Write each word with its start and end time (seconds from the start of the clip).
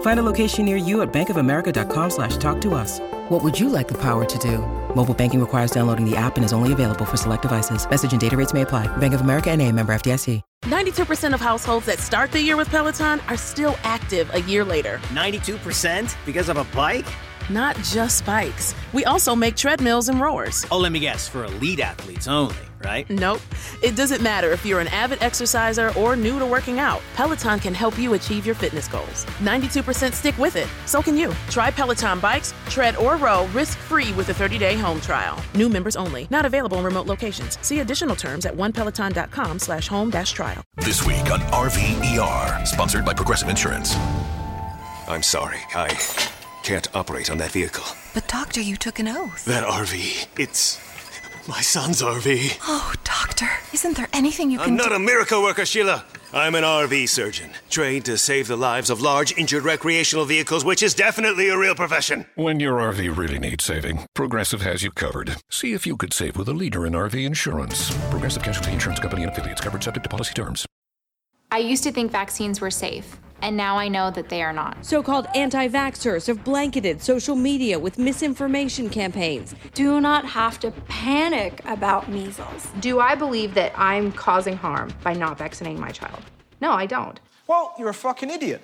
Find 0.00 0.20
a 0.20 0.22
location 0.22 0.66
near 0.66 0.76
you 0.76 1.00
at 1.00 1.10
bankofamerica.com 1.12 2.10
slash 2.10 2.36
talk 2.36 2.60
to 2.60 2.74
us. 2.74 3.00
What 3.30 3.42
would 3.42 3.58
you 3.58 3.70
like 3.70 3.88
the 3.88 3.98
power 3.98 4.26
to 4.26 4.38
do? 4.38 4.58
Mobile 4.94 5.14
banking 5.14 5.40
requires 5.40 5.70
downloading 5.70 6.04
the 6.04 6.16
app 6.16 6.36
and 6.36 6.44
is 6.44 6.52
only 6.52 6.72
available 6.72 7.06
for 7.06 7.16
select 7.16 7.42
devices. 7.42 7.88
Message 7.88 8.12
and 8.12 8.20
data 8.20 8.36
rates 8.36 8.52
may 8.52 8.62
apply. 8.62 8.94
Bank 8.98 9.14
of 9.14 9.22
America 9.22 9.50
and 9.50 9.62
a 9.62 9.72
member 9.72 9.94
FDIC. 9.94 10.42
92% 10.64 11.32
of 11.32 11.40
households 11.40 11.86
that 11.86 11.98
start 11.98 12.32
the 12.32 12.40
year 12.40 12.56
with 12.56 12.68
Peloton 12.68 13.18
are 13.28 13.36
still 13.36 13.76
active 13.82 14.28
a 14.34 14.42
year 14.42 14.64
later. 14.64 14.98
92% 15.08 16.14
because 16.26 16.48
of 16.48 16.58
a 16.58 16.64
bike? 16.76 17.06
Not 17.48 17.76
just 17.78 18.24
bikes. 18.26 18.74
We 18.92 19.04
also 19.06 19.34
make 19.34 19.56
treadmills 19.56 20.08
and 20.08 20.20
rowers. 20.20 20.66
Oh, 20.70 20.78
let 20.78 20.92
me 20.92 21.00
guess, 21.00 21.26
for 21.28 21.44
elite 21.44 21.80
athletes 21.80 22.28
only, 22.28 22.54
right? 22.84 23.08
Nope. 23.10 23.40
It 23.82 23.96
doesn't 23.96 24.22
matter 24.22 24.50
if 24.50 24.64
you're 24.66 24.80
an 24.80 24.88
avid 24.88 25.22
exerciser 25.22 25.92
or 25.98 26.16
new 26.16 26.38
to 26.38 26.46
working 26.46 26.78
out. 26.78 27.02
Peloton 27.14 27.58
can 27.58 27.74
help 27.74 27.98
you 27.98 28.14
achieve 28.14 28.46
your 28.46 28.54
fitness 28.54 28.88
goals. 28.88 29.24
92% 29.40 30.12
stick 30.12 30.36
with 30.38 30.56
it. 30.56 30.68
So 30.86 31.02
can 31.02 31.16
you. 31.16 31.32
Try 31.48 31.70
Peloton 31.70 32.20
bikes, 32.20 32.52
tread 32.66 32.96
or 32.96 33.16
row 33.16 33.46
risk-free 33.48 34.12
with 34.12 34.28
a 34.28 34.32
30-day 34.32 34.76
home 34.76 35.00
trial. 35.00 35.42
New 35.54 35.68
members 35.68 35.96
only. 35.96 36.26
Not 36.30 36.44
available 36.44 36.78
in 36.78 36.84
remote 36.84 37.06
locations. 37.06 37.58
See 37.62 37.80
additional 37.80 38.16
terms 38.16 38.46
at 38.46 38.54
onepeloton.com 38.54 39.58
slash 39.58 39.88
home 39.88 40.10
dash 40.10 40.32
trial. 40.32 40.62
This 40.76 41.06
week 41.06 41.30
on 41.30 41.40
RVER, 41.52 42.66
sponsored 42.66 43.04
by 43.04 43.14
Progressive 43.14 43.48
Insurance. 43.48 43.94
I'm 45.08 45.22
sorry, 45.22 45.58
I 45.74 45.88
can't 46.62 46.94
operate 46.94 47.30
on 47.30 47.38
that 47.38 47.50
vehicle. 47.50 47.84
But, 48.14 48.28
Doctor, 48.28 48.60
you 48.60 48.76
took 48.76 48.98
an 48.98 49.08
oath. 49.08 49.44
That 49.44 49.64
RV, 49.64 50.26
it's 50.38 50.76
my 51.50 51.60
son's 51.60 52.00
RV. 52.00 52.58
Oh, 52.68 52.94
Doctor, 53.02 53.48
isn't 53.72 53.96
there 53.96 54.08
anything 54.12 54.52
you 54.52 54.58
can 54.58 54.68
do? 54.68 54.70
I'm 54.70 54.76
not 54.76 54.92
a 54.92 55.00
miracle 55.00 55.42
worker, 55.42 55.66
Sheila. 55.66 56.04
I'm 56.32 56.54
an 56.54 56.62
RV 56.62 57.08
surgeon, 57.08 57.50
trained 57.68 58.04
to 58.04 58.16
save 58.16 58.46
the 58.46 58.56
lives 58.56 58.88
of 58.88 59.00
large, 59.00 59.36
injured 59.36 59.64
recreational 59.64 60.24
vehicles, 60.24 60.64
which 60.64 60.80
is 60.80 60.94
definitely 60.94 61.48
a 61.48 61.58
real 61.58 61.74
profession. 61.74 62.26
When 62.36 62.60
your 62.60 62.78
RV 62.78 63.16
really 63.16 63.40
needs 63.40 63.64
saving, 63.64 64.06
Progressive 64.14 64.62
has 64.62 64.84
you 64.84 64.92
covered. 64.92 65.36
See 65.50 65.72
if 65.72 65.88
you 65.88 65.96
could 65.96 66.12
save 66.12 66.36
with 66.36 66.48
a 66.48 66.54
leader 66.54 66.86
in 66.86 66.92
RV 66.92 67.24
insurance. 67.24 67.90
Progressive 68.10 68.44
Casualty 68.44 68.72
Insurance 68.72 69.00
Company 69.00 69.24
and 69.24 69.32
affiliates 69.32 69.60
covered 69.60 69.82
subject 69.82 70.04
to 70.04 70.08
policy 70.08 70.34
terms. 70.34 70.64
I 71.50 71.58
used 71.58 71.82
to 71.82 71.90
think 71.90 72.12
vaccines 72.12 72.60
were 72.60 72.70
safe, 72.70 73.16
and 73.42 73.56
now 73.56 73.76
I 73.76 73.88
know 73.88 74.10
that 74.10 74.28
they 74.28 74.42
are 74.42 74.52
not. 74.52 74.84
So 74.84 75.02
called 75.02 75.26
anti 75.34 75.68
vaxxers 75.68 76.26
have 76.26 76.44
blanketed 76.44 77.02
social 77.02 77.36
media 77.36 77.78
with 77.78 77.98
misinformation 77.98 78.88
campaigns. 78.88 79.54
Do 79.74 80.00
not 80.00 80.24
have 80.24 80.60
to 80.60 80.70
panic 80.88 81.60
about 81.64 82.08
measles. 82.10 82.68
Do 82.80 83.00
I 83.00 83.14
believe 83.14 83.54
that 83.54 83.72
I'm 83.76 84.12
causing 84.12 84.56
harm 84.56 84.92
by 85.02 85.14
not 85.14 85.38
vaccinating 85.38 85.80
my 85.80 85.90
child? 85.90 86.22
No, 86.60 86.72
I 86.72 86.86
don't. 86.86 87.18
Well, 87.46 87.74
you're 87.78 87.88
a 87.88 87.94
fucking 87.94 88.30
idiot. 88.30 88.62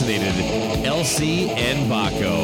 Vaccinated 0.00 0.84
LC 0.84 1.48
and 1.50 1.90
Baco. 1.90 2.39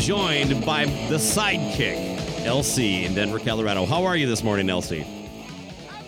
Joined 0.00 0.64
by 0.64 0.86
the 0.86 1.16
sidekick, 1.16 2.16
LC, 2.44 3.04
in 3.04 3.14
Denver, 3.14 3.38
Colorado. 3.38 3.84
How 3.84 4.04
are 4.04 4.16
you 4.16 4.26
this 4.26 4.42
morning, 4.42 4.66
LC? 4.66 5.06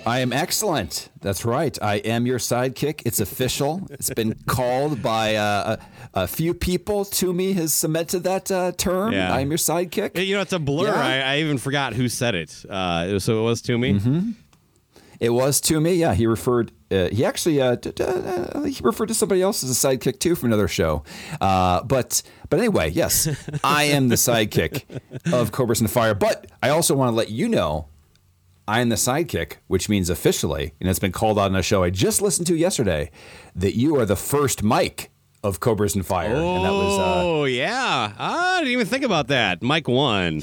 I 0.06 0.20
am 0.20 0.32
excellent. 0.32 1.10
That's 1.20 1.44
right. 1.44 1.76
I 1.80 1.96
am 1.96 2.24
your 2.26 2.38
sidekick. 2.38 3.02
It's 3.04 3.20
official. 3.20 3.86
It's 3.90 4.08
been 4.10 4.34
called 4.46 5.02
by 5.02 5.36
uh, 5.36 5.76
a, 6.14 6.22
a 6.22 6.26
few 6.26 6.54
people. 6.54 7.04
To 7.04 7.34
me, 7.34 7.52
has 7.52 7.74
cemented 7.74 8.24
that 8.24 8.50
uh, 8.50 8.72
term. 8.72 9.12
Yeah. 9.12 9.32
I 9.32 9.40
am 9.40 9.50
your 9.50 9.58
sidekick. 9.58 10.16
You 10.26 10.36
know, 10.36 10.40
it's 10.40 10.54
a 10.54 10.58
blur. 10.58 10.86
Yeah. 10.86 10.94
I, 10.98 11.34
I 11.34 11.38
even 11.40 11.58
forgot 11.58 11.92
who 11.92 12.08
said 12.08 12.34
it. 12.34 12.64
Uh, 12.68 13.18
so 13.18 13.40
it 13.40 13.42
was 13.42 13.60
to 13.62 13.76
me. 13.76 13.92
Mm-hmm. 13.92 14.30
It 15.22 15.30
was 15.30 15.60
to 15.62 15.80
me. 15.80 15.94
Yeah, 15.94 16.14
he 16.14 16.26
referred. 16.26 16.72
Uh, 16.90 17.08
he 17.08 17.24
actually 17.24 17.60
uh, 17.62 17.76
d- 17.76 17.92
d- 17.92 18.02
uh, 18.02 18.64
he 18.64 18.80
referred 18.82 19.06
to 19.06 19.14
somebody 19.14 19.40
else 19.40 19.62
as 19.62 19.70
a 19.70 19.88
sidekick 19.88 20.18
too 20.18 20.34
from 20.34 20.48
another 20.48 20.66
show. 20.66 21.04
Uh, 21.40 21.80
but 21.84 22.24
but 22.50 22.58
anyway, 22.58 22.90
yes, 22.90 23.28
I 23.64 23.84
am 23.84 24.08
the 24.08 24.16
sidekick 24.16 24.82
of 25.32 25.52
Cobras 25.52 25.80
and 25.80 25.88
Fire. 25.88 26.14
But 26.14 26.50
I 26.60 26.70
also 26.70 26.96
want 26.96 27.12
to 27.12 27.14
let 27.14 27.30
you 27.30 27.48
know. 27.48 27.86
I 28.66 28.80
am 28.80 28.88
the 28.88 28.96
sidekick, 28.96 29.58
which 29.68 29.88
means 29.88 30.10
officially, 30.10 30.72
and 30.80 30.90
it's 30.90 30.98
been 30.98 31.12
called 31.12 31.38
out 31.38 31.50
on 31.50 31.56
a 31.56 31.62
show 31.62 31.84
I 31.84 31.90
just 31.90 32.20
listened 32.20 32.48
to 32.48 32.56
yesterday, 32.56 33.10
that 33.54 33.76
you 33.76 33.96
are 34.00 34.04
the 34.06 34.16
first 34.16 34.64
mic 34.64 35.12
of 35.44 35.60
Cobras 35.60 35.94
and 35.94 36.04
Fire. 36.04 36.34
Oh, 36.34 36.56
and 36.56 36.64
that 36.64 36.72
was 36.72 36.98
uh, 36.98 37.44
yeah. 37.44 38.12
I 38.18 38.58
didn't 38.58 38.72
even 38.72 38.86
think 38.86 39.04
about 39.04 39.28
that. 39.28 39.62
Mike 39.62 39.86
one. 39.86 40.42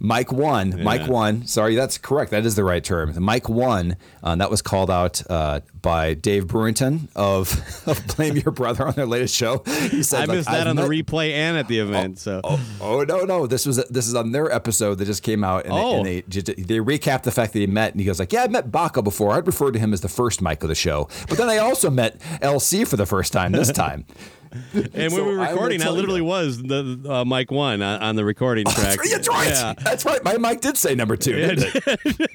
Mike 0.00 0.30
one, 0.30 0.82
Mike 0.84 1.02
Yeah. 1.02 1.08
one. 1.08 1.46
Sorry, 1.46 1.74
that's 1.74 1.98
correct. 1.98 2.30
That 2.30 2.46
is 2.46 2.54
the 2.54 2.62
right 2.62 2.84
term. 2.84 3.14
Mike 3.20 3.48
one. 3.48 3.96
Uh, 4.22 4.36
that 4.36 4.48
was 4.50 4.62
called 4.62 4.90
out 4.90 5.22
uh, 5.28 5.60
by 5.82 6.14
Dave 6.14 6.46
Brewington 6.46 7.08
of, 7.16 7.52
of 7.88 8.06
Blame 8.16 8.36
Your 8.36 8.52
Brother 8.52 8.86
on 8.86 8.94
their 8.94 9.06
latest 9.06 9.34
show. 9.34 9.62
He 9.66 10.04
said, 10.04 10.18
I 10.18 10.24
like, 10.26 10.36
missed 10.36 10.48
that 10.50 10.60
"I've 10.62 10.66
on 10.68 10.76
met- 10.76 10.88
the 10.88 11.02
replay 11.02 11.32
and 11.32 11.56
at 11.58 11.66
the 11.66 11.80
event. 11.80 12.18
so 12.20 12.40
Oh 12.80 13.04
no, 13.08 13.24
no! 13.24 13.46
This 13.48 13.66
was 13.66 13.76
this 13.88 14.06
is 14.06 14.14
on 14.14 14.30
their 14.30 14.52
episode 14.52 14.98
that 14.98 15.06
just 15.06 15.22
came 15.24 15.42
out, 15.42 15.64
and, 15.64 15.72
Oh. 15.74 16.04
they, 16.04 16.18
and 16.20 16.32
they 16.32 16.54
they 16.54 16.78
recap 16.78 17.24
the 17.24 17.32
fact 17.32 17.52
that 17.54 17.58
he 17.58 17.66
met, 17.66 17.92
and 17.92 18.00
he 18.00 18.06
goes 18.06 18.20
like, 18.20 18.32
"Yeah, 18.32 18.44
I 18.44 18.48
met 18.48 18.70
Baco 18.70 19.02
before. 19.02 19.32
I'd 19.34 19.46
referred 19.48 19.72
to 19.72 19.80
him 19.80 19.92
as 19.92 20.00
the 20.00 20.08
first 20.08 20.40
Mike 20.40 20.62
of 20.62 20.68
the 20.68 20.74
show, 20.76 21.08
but 21.28 21.38
then 21.38 21.48
I 21.48 21.58
also 21.58 21.90
met 21.90 22.20
LC 22.40 22.86
for 22.86 22.96
the 22.96 23.06
first 23.06 23.32
time 23.32 23.50
this 23.52 23.72
time." 23.84 24.04
And 24.94 25.10
So 25.12 25.16
when 25.18 25.26
we 25.26 25.36
were 25.36 25.38
recording, 25.38 25.80
you- 25.80 25.90
literally 25.90 26.20
was 26.20 26.58
the 26.62 27.00
uh, 27.08 27.24
Mike 27.24 27.50
one 27.50 27.82
on, 27.82 28.00
on 28.02 28.16
the 28.16 28.24
recording 28.24 28.64
track. 28.66 28.98
That's 29.10 29.28
right. 29.28 29.48
Yeah. 29.48 29.74
That's 29.78 30.04
right. 30.04 30.22
My 30.24 30.36
Mike 30.38 30.60
did 30.60 30.76
say 30.76 30.94
number 30.94 31.16
two. 31.16 31.36
Yeah, 31.36 31.54
didn't 31.54 31.82
it? 31.86 32.30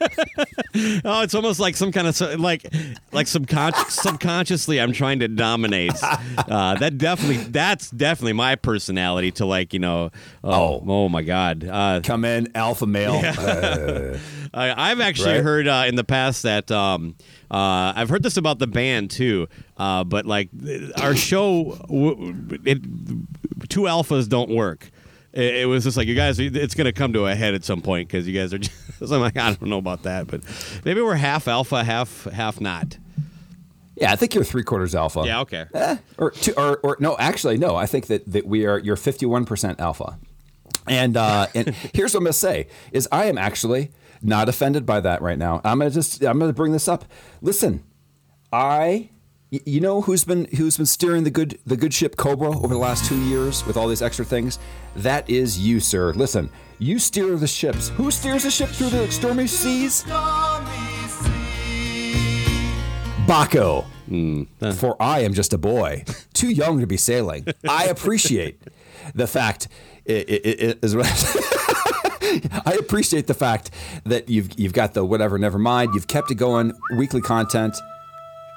Oh, 1.05 1.21
it's 1.21 1.35
almost 1.35 1.59
like 1.59 1.75
some 1.75 1.91
kind 1.91 2.07
of 2.07 2.19
like 2.39 2.65
like 3.11 3.27
subconscious 3.27 3.93
subconsciously 3.93 4.81
I'm 4.81 4.91
trying 4.91 5.19
to 5.19 5.27
dominate. 5.27 5.91
Uh, 6.35 6.75
that 6.75 6.97
definitely 6.97 7.37
that's 7.37 7.89
definitely 7.91 8.33
my 8.33 8.55
personality 8.55 9.31
to 9.31 9.45
like 9.45 9.73
you 9.73 9.79
know. 9.79 10.09
Oh, 10.43 10.83
oh, 10.87 11.09
my 11.09 11.21
God. 11.21 11.63
Uh, 11.63 12.01
Come 12.03 12.25
in, 12.25 12.49
alpha 12.55 12.85
male. 12.85 13.21
Uh, 13.23 14.17
I, 14.53 14.91
I've 14.91 14.99
actually 14.99 15.33
Right? 15.35 15.43
heard 15.43 15.67
uh, 15.67 15.85
in 15.87 15.95
the 15.95 16.03
past 16.03 16.43
that 16.43 16.69
um, 16.71 17.15
uh, 17.53 17.93
I've 17.95 18.09
heard 18.09 18.23
this 18.23 18.35
about 18.35 18.57
the 18.57 18.65
band 18.65 19.11
too. 19.11 19.47
Uh, 19.77 20.03
but 20.03 20.25
like 20.25 20.49
our 20.99 21.15
show, 21.15 21.77
it, 22.65 22.81
two 23.69 23.81
alphas 23.81 24.27
don't 24.27 24.49
work. 24.49 24.89
It, 25.33 25.57
it 25.57 25.65
was 25.67 25.83
just 25.83 25.95
like 25.95 26.07
you 26.07 26.15
guys. 26.15 26.39
It's 26.39 26.73
going 26.73 26.85
to 26.85 26.91
come 26.91 27.13
to 27.13 27.27
a 27.27 27.35
head 27.35 27.53
at 27.53 27.63
some 27.63 27.81
point 27.81 28.07
because 28.07 28.27
you 28.27 28.33
guys 28.33 28.55
are. 28.55 28.57
Just, 28.57 29.01
I'm 29.11 29.21
like, 29.21 29.37
I 29.37 29.49
don't 29.53 29.69
know 29.69 29.77
about 29.77 30.01
that, 30.03 30.25
but 30.25 30.41
maybe 30.83 30.99
we're 31.01 31.13
half 31.13 31.47
alpha, 31.47 31.83
half 31.83 32.23
half 32.25 32.59
not. 32.59 32.97
yeah, 33.95 34.11
I 34.11 34.15
think 34.15 34.33
you're 34.33 34.43
three 34.43 34.63
quarters 34.63 34.95
alpha. 34.95 35.21
Yeah. 35.23 35.41
Okay. 35.41 35.65
Eh, 35.75 35.97
or 36.17 36.31
two, 36.31 36.53
or, 36.57 36.77
or 36.77 36.97
no, 36.99 37.15
actually, 37.19 37.57
no. 37.57 37.75
I 37.75 37.85
think 37.85 38.07
that, 38.07 38.31
that 38.31 38.47
we 38.47 38.65
are. 38.65 38.79
You're 38.79 38.95
51 38.95 39.45
percent 39.45 39.79
alpha. 39.79 40.17
And 40.87 41.15
uh, 41.17 41.47
and 41.53 41.69
here's 41.93 42.15
what 42.15 42.21
I'm 42.21 42.23
gonna 42.23 42.33
say 42.33 42.67
is 42.91 43.07
I 43.11 43.25
am 43.25 43.37
actually 43.37 43.91
not 44.23 44.49
offended 44.49 44.85
by 44.85 45.01
that 45.01 45.21
right 45.21 45.37
now. 45.37 45.61
I'm 45.63 45.77
gonna 45.79 45.91
just 45.91 46.23
I'm 46.23 46.39
gonna 46.39 46.53
bring 46.53 46.71
this 46.71 46.87
up. 46.87 47.05
Listen, 47.41 47.83
I 48.51 49.09
you 49.51 49.79
know 49.81 50.01
who's 50.01 50.23
been 50.23 50.45
who's 50.57 50.77
been 50.77 50.85
steering 50.87 51.23
the 51.25 51.29
good 51.29 51.59
the 51.65 51.77
good 51.77 51.93
ship 51.93 52.15
Cobra 52.15 52.49
over 52.57 52.69
the 52.69 52.77
last 52.79 53.05
two 53.05 53.19
years 53.25 53.65
with 53.65 53.77
all 53.77 53.87
these 53.87 54.01
extra 54.01 54.25
things? 54.25 54.57
That 54.95 55.29
is 55.29 55.59
you, 55.59 55.79
sir. 55.79 56.13
Listen, 56.13 56.49
you 56.79 56.97
steer 56.97 57.35
the 57.35 57.47
ships. 57.47 57.89
Who 57.89 58.09
steers 58.09 58.43
the 58.43 58.51
ship 58.51 58.69
through 58.69 58.89
the 58.89 59.11
stormy 59.11 59.45
seas? 59.47 60.03
Baco. 63.27 63.85
Hmm, 64.07 64.43
For 64.73 65.01
I 65.01 65.21
am 65.21 65.33
just 65.33 65.53
a 65.53 65.57
boy, 65.57 66.03
too 66.33 66.49
young 66.49 66.79
to 66.81 66.87
be 66.87 66.97
sailing. 66.97 67.45
I 67.67 67.85
appreciate 67.85 68.61
the 69.15 69.27
fact. 69.27 69.69
It, 70.05 70.29
it, 70.29 70.45
it 70.61 70.79
is 70.83 70.95
what 70.95 71.05
I 72.65 72.73
appreciate 72.73 73.27
the 73.27 73.33
fact 73.33 73.71
that 74.05 74.29
you've 74.29 74.49
you've 74.59 74.73
got 74.73 74.93
the 74.93 75.03
whatever. 75.05 75.37
Never 75.37 75.59
mind. 75.59 75.91
You've 75.93 76.07
kept 76.07 76.31
it 76.31 76.35
going. 76.35 76.73
Weekly 76.97 77.21
content. 77.21 77.75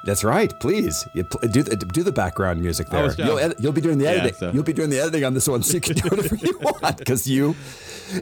That's 0.05 0.23
right. 0.23 0.53
Please 0.61 1.05
you 1.15 1.25
pl- 1.25 1.49
do 1.51 1.63
the, 1.65 1.75
do 1.77 2.05
the 2.05 2.13
background 2.13 2.61
music 2.61 2.89
there. 2.91 3.13
You'll, 3.19 3.41
edit, 3.41 3.59
you'll 3.61 3.73
be 3.73 3.81
doing 3.81 3.99
the 3.99 4.05
Yeah, 4.05 4.11
editing. 4.11 4.35
so- 4.39 4.53
You'll 4.53 4.63
be 4.63 4.73
doing 4.73 4.89
the 4.91 5.01
editing 5.01 5.25
on 5.25 5.35
this 5.35 5.49
one, 5.49 5.65
so 5.65 5.75
you 5.75 5.81
can 5.81 5.95
do 5.97 6.09
whatever 6.09 6.37
you 6.37 6.57
want 6.63 6.99
because 6.99 7.27
you. 7.27 7.57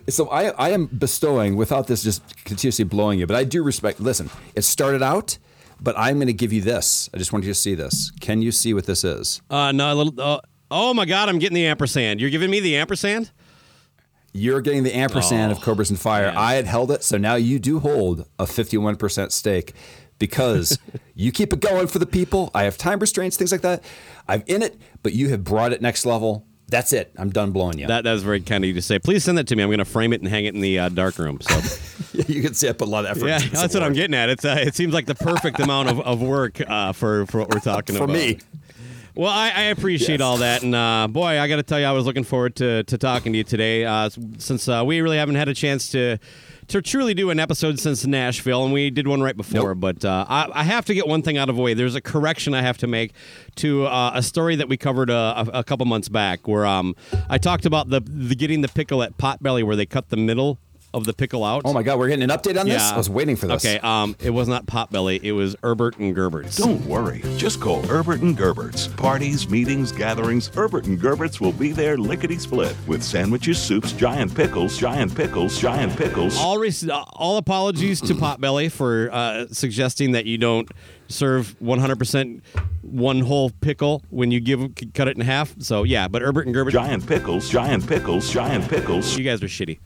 So 0.09 0.29
I 0.31 0.49
I 0.53 0.71
am 0.71 0.87
bestowing 0.87 1.57
without 1.57 1.87
this 1.87 2.03
just 2.03 2.23
continuously 2.47 2.85
blowing 2.87 3.19
you, 3.19 3.27
but 3.27 3.37
I 3.37 3.45
do 3.45 3.63
respect. 3.63 4.01
Listen, 4.01 4.31
it 4.55 4.63
started 4.63 5.03
out, 5.03 5.37
but 5.79 5.95
I'm 5.99 6.17
going 6.17 6.29
to 6.29 6.33
give 6.33 6.55
you 6.55 6.63
this. 6.63 7.11
I 7.13 7.19
just 7.19 7.35
want 7.35 7.45
you 7.45 7.51
to 7.51 7.59
see 7.59 7.75
this. 7.75 8.11
Can 8.21 8.41
you 8.41 8.51
see 8.51 8.73
what 8.73 8.87
this 8.87 9.05
is? 9.05 9.43
Uh, 9.51 9.71
no, 9.73 9.93
a 9.93 9.95
little. 9.95 10.19
Uh, 10.19 10.41
oh 10.71 10.95
my 10.95 11.05
God, 11.05 11.29
I'm 11.29 11.39
getting 11.39 11.55
the 11.57 11.67
ampersand. 11.67 12.19
You're 12.19 12.31
giving 12.31 12.51
me 12.51 12.61
the 12.61 12.77
ampersand. 12.77 13.31
You're 14.37 14.61
getting 14.61 14.83
the 14.83 14.95
ampersand 14.95 15.53
of 15.53 15.61
Cobras 15.61 15.91
and 15.91 15.99
Fire. 15.99 16.35
I 16.37 16.55
had 16.55 16.67
held 16.67 16.91
it, 16.91 17.05
so 17.05 17.17
now 17.17 17.37
you 17.37 17.61
do 17.61 17.79
hold 17.79 18.27
a 18.37 18.47
51% 18.47 19.31
stake 19.31 19.75
because 20.19 20.77
you 21.15 21.31
keep 21.31 21.53
it 21.53 21.61
going 21.61 21.87
for 21.87 22.01
the 22.01 22.07
people. 22.07 22.51
I 22.53 22.65
have 22.65 22.77
time 22.77 22.99
restraints, 22.99 23.37
things 23.37 23.53
like 23.53 23.61
that. 23.61 23.85
I'm 24.27 24.43
in 24.49 24.63
it, 24.63 24.77
but 25.05 25.13
you 25.13 25.29
have 25.29 25.45
brought 25.45 25.73
it 25.73 25.81
next 25.81 26.05
level. 26.05 26.45
That's 26.67 26.93
it. 26.93 27.13
I'm 27.17 27.31
done 27.31 27.53
blowing 27.53 27.79
you. 27.79 27.87
That 27.87 28.03
that 28.03 28.13
was 28.13 28.25
very 28.25 28.41
kind 28.41 28.65
of 28.65 28.69
you 28.69 28.75
to 28.75 28.83
say. 28.83 28.99
Please 28.99 29.23
send 29.23 29.39
that 29.39 29.47
to 29.49 29.55
me. 29.55 29.63
I'm 29.63 29.69
going 29.69 29.79
to 29.79 29.85
frame 29.85 30.13
it 30.13 30.21
and 30.21 30.29
hang 30.29 30.47
it 30.47 30.55
in 30.55 30.61
the 30.61 30.81
uh, 30.81 30.89
dark 30.89 31.19
room. 31.19 31.39
So. 31.41 31.61
you 32.27 32.43
can 32.43 32.55
see 32.55 32.69
I 32.69 32.73
put 32.73 32.89
a 32.89 32.91
lot 32.91 33.05
of 33.05 33.17
effort 33.17 33.29
Yeah, 33.29 33.39
that's 33.39 33.75
what 33.75 33.85
I'm 33.85 33.93
getting 33.93 34.15
at. 34.15 34.31
It's 34.31 34.45
uh, 34.45 34.57
it 34.59 34.75
seems 34.75 34.95
like 34.95 35.07
the 35.07 35.15
perfect 35.15 35.61
amount 35.61 35.91
of, 35.91 36.01
of 36.01 36.21
work 36.21 36.61
uh, 36.61 36.93
for 36.93 37.27
for 37.27 37.39
what 37.39 37.51
we're 37.51 37.61
talking 37.61 37.95
For 37.97 38.05
about. 38.05 38.17
For 38.17 38.19
me. 38.19 38.39
Well, 39.17 39.31
I, 39.31 39.51
I 39.51 39.63
appreciate 39.65 40.19
Yes. 40.19 40.21
all 40.23 40.39
that, 40.39 40.63
and 40.65 40.75
uh, 40.75 41.07
boy, 41.09 41.39
I 41.41 41.47
got 41.47 41.57
to 41.57 41.63
tell 41.63 41.79
you, 41.79 41.87
I 41.87 41.93
was 41.93 42.05
looking 42.05 42.25
forward 42.25 42.57
to, 42.57 42.83
to 42.83 42.99
talking 42.99 43.33
to 43.33 43.39
you 43.39 43.45
today. 43.45 43.85
Uh, 43.85 44.11
since 44.39 44.69
uh, 44.69 44.83
we 44.85 45.01
really 45.01 45.19
haven't 45.19 45.37
had 45.37 45.49
a 45.49 45.55
chance 45.55 45.89
to 45.91 46.19
to 46.67 46.81
truly 46.81 47.13
do 47.13 47.29
an 47.29 47.39
episode 47.39 47.79
since 47.79 48.07
Nashville, 48.07 48.65
and 48.65 48.73
we 48.73 48.89
did 48.91 49.07
one 49.07 49.21
right 49.23 49.37
before. 49.37 49.75
But 49.75 50.05
uh, 50.05 50.25
I, 50.29 50.49
I 50.53 50.65
have 50.65 50.85
to 50.87 50.95
get 50.95 51.07
one 51.07 51.21
thing 51.23 51.37
out 51.39 51.49
of 51.51 51.57
the 51.57 51.63
way. 51.63 51.75
There's 51.75 51.95
a 51.95 52.01
correction 52.01 52.55
I 52.55 52.63
have 52.63 52.79
to 52.79 52.87
make 52.87 53.13
to 53.57 53.85
uh, 53.87 54.13
a 54.15 54.23
story 54.23 54.57
that 54.57 54.69
we 54.69 54.77
covered 54.79 55.11
uh, 55.11 55.45
a, 55.53 55.59
a 55.59 55.65
couple 55.65 55.85
months 55.87 56.09
back, 56.09 56.49
where 56.49 56.65
um, 56.67 56.97
I 57.29 57.39
talked 57.39 57.67
about 57.67 57.91
the, 57.91 58.01
the 58.01 58.35
getting 58.35 58.63
the 58.63 58.69
pickle 58.69 59.03
at 59.03 59.17
Potbelly, 59.19 59.63
where 59.63 59.77
they 59.77 59.87
cut 59.87 60.09
the 60.09 60.17
middle 60.17 60.59
of 60.95 61.05
the 61.05 61.13
pickle 61.13 61.45
out. 61.45 61.63
Oh 61.65 61.73
my 61.73 61.83
God, 61.83 61.99
we're 61.99 62.09
getting 62.09 62.23
an 62.23 62.31
update 62.31 62.59
on 62.59 62.67
this? 62.69 62.81
I 62.83 62.97
was 62.97 63.11
waiting 63.11 63.37
for 63.37 63.47
this. 63.49 63.65
Okay, 63.65 63.79
um, 63.81 64.17
it 64.21 64.31
was 64.31 64.49
not 64.49 64.65
Potbelly. 64.67 65.21
It 65.23 65.33
was 65.33 65.57
Erbert 65.63 65.99
and 65.99 66.15
Gerbert's. 66.15 66.57
Don't 66.57 66.85
worry. 66.87 67.21
Just 67.37 67.61
call 67.61 67.85
Erbert 67.91 68.21
and 68.21 68.37
Gerbert's. 68.37 68.89
Parties, 68.89 69.49
meetings, 69.51 69.93
gatherings, 69.93 70.51
Erbert 70.57 70.87
and 70.87 70.99
Gerbert's 70.99 71.41
will 71.41 71.53
be 71.53 71.73
there 71.73 71.99
lickety 71.99 72.39
split 72.39 72.75
with 72.87 73.03
sandwiches, 73.03 73.61
soups, 73.61 73.93
giant 73.93 74.35
pickles, 74.35 74.79
giant 74.79 75.15
pickles, 75.15 75.59
giant 75.59 75.97
pickles. 75.97 76.39
All 76.39 76.59
res- 76.59 76.89
uh, 76.89 77.03
all 77.15 77.37
apologies 77.37 78.01
to 78.03 78.15
Potbelly 78.15 78.71
for 78.71 79.11
uh, 79.13 79.47
suggesting 79.51 80.13
that 80.13 80.27
you 80.27 80.39
don't 80.39 80.71
serve 81.09 81.55
100% 81.63 82.41
one 82.83 83.21
whole 83.21 83.51
pickle 83.51 84.03
when 84.11 84.31
you 84.31 84.41
give 84.41 84.61
cut 84.95 85.09
it 85.09 85.17
in 85.17 85.23
half. 85.23 85.55
So 85.61 85.83
yeah, 85.83 86.09
but 86.09 86.23
Erbert 86.23 86.47
and 86.47 86.55
Gerbert 86.55 86.73
Giant 86.73 87.07
pickles, 87.07 87.49
giant 87.51 87.87
pickles, 87.87 88.31
giant 88.31 88.69
pickles. 88.69 89.17
You 89.19 89.25
guys 89.25 89.43
are 89.43 89.47
shitty. 89.47 89.79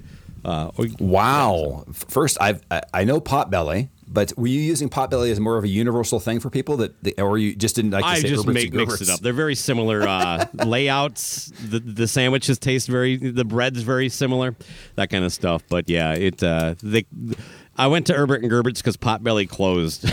Uh, 0.48 0.70
Wow. 0.98 1.84
First, 1.92 2.38
I've, 2.40 2.62
I 2.70 2.82
I 2.94 3.04
know 3.04 3.20
Potbelly, 3.20 3.88
but 4.06 4.32
were 4.38 4.46
you 4.46 4.60
using 4.60 4.88
Potbelly 4.88 5.30
as 5.30 5.38
more 5.40 5.58
of 5.58 5.64
a 5.64 5.68
universal 5.68 6.18
thing 6.20 6.40
for 6.40 6.48
people 6.50 6.76
that, 6.78 7.02
that- 7.02 7.20
or 7.20 7.36
you 7.38 7.54
just 7.54 7.76
didn't 7.76 7.90
like 7.90 8.02
to 8.04 8.08
I 8.08 8.18
say 8.20 8.28
just 8.28 8.46
make, 8.46 8.72
mixed 8.72 9.02
it 9.02 9.10
up. 9.10 9.20
They're 9.20 9.32
very 9.32 9.54
similar 9.54 10.02
uh, 10.08 10.46
layouts. 10.64 11.52
The 11.68 11.80
the 11.80 12.08
sandwiches 12.08 12.58
taste 12.58 12.88
very. 12.88 13.16
The 13.16 13.44
bread's 13.44 13.82
very 13.82 14.08
similar. 14.08 14.56
That 14.96 15.10
kind 15.10 15.24
of 15.24 15.32
stuff. 15.32 15.62
But 15.68 15.88
yeah, 15.90 16.12
it. 16.14 16.42
Uh, 16.42 16.74
they. 16.82 17.04
I 17.80 17.86
went 17.86 18.06
to 18.08 18.14
Erbert 18.14 18.42
and 18.42 18.50
Gerbert's 18.50 18.82
because 18.82 18.96
Potbelly 18.96 19.48
closed. 19.48 20.10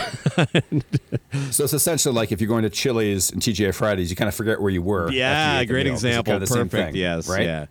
So 1.50 1.64
it's 1.64 1.72
essentially 1.74 2.14
like 2.14 2.32
if 2.32 2.40
you're 2.40 2.48
going 2.48 2.62
to 2.62 2.70
Chili's 2.70 3.30
and 3.30 3.42
TGI 3.42 3.74
Fridays, 3.74 4.08
you 4.10 4.16
kind 4.16 4.28
of 4.28 4.34
forget 4.34 4.60
where 4.60 4.70
you 4.70 4.80
were. 4.82 5.10
Yeah, 5.10 5.54
you 5.56 5.58
ate 5.60 5.66
the 5.66 5.72
great 5.72 5.86
example. 5.86 6.32
Kind 6.32 6.42
of 6.42 6.48
Perfect, 6.48 6.70
thing, 6.72 6.96
yes, 6.96 7.28
Right. 7.28 7.44
yeah. 7.44 7.66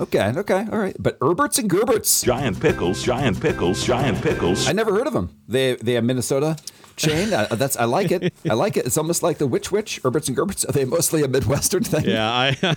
Okay. 0.00 0.32
Okay. 0.36 0.66
All 0.72 0.78
right. 0.78 0.96
But 0.98 1.18
Erbert's 1.20 1.58
and 1.58 1.68
Gerbert's. 1.70 2.22
Giant 2.22 2.58
pickles, 2.60 3.02
giant 3.02 3.40
pickles, 3.40 3.84
giant 3.84 4.22
pickles. 4.22 4.66
I 4.68 4.72
never 4.72 4.92
heard 4.92 5.06
of 5.06 5.12
them. 5.12 5.30
They 5.46 5.74
they 5.76 5.92
have 5.94 6.04
Minnesota 6.04 6.56
chain. 6.96 7.32
uh, 7.34 7.46
that's 7.52 7.76
I 7.76 7.84
like 7.84 8.10
it. 8.10 8.32
I 8.48 8.54
like 8.54 8.76
it. 8.76 8.86
It's 8.86 8.96
almost 8.96 9.22
like 9.22 9.38
the 9.38 9.46
Which 9.46 9.70
Wich. 9.70 10.00
Erbert's 10.02 10.28
and 10.28 10.36
Gerbert's. 10.36 10.64
Are 10.64 10.72
they 10.72 10.84
mostly 10.84 11.22
a 11.22 11.28
Midwestern 11.28 11.84
thing? 11.84 12.04
yeah, 12.06 12.30
I. 12.32 12.76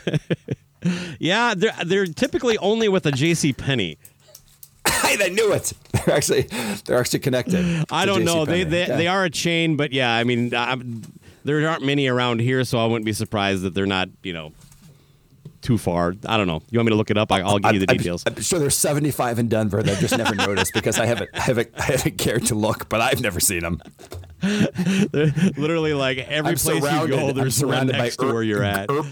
yeah, 1.20 1.54
they're 1.56 1.74
they're 1.86 2.06
typically 2.08 2.58
only 2.58 2.90
with 2.90 3.06
a 3.06 3.12
J.C. 3.12 3.54
Penney. 3.54 3.98
Hey, 5.04 5.18
they 5.18 5.30
knew 5.30 5.52
it. 5.52 5.74
They're 5.92 6.16
actually 6.16 6.44
they're 6.86 6.98
actually 6.98 7.20
connected. 7.20 7.86
I 7.92 8.06
don't 8.06 8.24
know. 8.24 8.46
They 8.46 8.64
they, 8.64 8.84
Okay. 8.84 8.98
they 8.98 9.08
are 9.08 9.26
a 9.26 9.30
chain, 9.30 9.76
but 9.76 9.92
yeah, 9.92 10.14
I 10.14 10.24
mean, 10.24 10.56
I'm, 10.56 11.02
there 11.44 11.68
aren't 11.68 11.84
many 11.84 12.08
around 12.08 12.40
here, 12.40 12.64
so 12.64 12.80
I 12.80 12.86
wouldn't 12.86 13.06
be 13.06 13.12
surprised 13.14 13.64
that 13.64 13.74
they're 13.74 13.86
not, 13.86 14.08
you 14.24 14.32
know, 14.34 14.54
too 15.64 15.78
far. 15.78 16.14
I 16.28 16.38
don't 16.38 16.46
know. 16.48 16.62
You 16.70 16.78
want 16.78 16.88
me 16.88 16.92
to 16.92 16.96
look 16.96 17.10
it 17.10 17.18
up? 17.18 17.32
I, 17.32 17.42
I'll 17.42 17.58
give 17.58 17.74
you 17.74 17.80
the 17.80 17.90
I'm- 17.90 17.98
details. 17.98 18.24
I'm, 18.28 18.40
sure 18.42 18.60
there's 18.60 18.78
75 18.78 19.40
in 19.40 19.48
Denver 19.48 19.82
that 19.82 19.92
I've 19.94 20.00
just 20.00 20.18
never 20.18 20.36
noticed 20.36 20.74
because 20.74 21.00
I 21.00 21.06
haven't, 21.06 21.30
I 21.34 21.40
haven't, 21.40 21.70
I 21.78 21.84
haven't 21.84 22.18
cared 22.18 22.46
to 22.48 22.56
look, 22.56 22.90
but 22.90 23.02
I've 23.02 23.22
never 23.22 23.40
seen 23.40 23.62
them. 23.62 23.82
Literally 25.58 25.94
like 25.94 26.18
every 26.20 26.52
I'm 26.52 26.58
place 26.58 26.76
you 26.84 27.08
go, 27.08 27.30
I'm 27.30 27.36
there's 27.36 27.62
one 27.64 27.70
surrounded 27.72 27.98
by 27.98 28.10
to 28.10 28.26
where 28.34 28.44
you're 28.44 28.64
at. 28.64 28.90
herb- 28.92 29.08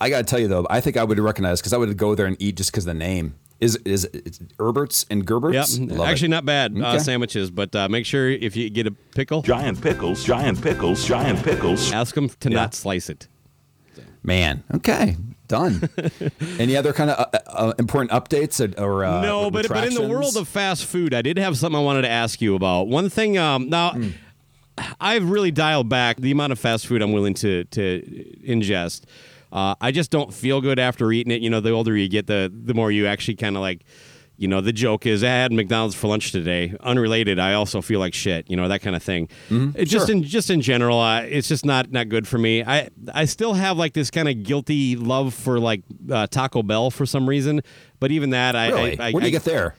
I 0.00 0.10
got 0.10 0.18
to 0.18 0.24
tell 0.24 0.38
you 0.40 0.48
though, 0.48 0.66
I 0.68 0.80
think 0.80 0.96
I 0.96 1.04
would 1.04 1.18
recognize 1.18 1.60
because 1.60 1.72
I 1.72 1.76
would 1.76 1.96
go 1.96 2.14
there 2.14 2.26
and 2.26 2.36
eat 2.40 2.56
just 2.56 2.72
because 2.72 2.84
the 2.84 2.94
name 2.94 3.34
is 3.60 3.76
is 3.84 4.04
it's 4.12 4.38
Erbert's 4.58 5.06
and 5.10 5.24
Gerbert's. 5.26 5.78
Yep, 5.78 5.90
Love 5.98 6.08
actually 6.08 6.26
it. 6.26 6.30
not 6.30 6.44
bad 6.44 6.76
uh, 6.76 6.98
sandwiches, 6.98 7.50
but 7.50 7.74
uh, 7.76 7.88
make 7.88 8.04
sure 8.04 8.28
if 8.28 8.56
you 8.56 8.68
get 8.70 8.86
a 8.86 8.90
pickle, 8.90 9.42
Giant 9.42 9.80
pickles, 9.80 10.24
giant 10.24 10.60
pickles, 10.60 11.04
giant 11.06 11.42
pickles. 11.44 11.92
ask 11.92 12.14
them 12.14 12.28
to 12.40 12.50
not 12.50 12.74
slice 12.74 13.08
it. 13.08 13.28
Man, 14.22 14.64
okay. 14.74 15.16
Done. 15.46 15.88
Any 16.58 16.76
other 16.76 16.92
kind 16.94 17.10
of 17.10 17.18
uh, 17.32 17.38
uh, 17.46 17.72
important 17.78 18.12
updates 18.12 18.60
or, 18.60 18.82
or 18.82 19.04
uh, 19.04 19.20
no, 19.20 19.50
but 19.50 19.68
but 19.68 19.86
in 19.86 19.94
the 19.94 20.08
world 20.08 20.36
of 20.36 20.48
fast 20.48 20.86
food, 20.86 21.12
I 21.12 21.20
did 21.22 21.36
have 21.38 21.58
something 21.58 21.78
I 21.78 21.82
wanted 21.84 22.02
to 22.02 22.08
ask 22.10 22.40
you 22.40 22.54
about. 22.54 22.88
One 22.88 23.10
thing, 23.10 23.36
um, 23.38 23.68
now 23.68 23.90
Hmm. 23.90 24.08
I've 25.00 25.30
really 25.30 25.50
dialed 25.52 25.88
back 25.88 26.16
the 26.16 26.32
amount 26.32 26.50
of 26.52 26.58
fast 26.58 26.86
food 26.86 27.00
I'm 27.02 27.12
willing 27.12 27.34
to 27.34 27.64
to 27.64 28.02
ingest. 28.44 29.02
Uh, 29.52 29.74
I 29.80 29.92
just 29.92 30.10
don't 30.10 30.34
feel 30.34 30.60
good 30.60 30.78
after 30.80 31.12
eating 31.12 31.30
it. 31.30 31.42
You 31.42 31.50
know, 31.50 31.60
the 31.60 31.70
older 31.70 31.96
you 31.96 32.08
get, 32.08 32.26
the 32.26 32.50
the 32.52 32.74
more 32.74 32.90
you 32.90 33.06
actually 33.06 33.36
kind 33.36 33.54
of 33.56 33.60
like. 33.62 33.82
You 34.36 34.48
know, 34.48 34.60
the 34.60 34.72
joke 34.72 35.06
is 35.06 35.22
I 35.22 35.28
had 35.28 35.52
McDonald's 35.52 35.94
for 35.94 36.08
lunch 36.08 36.32
today. 36.32 36.74
Unrelated, 36.80 37.38
I 37.38 37.54
also 37.54 37.80
feel 37.80 38.00
like 38.00 38.14
shit. 38.14 38.50
You 38.50 38.56
know 38.56 38.66
that 38.68 38.80
kind 38.82 38.96
of 38.96 39.02
thing. 39.02 39.28
It 39.48 39.84
just 39.84 40.08
Sure. 40.08 40.16
in 40.16 40.24
just 40.24 40.50
in 40.50 40.60
general, 40.60 40.98
uh, 41.00 41.20
it's 41.22 41.46
just 41.46 41.64
not 41.64 41.92
not 41.92 42.08
good 42.08 42.26
for 42.26 42.36
me. 42.38 42.64
I 42.64 42.88
I 43.14 43.26
still 43.26 43.54
have 43.54 43.76
like 43.78 43.92
this 43.94 44.10
kind 44.10 44.28
of 44.28 44.42
guilty 44.42 44.96
love 44.96 45.34
for 45.34 45.60
like 45.60 45.82
uh, 46.10 46.26
Taco 46.26 46.62
Bell 46.64 46.90
for 46.90 47.06
some 47.06 47.28
reason, 47.28 47.60
but 48.00 48.10
even 48.10 48.30
that, 48.30 48.56
I 48.56 48.68
Really? 48.70 48.98
I, 48.98 49.08
I, 49.08 49.10
what 49.12 49.20
do 49.20 49.26
you 49.26 49.30
I- 49.30 49.38
get 49.38 49.44
there? 49.44 49.76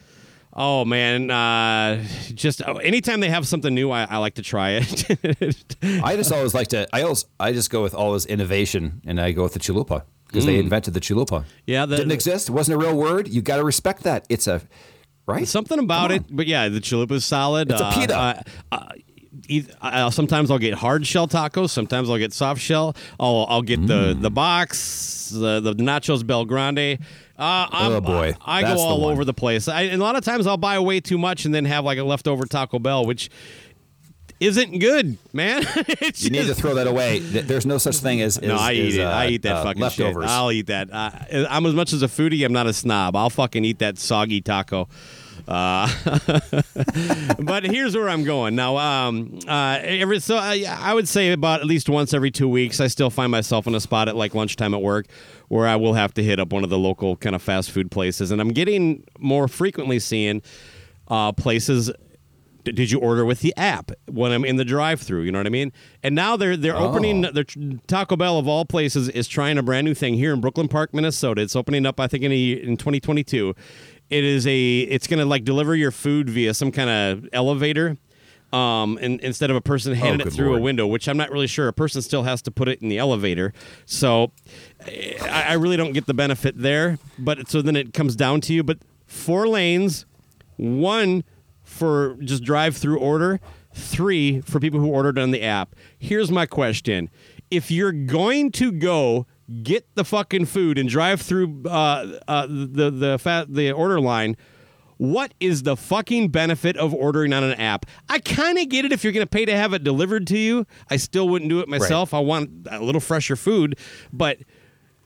Oh 0.58 0.86
man, 0.86 1.30
uh, 1.30 2.02
just 2.32 2.62
oh, 2.66 2.76
anytime 2.78 3.20
they 3.20 3.28
have 3.28 3.46
something 3.46 3.74
new, 3.74 3.90
I, 3.90 4.04
I 4.04 4.16
like 4.16 4.36
to 4.36 4.42
try 4.42 4.80
it. 4.80 5.04
I 6.02 6.16
just 6.16 6.32
always 6.32 6.54
like 6.54 6.68
to. 6.68 6.88
I 6.94 7.02
always. 7.02 7.26
I 7.38 7.52
just 7.52 7.68
go 7.68 7.82
with 7.82 7.94
always 7.94 8.24
innovation, 8.24 9.02
and 9.06 9.20
I 9.20 9.32
go 9.32 9.42
with 9.42 9.52
the 9.52 9.58
chalupa 9.58 10.04
because 10.36 10.46
they 10.46 10.56
Mm. 10.56 10.64
invented 10.64 10.92
the 10.94 11.00
chalupa. 11.00 11.44
Yeah, 11.66 11.86
the- 11.86 11.96
didn't 11.96 12.12
exist. 12.12 12.48
It 12.48 12.52
wasn't 12.52 12.76
a 12.76 12.78
real 12.78 12.96
word. 12.96 13.28
You 13.28 13.40
got 13.42 13.56
to 13.56 13.64
respect 13.64 14.02
that. 14.04 14.26
It's 14.28 14.46
a 14.46 14.60
right. 15.26 15.48
Something 15.48 15.78
about 15.78 16.12
it, 16.12 16.24
but 16.30 16.46
yeah, 16.46 16.68
the 16.68 16.80
chalupa 16.80 17.12
is 17.12 17.24
solid. 17.24 17.70
It's 17.72 17.80
a 17.80 17.86
Uh, 17.86 17.94
pita. 17.94 18.16
uh, 18.16 18.42
uh, 18.72 19.58
uh, 19.82 20.10
sometimes 20.10 20.50
I'll 20.50 20.58
get 20.58 20.74
hard 20.74 21.06
shell 21.06 21.28
tacos. 21.28 21.70
Sometimes 21.70 22.10
I'll 22.10 22.18
get 22.18 22.32
soft 22.32 22.60
shell. 22.60 22.94
I'll 23.20 23.46
I'll 23.48 23.62
get 23.62 23.86
the 23.86 24.14
Mm. 24.14 24.22
the 24.22 24.30
box, 24.30 25.30
the 25.32 25.60
the 25.60 25.74
nachos 25.74 26.22
BellGrande. 26.22 27.00
Uh, 27.38 27.66
I'm, 27.70 27.92
Oh, 27.92 28.00
boy. 28.00 28.34
I, 28.46 28.60
I 28.60 28.62
go 28.62 28.80
all 28.80 29.04
over 29.04 29.22
the 29.24 29.34
place. 29.34 29.68
I, 29.68 29.82
and 29.82 30.00
a 30.00 30.04
lot 30.04 30.16
of 30.16 30.24
times 30.24 30.46
I'll 30.46 30.56
buy 30.56 30.78
way 30.78 31.00
too 31.00 31.18
much 31.18 31.44
and 31.44 31.54
then 31.54 31.66
have 31.66 31.84
like 31.84 31.98
a 31.98 32.04
leftover 32.04 32.46
Taco 32.46 32.78
Bell, 32.78 33.04
which 33.04 33.28
isn't 34.40 34.78
good, 34.78 35.18
man. 35.32 35.62
You 36.16 36.30
need 36.30 36.46
to 36.46 36.54
throw 36.54 36.74
that 36.74 36.86
away. 36.86 37.18
There's 37.20 37.66
no 37.66 37.78
such 37.78 37.96
thing 37.98 38.20
as, 38.22 38.40
No, 38.40 38.54
as- 38.54 38.60
I 38.60 38.72
eat 38.72 38.88
as, 38.88 38.96
it. 38.96 39.00
uh, 39.04 39.10
I 39.10 39.26
eat 39.28 39.42
that 39.42 39.56
uh, 39.56 39.62
fucking 39.64 39.82
leftovers. 39.82 40.24
shit. 40.24 40.30
I'll 40.30 40.52
eat 40.52 40.66
that. 40.68 40.92
Uh, 40.92 41.10
I'm 41.50 41.64
as 41.66 41.74
much 41.74 41.92
as 41.92 42.02
a 42.02 42.06
foodie. 42.06 42.44
I'm 42.44 42.52
not 42.52 42.66
a 42.66 42.72
snob. 42.72 43.14
I'll 43.16 43.30
fucking 43.30 43.64
eat 43.64 43.78
that 43.80 43.98
soggy 43.98 44.40
taco. 44.40 44.88
Uh, 45.46 45.88
but 47.38 47.64
here's 47.64 47.94
where 47.96 48.08
I'm 48.08 48.24
going 48.24 48.54
now. 48.56 48.76
Um, 48.76 49.38
uh, 49.46 49.78
every 49.82 50.18
so 50.20 50.36
I, 50.36 50.64
I 50.66 50.92
would 50.94 51.06
say 51.08 51.30
about 51.32 51.60
at 51.60 51.66
least 51.66 51.88
once 51.88 52.12
every 52.14 52.30
two 52.30 52.48
weeks, 52.48 52.80
I 52.80 52.86
still 52.88 53.10
find 53.10 53.30
myself 53.30 53.66
in 53.66 53.74
a 53.74 53.80
spot 53.80 54.08
at 54.08 54.16
like 54.16 54.34
lunchtime 54.34 54.74
at 54.74 54.82
work 54.82 55.06
where 55.48 55.66
I 55.68 55.76
will 55.76 55.94
have 55.94 56.12
to 56.14 56.22
hit 56.24 56.40
up 56.40 56.52
one 56.52 56.64
of 56.64 56.70
the 56.70 56.78
local 56.78 57.16
kind 57.16 57.36
of 57.36 57.42
fast 57.42 57.70
food 57.70 57.90
places, 57.90 58.30
and 58.32 58.40
I'm 58.40 58.48
getting 58.48 59.04
more 59.18 59.46
frequently 59.46 59.98
seeing 60.00 60.42
uh, 61.08 61.30
places 61.32 61.90
did 62.74 62.90
you 62.90 62.98
order 62.98 63.24
with 63.24 63.40
the 63.40 63.54
app 63.56 63.90
when 64.06 64.32
I'm 64.32 64.44
in 64.44 64.56
the 64.56 64.64
drive-through? 64.64 65.22
You 65.22 65.32
know 65.32 65.38
what 65.38 65.46
I 65.46 65.50
mean? 65.50 65.72
And 66.02 66.14
now 66.14 66.36
they're 66.36 66.56
they're 66.56 66.76
opening 66.76 67.24
Oh. 67.24 67.30
their 67.30 67.44
Taco 67.86 68.16
Bell 68.16 68.38
of 68.38 68.46
all 68.48 68.64
places 68.64 69.08
is 69.08 69.28
trying 69.28 69.56
a 69.58 69.62
brand 69.62 69.84
new 69.84 69.94
thing 69.94 70.14
here 70.14 70.32
in 70.34 70.40
Brooklyn 70.40 70.68
Park, 70.68 70.92
Minnesota. 70.92 71.42
It's 71.42 71.56
opening 71.56 71.86
up, 71.86 71.98
I 72.00 72.06
think, 72.06 72.24
in 72.24 72.32
a, 72.32 72.50
in 72.52 72.76
2022. 72.76 73.54
It 74.10 74.24
is 74.24 74.46
a 74.46 74.80
it's 74.80 75.06
going 75.06 75.18
to 75.20 75.24
like 75.26 75.44
deliver 75.44 75.74
your 75.74 75.90
food 75.90 76.28
via 76.30 76.54
some 76.54 76.70
kind 76.72 76.90
of 76.90 77.28
elevator. 77.32 77.96
Um, 78.52 78.96
and 79.02 79.20
instead 79.22 79.50
of 79.50 79.56
a 79.56 79.60
person 79.60 79.92
handing 79.94 80.20
it 80.20 80.24
good 80.24 80.32
through 80.32 80.54
a 80.54 80.60
window, 80.60 80.86
which 80.86 81.08
I'm 81.08 81.16
not 81.16 81.30
really 81.32 81.48
sure, 81.48 81.66
a 81.66 81.72
person 81.72 82.00
still 82.00 82.22
has 82.22 82.40
to 82.42 82.52
put 82.52 82.68
it 82.68 82.80
in 82.80 82.88
the 82.88 82.96
elevator. 82.96 83.52
So 83.86 84.30
I, 84.86 85.46
I 85.48 85.52
really 85.54 85.76
don't 85.76 85.92
get 85.92 86.06
the 86.06 86.14
benefit 86.14 86.56
there. 86.56 86.98
But 87.18 87.48
so 87.48 87.60
then 87.60 87.74
it 87.74 87.92
comes 87.92 88.14
down 88.14 88.40
to 88.42 88.54
you. 88.54 88.62
But 88.62 88.78
four 89.04 89.48
lanes, 89.48 90.06
one 90.56 91.24
for 91.76 92.16
just 92.20 92.42
drive 92.42 92.76
through 92.76 92.98
order, 92.98 93.40
three 93.74 94.40
for 94.40 94.58
people 94.60 94.80
who 94.80 94.88
ordered 94.88 95.18
on 95.18 95.30
the 95.30 95.42
app. 95.42 95.74
Here's 95.98 96.30
my 96.30 96.46
question. 96.46 97.10
If 97.50 97.70
you're 97.70 97.92
going 97.92 98.50
to 98.52 98.72
go 98.72 99.26
get 99.62 99.86
the 99.94 100.04
fucking 100.04 100.46
food 100.46 100.78
and 100.78 100.88
drive 100.88 101.20
through 101.20 101.62
uh, 101.66 102.18
uh, 102.26 102.46
the 102.48 102.90
the 102.90 103.18
fa- 103.18 103.46
the 103.48 103.70
order 103.70 104.00
line, 104.00 104.36
what 104.96 105.32
is 105.40 105.62
the 105.62 105.76
fucking 105.76 106.30
benefit 106.30 106.76
of 106.76 106.92
ordering 106.94 107.32
on 107.32 107.44
an 107.44 107.52
app? 107.60 107.86
I 108.08 108.18
kind 108.18 108.58
of 108.58 108.68
get 108.68 108.84
it 108.84 108.92
if 108.92 109.04
you're 109.04 109.12
going 109.12 109.26
to 109.26 109.30
pay 109.30 109.44
to 109.44 109.54
have 109.56 109.72
it 109.72 109.84
delivered 109.84 110.26
to 110.28 110.38
you. 110.38 110.66
I 110.90 110.96
still 110.96 111.28
wouldn't 111.28 111.50
do 111.50 111.60
it 111.60 111.68
myself. 111.68 112.14
I 112.14 112.18
want 112.20 112.66
a 112.70 112.80
little 112.82 113.00
fresher 113.00 113.36
food, 113.36 113.78
but 114.12 114.38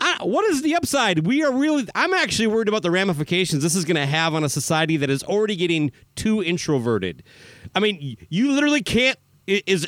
I, 0.01 0.19
what 0.23 0.45
is 0.47 0.63
the 0.63 0.75
upside? 0.75 1.27
We 1.27 1.43
are 1.43 1.53
really. 1.53 1.87
I'm 1.95 2.15
actually 2.15 2.47
worried 2.47 2.69
about 2.69 2.83
the 2.83 2.91
ramifications 2.91 3.63
this 3.63 3.75
is 3.75 3.85
going 3.85 3.97
to 3.97 4.07
have 4.07 4.35
on 4.35 4.45
a 4.45 4.49
society 4.49 4.97
that 4.97 5.11
is 5.11 5.23
already 5.23 5.57
getting 5.57 5.93
too 6.17 6.43
introverted. 6.43 7.23
I 7.75 7.81
mean, 7.81 8.17
you 8.29 8.53
literally 8.53 8.83
can't. 8.83 9.19
Is 9.47 9.87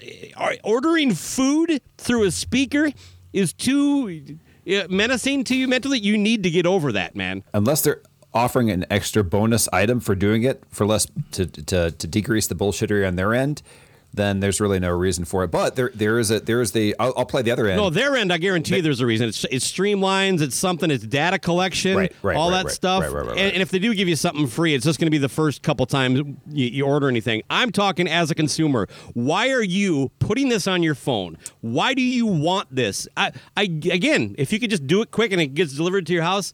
ordering 0.64 1.14
food 1.14 1.80
through 1.96 2.24
a 2.24 2.32
speaker 2.32 2.90
is 3.32 3.52
too 3.52 4.38
uh, 4.66 4.82
menacing 4.90 5.44
to 5.44 5.56
you 5.56 5.68
mentally. 5.68 5.98
You 6.00 6.18
need 6.18 6.42
to 6.42 6.50
get 6.50 6.66
over 6.66 6.90
that, 6.92 7.14
man. 7.14 7.44
Unless 7.54 7.82
they're 7.82 8.02
offering 8.34 8.70
an 8.70 8.84
extra 8.90 9.22
bonus 9.22 9.68
item 9.72 10.00
for 10.00 10.14
doing 10.14 10.42
it 10.42 10.64
for 10.70 10.86
less 10.86 11.06
to 11.32 11.46
to, 11.46 11.90
to 11.92 12.06
decrease 12.06 12.48
the 12.48 12.56
bullshittery 12.56 13.06
on 13.06 13.16
their 13.16 13.34
end, 13.34 13.62
then 14.14 14.40
there's 14.40 14.60
really 14.60 14.78
no 14.78 14.90
reason 14.90 15.24
for 15.24 15.42
it. 15.44 15.48
But 15.50 15.76
there 15.76 15.90
there 15.94 16.18
is 16.18 16.30
a 16.30 16.40
there 16.40 16.60
is 16.60 16.72
the 16.72 16.94
I'll, 16.98 17.12
I'll 17.16 17.24
play 17.26 17.42
the 17.42 17.50
other 17.50 17.66
end. 17.66 17.76
No, 17.78 17.90
their 17.90 18.16
end, 18.16 18.32
I 18.32 18.38
guarantee 18.38 18.76
you 18.76 18.82
there's 18.82 19.00
a 19.00 19.06
reason. 19.06 19.28
It's, 19.28 19.44
it's 19.44 19.70
streamlines, 19.70 20.40
it's 20.42 20.56
something, 20.56 20.90
it's 20.90 21.04
data 21.04 21.38
collection, 21.38 21.96
Right, 21.96 22.12
right, 22.22 22.36
all 22.36 22.50
right, 22.50 22.64
that 22.64 22.72
stuff. 22.72 23.02
right, 23.02 23.12
right, 23.12 23.26
right, 23.26 23.38
And, 23.38 23.52
and 23.54 23.62
if 23.62 23.70
they 23.70 23.78
do 23.78 23.94
give 23.94 24.08
you 24.08 24.16
something 24.16 24.46
free, 24.46 24.74
it's 24.74 24.84
just 24.84 24.98
going 24.98 25.06
to 25.06 25.10
be 25.10 25.18
the 25.18 25.28
first 25.28 25.62
couple 25.62 25.86
times 25.86 26.18
you, 26.50 26.66
you 26.66 26.86
order 26.86 27.08
anything. 27.08 27.42
I'm 27.50 27.72
talking 27.72 28.06
as 28.06 28.30
a 28.30 28.34
consumer. 28.34 28.86
Why 29.14 29.50
are 29.50 29.62
you 29.62 30.10
putting 30.18 30.48
this 30.48 30.66
on 30.66 30.82
your 30.82 30.94
phone? 30.94 31.38
Why 31.60 31.94
do 31.94 32.02
you 32.02 32.26
want 32.26 32.74
this? 32.74 33.08
I, 33.16 33.32
I 33.56 33.62
again, 33.62 34.34
if 34.38 34.52
you 34.52 34.60
could 34.60 34.70
just 34.70 34.86
do 34.86 35.02
it 35.02 35.10
quick 35.10 35.32
and 35.32 35.40
it 35.40 35.54
gets 35.54 35.74
delivered 35.74 36.06
to 36.06 36.12
your 36.12 36.22
house. 36.22 36.52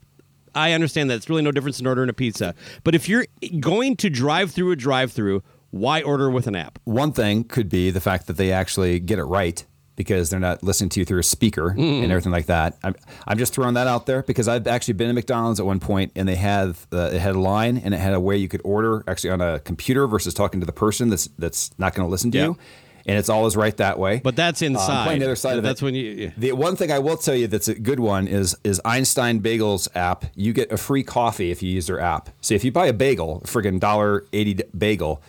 I 0.55 0.73
understand 0.73 1.11
that 1.11 1.17
it's 1.17 1.29
really 1.29 1.43
no 1.43 1.53
difference 1.53 1.79
in 1.79 1.87
ordering 1.87 2.09
a 2.09 2.13
pizza. 2.15 2.55
But 2.83 2.95
if 2.95 3.09
you're 3.09 3.27
going 3.61 3.97
to 3.97 4.09
drive 4.11 4.51
through 4.51 4.73
a 4.73 4.77
drive 4.77 5.13
through, 5.13 5.43
why 5.71 6.03
order 6.03 6.31
with 6.31 6.47
an 6.47 6.57
app? 6.57 6.79
One 6.85 7.13
thing 7.13 7.45
could 7.45 7.69
be 7.69 7.91
the 7.91 8.01
fact 8.01 8.27
that 8.27 8.37
they 8.37 8.53
actually 8.53 9.01
get 9.01 9.19
it 9.19 9.25
right 9.25 9.65
because 9.97 10.31
they're 10.31 10.39
not 10.39 10.63
listening 10.63 10.89
to 10.91 11.01
you 11.01 11.05
through 11.05 11.19
a 11.19 11.25
speaker 11.25 11.75
Mm. 11.77 12.05
and 12.05 12.13
everything 12.13 12.31
like 12.31 12.47
that. 12.47 12.79
I'm, 12.85 12.95
I'm 13.27 13.37
just 13.37 13.53
throwing 13.53 13.75
that 13.75 13.89
out 13.89 14.07
there 14.07 14.23
because 14.23 14.47
I've 14.47 14.67
actually 14.69 14.95
been 14.95 15.09
at 15.09 15.15
McDonald's 15.17 15.59
at 15.59 15.67
one 15.67 15.81
point 15.81 16.13
and 16.15 16.29
they 16.29 16.37
had 16.37 16.77
uh, 16.93 17.11
it 17.13 17.19
had 17.21 17.35
a 17.35 17.41
line 17.41 17.79
and 17.79 17.93
it 17.93 17.99
had 17.99 18.15
a 18.15 18.21
way 18.21 18.37
you 18.37 18.47
could 18.49 18.63
order 18.65 19.03
actually 19.09 19.31
on 19.31 19.41
a 19.41 19.59
computer 19.59 20.07
versus 20.07 20.35
talking 20.35 20.61
to 20.61 20.67
the 20.67 20.73
person 20.73 21.09
that's 21.11 21.29
that's 21.39 21.71
not 21.79 21.95
going 21.95 22.07
to 22.07 22.11
listen 22.11 22.31
to 22.31 22.39
Yeah. 22.39 22.45
you. 22.45 22.59
And 23.07 23.17
it's 23.19 23.31
always 23.31 23.57
right 23.57 23.75
that 23.79 23.99
way. 23.99 24.21
But 24.23 24.37
that's 24.37 24.61
Uh, 24.63 24.67
I'm 24.67 24.73
inside. 24.73 25.05
playing 25.05 25.21
the 25.21 25.25
other 25.27 25.35
side 25.37 25.57
of 25.57 25.65
That's 25.65 25.81
it. 25.81 25.85
when 25.85 25.95
you. 25.95 26.11
yeah. 26.11 26.31
The 26.37 26.53
one 26.53 26.77
thing 26.77 26.93
I 26.93 26.99
will 26.99 27.17
tell 27.17 27.35
you 27.35 27.47
that's 27.49 27.67
a 27.69 27.75
good 27.75 27.99
one 28.01 28.29
is 28.29 28.55
is 28.65 28.81
Einstein 28.85 29.41
Bagels 29.41 29.89
app. 29.97 30.27
You 30.37 30.53
get 30.53 30.71
a 30.71 30.77
free 30.77 31.03
coffee 31.03 31.51
if 31.51 31.61
you 31.63 31.71
use 31.73 31.87
their 31.89 31.99
app. 32.01 32.29
So 32.41 32.55
if 32.55 32.63
you 32.65 32.71
buy 32.71 32.87
a 32.87 32.93
bagel, 32.93 33.41
a 33.43 33.47
friggin' 33.49 33.81
dollar 33.81 34.25
eighty 34.33 34.61
bagel, 34.77 35.23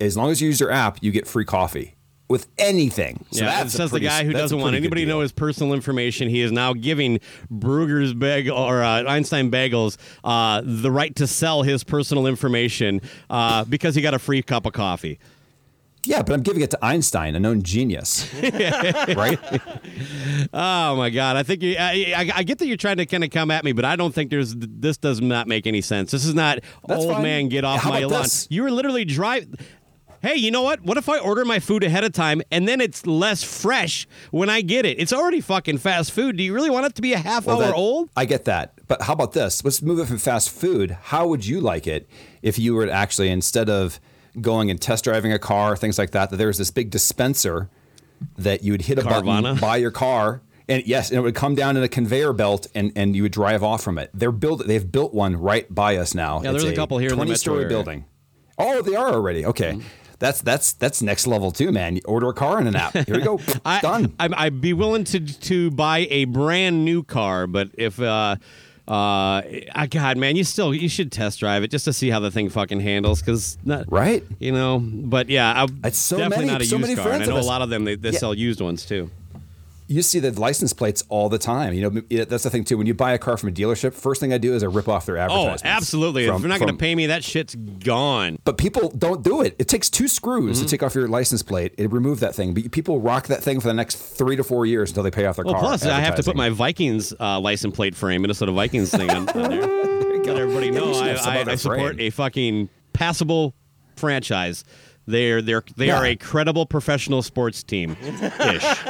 as 0.00 0.16
long 0.16 0.30
as 0.30 0.40
you 0.40 0.48
use 0.48 0.58
their 0.58 0.70
app, 0.70 0.98
you 1.02 1.10
get 1.12 1.26
free 1.26 1.44
coffee 1.44 1.94
with 2.28 2.48
anything. 2.58 3.24
So 3.30 3.44
yeah, 3.44 3.62
that's 3.62 3.72
says 3.72 3.90
pretty- 3.90 4.04
the 4.06 4.10
guy 4.10 4.24
who 4.24 4.32
doesn't 4.32 4.58
want 4.58 4.74
anybody 4.74 5.04
to 5.04 5.08
know 5.08 5.20
his 5.20 5.30
personal 5.32 5.72
information. 5.72 6.28
He 6.28 6.40
is 6.40 6.50
now 6.50 6.72
giving 6.72 7.20
Bruegger's 7.52 8.14
bagel 8.14 8.58
or 8.58 8.82
uh, 8.82 9.04
Einstein 9.04 9.50
Bagels 9.50 9.96
uh, 10.24 10.60
the 10.64 10.90
right 10.90 11.14
to 11.16 11.26
sell 11.28 11.62
his 11.62 11.84
personal 11.84 12.26
information 12.26 13.00
uh, 13.30 13.64
because 13.64 13.94
he 13.94 14.02
got 14.02 14.12
a 14.14 14.18
free 14.18 14.42
cup 14.42 14.66
of 14.66 14.72
coffee. 14.72 15.18
Yeah, 16.02 16.22
but 16.22 16.34
I'm 16.34 16.42
giving 16.42 16.62
it 16.62 16.70
to 16.70 16.78
Einstein, 16.84 17.34
a 17.34 17.40
known 17.40 17.62
genius, 17.62 18.32
right? 19.16 19.40
Oh 20.52 20.94
my 20.96 21.10
God! 21.10 21.36
I 21.36 21.42
think 21.42 21.62
you, 21.62 21.74
I, 21.78 22.14
I, 22.16 22.30
I 22.36 22.42
get 22.44 22.58
that 22.58 22.66
you're 22.66 22.76
trying 22.76 22.98
to 22.98 23.06
kind 23.06 23.24
of 23.24 23.30
come 23.30 23.50
at 23.50 23.64
me, 23.64 23.72
but 23.72 23.84
I 23.84 23.96
don't 23.96 24.14
think 24.14 24.30
there's 24.30 24.54
this 24.56 24.96
does 24.98 25.20
not 25.20 25.48
make 25.48 25.66
any 25.66 25.80
sense. 25.80 26.12
This 26.12 26.24
is 26.24 26.34
not 26.34 26.60
That's 26.86 27.02
old 27.02 27.14
fine. 27.14 27.22
man 27.24 27.48
get 27.48 27.64
off 27.64 27.80
How 27.80 27.90
my 27.90 28.04
lawn. 28.04 28.22
this? 28.22 28.46
You 28.50 28.62
were 28.62 28.70
literally 28.70 29.04
driving. 29.04 29.54
Hey, 30.22 30.36
you 30.36 30.50
know 30.50 30.62
what? 30.62 30.82
What 30.82 30.96
if 30.96 31.08
I 31.08 31.18
order 31.18 31.44
my 31.44 31.58
food 31.60 31.84
ahead 31.84 32.04
of 32.04 32.12
time 32.12 32.42
and 32.50 32.66
then 32.66 32.80
it's 32.80 33.06
less 33.06 33.42
fresh 33.42 34.06
when 34.30 34.48
I 34.50 34.60
get 34.60 34.84
it? 34.86 34.98
It's 34.98 35.12
already 35.12 35.40
fucking 35.40 35.78
fast 35.78 36.12
food. 36.12 36.36
Do 36.36 36.42
you 36.42 36.52
really 36.54 36.70
want 36.70 36.86
it 36.86 36.94
to 36.96 37.02
be 37.02 37.12
a 37.12 37.18
half 37.18 37.46
Well, 37.46 37.58
hour 37.58 37.66
that- 37.66 37.74
old? 37.74 38.10
I 38.16 38.24
get 38.24 38.44
that. 38.46 38.72
But 38.88 39.02
how 39.02 39.12
about 39.12 39.32
this? 39.32 39.64
Let's 39.64 39.82
move 39.82 39.98
it 39.98 40.06
from 40.06 40.18
fast 40.18 40.50
food. 40.50 40.96
How 41.04 41.26
would 41.28 41.44
you 41.46 41.60
like 41.60 41.86
it 41.86 42.08
if 42.42 42.58
you 42.58 42.74
were 42.74 42.86
to 42.86 42.92
actually, 42.92 43.28
instead 43.30 43.68
of 43.68 44.00
going 44.40 44.70
and 44.70 44.80
test 44.80 45.04
driving 45.04 45.32
a 45.32 45.38
car, 45.38 45.76
things 45.76 45.98
like 45.98 46.10
that, 46.12 46.30
that 46.30 46.36
there 46.36 46.46
was 46.48 46.58
this 46.58 46.70
big 46.70 46.90
dispenser 46.90 47.68
that 48.38 48.62
you 48.62 48.72
would 48.72 48.82
hit 48.82 48.98
a 48.98 49.02
Carvana? 49.02 49.42
button, 49.42 49.56
buy 49.58 49.76
your 49.76 49.90
car, 49.90 50.42
and 50.68 50.82
yes, 50.86 51.10
and 51.10 51.18
it 51.18 51.22
would 51.22 51.34
come 51.34 51.54
down 51.54 51.76
in 51.76 51.82
a 51.82 51.88
conveyor 51.88 52.32
belt, 52.32 52.66
and, 52.74 52.92
and 52.96 53.14
you 53.16 53.22
would 53.22 53.32
drive 53.32 53.62
off 53.62 53.82
from 53.82 53.98
it. 53.98 54.10
They're 54.14 54.32
build, 54.32 54.66
they've 54.66 54.90
built 54.90 55.12
one 55.14 55.36
right 55.36 55.72
by 55.72 55.96
us 55.96 56.14
now. 56.14 56.42
Yeah, 56.42 56.52
It's 56.52 56.62
there's 56.62 56.72
a 56.72 56.76
couple 56.76 56.98
here 56.98 57.08
in 57.10 57.18
the 57.18 57.24
Twenty-story 57.24 57.66
building. 57.66 58.04
Oh, 58.58 58.82
they 58.82 58.94
are 58.94 59.10
already 59.12 59.44
okay. 59.46 59.72
Mm-hmm. 59.72 59.88
That's 60.18 60.40
that's 60.42 60.72
that's 60.74 61.02
next 61.02 61.26
level 61.26 61.50
too, 61.50 61.72
man. 61.72 61.96
You 61.96 62.02
order 62.06 62.28
a 62.28 62.34
car 62.34 62.60
in 62.60 62.66
an 62.66 62.76
app. 62.76 62.92
Here 62.94 63.04
we 63.16 63.22
go. 63.22 63.40
I, 63.64 63.80
Done. 63.80 64.14
I, 64.18 64.28
I'd 64.36 64.60
be 64.60 64.72
willing 64.72 65.04
to 65.04 65.20
to 65.20 65.70
buy 65.70 66.06
a 66.10 66.24
brand 66.26 66.84
new 66.84 67.02
car, 67.02 67.46
but 67.46 67.68
if 67.74 68.00
uh, 68.00 68.36
uh, 68.88 69.42
I 69.74 69.88
God, 69.90 70.16
man, 70.16 70.36
you 70.36 70.44
still 70.44 70.72
you 70.74 70.88
should 70.88 71.10
test 71.10 71.40
drive 71.40 71.62
it 71.64 71.70
just 71.70 71.84
to 71.86 71.92
see 71.92 72.08
how 72.08 72.20
the 72.20 72.30
thing 72.30 72.48
fucking 72.48 72.80
handles, 72.80 73.20
because 73.20 73.58
right, 73.88 74.22
you 74.38 74.52
know. 74.52 74.78
But 74.80 75.28
yeah, 75.28 75.64
I, 75.64 75.66
It's 75.88 75.98
so 75.98 76.16
definitely 76.18 76.46
many- 76.46 76.52
not 76.52 76.62
a 76.62 76.64
so 76.66 76.76
used 76.78 76.96
car. 76.96 77.12
and 77.12 77.22
I 77.22 77.26
know 77.26 77.38
a 77.38 77.40
lot 77.40 77.62
of 77.62 77.68
them 77.70 77.84
they, 77.84 77.96
they 77.96 78.10
Yeah. 78.10 78.18
sell 78.18 78.34
used 78.34 78.60
ones 78.60 78.86
too. 78.86 79.10
You 79.88 80.02
see 80.02 80.18
the 80.18 80.32
license 80.32 80.72
plates 80.72 81.04
all 81.08 81.28
the 81.28 81.38
time. 81.38 81.72
You 81.72 81.90
know, 81.90 82.24
that's 82.24 82.42
the 82.42 82.50
thing 82.50 82.64
too. 82.64 82.76
When 82.76 82.86
you 82.88 82.94
buy 82.94 83.12
a 83.12 83.18
car 83.18 83.36
from 83.36 83.48
a 83.50 83.52
dealership, 83.52 83.94
first 83.94 84.20
thing 84.20 84.32
I 84.32 84.38
do 84.38 84.54
is 84.54 84.62
I 84.62 84.66
rip 84.66 84.88
off 84.88 85.06
their 85.06 85.16
Oh, 85.30 85.56
absolutely! 85.64 86.26
from- 86.26 86.36
if 86.36 86.40
you're 86.42 86.48
not 86.48 86.58
going 86.58 86.72
to 86.72 86.76
pay 86.78 86.94
me, 86.94 87.06
that 87.06 87.22
shit's 87.22 87.54
gone. 87.54 88.38
But 88.44 88.58
people 88.58 88.90
don't 88.90 89.22
do 89.22 89.42
it. 89.42 89.54
It 89.58 89.68
takes 89.68 89.88
two 89.88 90.08
screws 90.08 90.56
Mm-hmm. 90.56 90.64
to 90.64 90.70
take 90.70 90.82
off 90.82 90.94
your 90.94 91.06
license 91.08 91.42
plate 91.42 91.74
and 91.78 91.92
remove 91.92 92.20
that 92.20 92.34
thing. 92.34 92.52
But 92.54 92.70
people 92.72 93.00
rock 93.00 93.28
that 93.28 93.42
thing 93.42 93.60
for 93.60 93.68
the 93.68 93.74
next 93.74 93.96
three 93.96 94.36
to 94.36 94.42
four 94.44 94.66
years 94.66 94.90
until 94.90 95.02
they 95.04 95.10
pay 95.10 95.26
off 95.26 95.36
their 95.36 95.44
Well, 95.44 95.54
car. 95.54 95.62
plus 95.62 95.84
I 95.86 96.00
have 96.00 96.16
to 96.16 96.22
put 96.22 96.36
my 96.36 96.50
Vikings 96.50 97.12
uh, 97.20 97.38
license 97.40 97.74
plate 97.76 97.94
frame, 97.94 98.22
Minnesota 98.22 98.52
Vikings 98.52 98.90
thing 98.90 99.08
on, 99.10 99.28
on 99.28 99.50
there. 99.50 99.66
Let 100.26 100.36
everybody 100.38 100.66
Yeah, 100.66 100.72
know 100.72 100.92
should 100.92 101.18
I, 101.18 101.42
I, 101.42 101.50
I 101.52 101.54
support 101.54 102.00
a 102.00 102.10
fucking 102.10 102.68
passable 102.92 103.54
franchise. 103.94 104.64
They're 105.06 105.40
they're 105.40 105.62
they 105.76 105.90
are 105.90 106.04
a 106.04 106.16
credible 106.16 106.66
professional 106.66 107.22
sports 107.22 107.62
team. 107.62 107.96
Ish. 108.02 108.64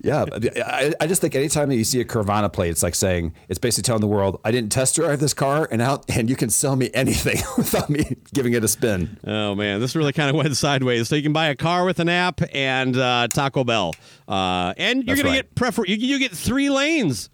Yeah, 0.00 0.24
I, 0.64 0.92
I 1.00 1.06
just 1.06 1.20
think 1.20 1.34
anytime 1.34 1.68
that 1.68 1.76
you 1.76 1.84
see 1.84 2.00
a 2.00 2.04
Carvana 2.04 2.52
plate, 2.52 2.70
it's 2.70 2.82
like 2.82 2.94
saying 2.94 3.34
it's 3.48 3.58
basically 3.58 3.86
telling 3.86 4.00
the 4.00 4.06
world, 4.06 4.40
"I 4.44 4.50
didn't 4.50 4.70
test 4.70 4.96
drive 4.96 5.20
this 5.20 5.34
car, 5.34 5.68
and 5.70 5.82
out, 5.82 6.04
and 6.08 6.30
you 6.30 6.36
can 6.36 6.50
sell 6.50 6.76
me 6.76 6.90
anything 6.94 7.36
without 7.56 7.90
me 7.90 8.16
giving 8.32 8.54
it 8.54 8.64
a 8.64 8.68
spin." 8.68 9.18
Oh 9.24 9.54
man, 9.54 9.80
this 9.80 9.94
really 9.94 10.12
kind 10.12 10.30
of 10.30 10.36
went 10.36 10.56
sideways. 10.56 11.08
So 11.08 11.16
you 11.16 11.22
can 11.22 11.32
buy 11.32 11.48
a 11.48 11.54
car 11.54 11.84
with 11.84 12.00
an 12.00 12.08
app 12.08 12.40
and 12.54 12.96
uh, 12.96 13.28
Taco 13.32 13.64
Bell, 13.64 13.94
uh, 14.26 14.74
and 14.76 15.04
you're 15.04 15.16
That's 15.16 15.22
gonna 15.22 15.34
right. 15.34 15.42
get 15.42 15.54
prefer. 15.54 15.84
You, 15.84 15.96
you 15.96 16.18
get 16.18 16.32
three 16.32 16.70
lanes. 16.70 17.30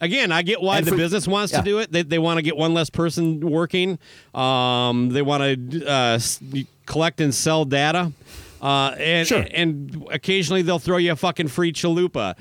Again, 0.00 0.30
I 0.30 0.42
get 0.42 0.60
why 0.60 0.78
And 0.78 0.86
the 0.86 0.94
business 0.94 1.26
wants 1.26 1.52
yeah. 1.52 1.60
to 1.60 1.64
do 1.64 1.78
it. 1.78 1.90
They, 1.90 2.02
they 2.02 2.18
want 2.18 2.36
to 2.36 2.42
get 2.42 2.54
one 2.54 2.74
less 2.74 2.90
person 2.90 3.40
working. 3.40 3.98
Um, 4.34 5.08
they 5.08 5.22
want 5.22 5.70
to 5.70 5.86
uh, 5.86 6.18
collect 6.86 7.20
and 7.20 7.34
sell 7.34 7.64
data, 7.64 8.12
uh, 8.62 8.94
and 8.98 9.26
Sure. 9.28 9.46
and 9.52 10.06
occasionally 10.10 10.62
they'll 10.62 10.78
throw 10.78 10.96
you 10.96 11.12
a 11.12 11.16
fucking 11.16 11.48
free 11.48 11.72
chalupa. 11.72 12.34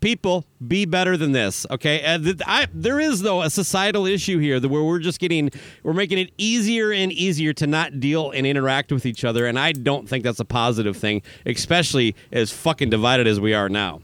People, 0.00 0.46
be 0.66 0.86
better 0.86 1.18
than 1.18 1.32
this, 1.32 1.66
okay? 1.70 2.02
Uh, 2.02 2.16
th- 2.16 2.40
I, 2.46 2.68
there 2.72 2.98
is 2.98 3.20
though 3.20 3.42
a 3.42 3.50
societal 3.50 4.06
issue 4.06 4.38
here 4.38 4.58
that 4.58 4.66
where 4.70 4.82
we're 4.82 4.98
just 4.98 5.20
getting, 5.20 5.50
we're 5.82 5.92
making 5.92 6.16
it 6.16 6.30
easier 6.38 6.90
and 6.90 7.12
easier 7.12 7.52
to 7.52 7.66
not 7.66 8.00
deal 8.00 8.30
and 8.30 8.46
interact 8.46 8.92
with 8.92 9.04
each 9.04 9.24
other, 9.24 9.44
and 9.44 9.58
I 9.58 9.72
don't 9.72 10.08
think 10.08 10.24
that's 10.24 10.40
a 10.40 10.44
positive 10.46 10.96
thing, 10.96 11.20
especially 11.44 12.16
as 12.32 12.50
fucking 12.50 12.88
divided 12.88 13.26
as 13.26 13.40
we 13.40 13.52
are 13.52 13.68
now. 13.68 14.00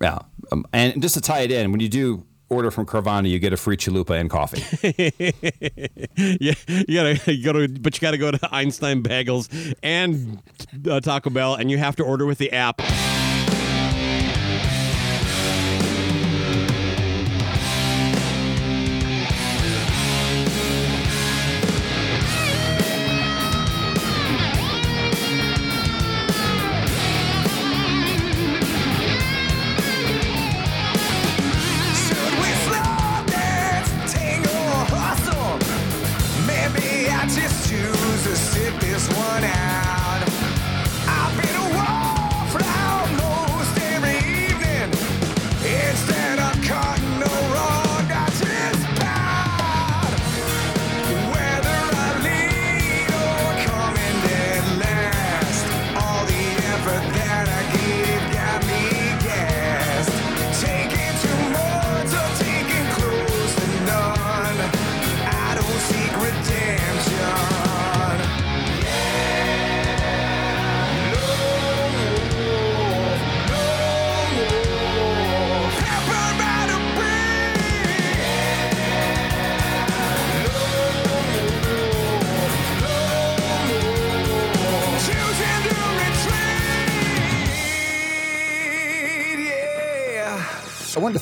Yeah, 0.00 0.20
um, 0.50 0.64
and 0.72 1.02
just 1.02 1.16
to 1.16 1.20
tie 1.20 1.40
it 1.40 1.50
in, 1.52 1.70
when 1.70 1.80
you 1.80 1.90
do 1.90 2.24
order 2.54 2.70
from 2.70 2.86
Carvana, 2.86 3.28
you 3.28 3.38
get 3.38 3.52
a 3.52 3.56
free 3.56 3.76
chalupa 3.76 4.18
and 4.18 4.30
coffee. 4.30 4.62
yeah, 6.40 6.54
you 6.68 6.94
gotta, 6.94 7.32
you 7.32 7.44
gotta, 7.44 7.68
but 7.68 7.94
you 7.94 8.00
gotta 8.00 8.18
go 8.18 8.30
to 8.30 8.48
Einstein 8.54 9.02
Bagels 9.02 9.74
and 9.82 10.40
uh, 10.88 11.00
Taco 11.00 11.30
Bell, 11.30 11.54
and 11.54 11.70
you 11.70 11.78
have 11.78 11.96
to 11.96 12.04
order 12.04 12.26
with 12.26 12.38
the 12.38 12.52
app. 12.52 12.80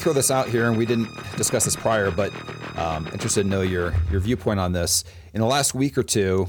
Throw 0.02 0.12
this 0.12 0.32
out 0.32 0.48
here, 0.48 0.66
and 0.66 0.76
we 0.76 0.84
didn't 0.84 1.08
discuss 1.36 1.64
this 1.64 1.76
prior, 1.76 2.10
but 2.10 2.32
um, 2.76 3.06
interested 3.12 3.44
to 3.44 3.48
know 3.48 3.62
your 3.62 3.94
your 4.10 4.20
viewpoint 4.20 4.58
on 4.58 4.72
this. 4.72 5.04
In 5.32 5.40
the 5.40 5.46
last 5.46 5.74
week 5.74 5.96
or 5.96 6.02
two, 6.02 6.48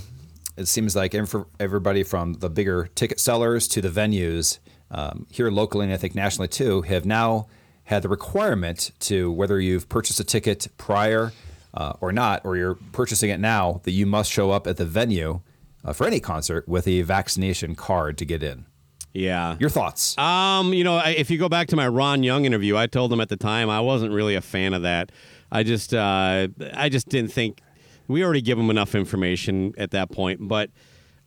it 0.58 0.68
seems 0.68 0.96
like 0.96 1.14
everybody 1.60 2.02
from 2.02 2.34
the 2.34 2.50
bigger 2.50 2.90
ticket 2.96 3.20
sellers 3.20 3.68
to 3.68 3.80
the 3.80 3.90
venues 3.90 4.58
um, 4.90 5.28
here 5.30 5.52
locally, 5.52 5.86
and 5.86 5.94
I 5.94 5.98
think 5.98 6.16
nationally 6.16 6.48
too, 6.48 6.82
have 6.82 7.06
now 7.06 7.48
had 7.84 8.02
the 8.02 8.10
requirement 8.10 8.92
to 9.02 9.32
whether 9.32 9.60
you've 9.60 9.88
purchased 9.88 10.20
a 10.20 10.24
ticket 10.24 10.68
prior 10.80 11.32
uh, 11.76 11.94
or 12.02 12.12
not, 12.12 12.44
or 12.46 12.58
you're 12.58 12.76
purchasing 12.92 13.30
it 13.30 13.40
now, 13.40 13.82
that 13.84 13.92
you 13.92 14.08
must 14.08 14.32
show 14.32 14.50
up 14.50 14.66
at 14.66 14.78
the 14.78 14.86
venue 14.86 15.42
uh, 15.86 15.94
for 15.94 16.08
any 16.08 16.20
concert 16.20 16.68
with 16.68 16.88
a 16.88 17.04
vaccination 17.04 17.76
card 17.76 18.18
to 18.18 18.26
get 18.26 18.42
in. 18.42 18.66
Yeah. 19.14 19.58
Your 19.60 19.70
thoughts? 19.70 20.18
Um, 20.18 20.74
you 20.74 20.84
know, 20.84 21.00
if 21.06 21.30
you 21.30 21.38
go 21.38 21.48
back 21.48 21.68
to 21.68 21.76
my 21.76 21.88
Ron 21.88 22.24
Young 22.24 22.46
interview, 22.46 22.76
I 22.76 22.88
told 22.88 23.14
him 23.14 23.22
at 23.22 23.30
the 23.30 23.38
time 23.38 23.70
I 23.70 23.80
wasn't 23.80 24.12
really 24.12 24.36
a 24.36 24.42
fan 24.42 24.74
of 24.74 24.82
that. 24.82 25.12
I 25.52 25.64
just, 25.64 25.94
uh, 25.94 26.48
I 26.74 26.90
just 26.90 27.10
didn't 27.10 27.32
think 27.32 27.62
we 28.08 28.24
already 28.24 28.42
give 28.42 28.58
him 28.58 28.70
enough 28.70 28.96
information 28.96 29.74
at 29.78 29.92
that 29.92 30.12
point. 30.12 30.48
But 30.48 30.72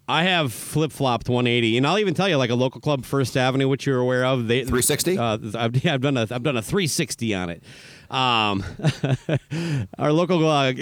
I 0.08 0.24
have 0.24 0.52
flip 0.52 0.92
flopped 0.92 1.28
180, 1.28 1.76
and 1.76 1.86
I'll 1.86 1.98
even 1.98 2.14
tell 2.14 2.28
you, 2.28 2.36
like 2.36 2.50
a 2.50 2.54
local 2.54 2.80
club, 2.80 3.04
First 3.04 3.36
Avenue, 3.36 3.68
which 3.68 3.86
you're 3.86 3.98
aware 3.98 4.24
of, 4.24 4.46
they 4.46 4.60
360. 4.60 5.18
Uh, 5.18 5.38
I've, 5.54 5.84
yeah, 5.84 5.94
I've 5.94 6.00
done 6.00 6.16
a, 6.16 6.22
I've 6.30 6.42
done 6.42 6.56
a 6.56 6.62
360 6.62 7.34
on 7.34 7.50
it. 7.50 7.62
Um, 8.10 8.64
our 9.98 10.12
local 10.12 10.48
uh, 10.48 10.72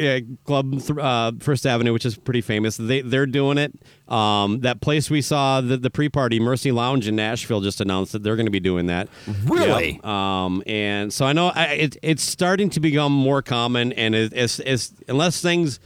club, 0.45 0.81
uh, 0.99 1.33
First 1.41 1.67
Avenue, 1.67 1.93
which 1.93 2.07
is 2.07 2.17
pretty 2.17 2.41
famous, 2.41 2.77
they 2.77 3.01
they're 3.01 3.27
doing 3.27 3.59
it. 3.59 3.73
Um, 4.09 4.61
that 4.61 4.81
place 4.81 5.09
we 5.09 5.23
saw 5.23 5.61
the, 5.61 5.77
the 5.77 5.91
pre-party, 5.91 6.39
Mercy 6.39 6.73
Lounge 6.73 7.09
in 7.09 7.17
Nashville, 7.17 7.61
just 7.61 7.81
announced 7.81 8.13
that 8.13 8.23
they're 8.23 8.37
going 8.37 8.47
to 8.47 8.53
be 8.53 8.61
doing 8.61 8.87
that. 8.87 9.09
Really? 9.45 9.93
Yep. 9.93 10.07
Um, 10.07 10.63
and 10.67 11.13
so 11.13 11.25
I 11.25 11.33
know 11.33 11.49
I, 11.49 11.65
it, 11.67 11.97
it's 12.03 12.23
starting 12.23 12.69
to 12.71 12.81
become 12.81 13.13
more 13.13 13.41
common, 13.43 13.93
and 13.95 14.15
it, 14.15 14.33
it's, 14.35 14.61
it's 14.61 14.93
unless 15.09 15.41
things 15.41 15.81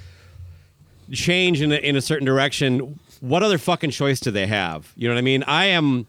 change 1.13 1.63
in 1.63 1.73
a, 1.73 1.77
in 1.77 1.97
a 1.97 2.01
certain 2.01 2.27
direction, 2.27 2.99
what 3.21 3.43
other 3.43 3.59
fucking 3.59 3.91
choice 3.91 4.21
do 4.21 4.31
they 4.31 4.47
have? 4.47 4.93
You 4.97 5.09
know 5.09 5.15
what 5.15 5.19
I 5.19 5.23
mean? 5.23 5.43
I 5.45 5.67
am. 5.67 6.07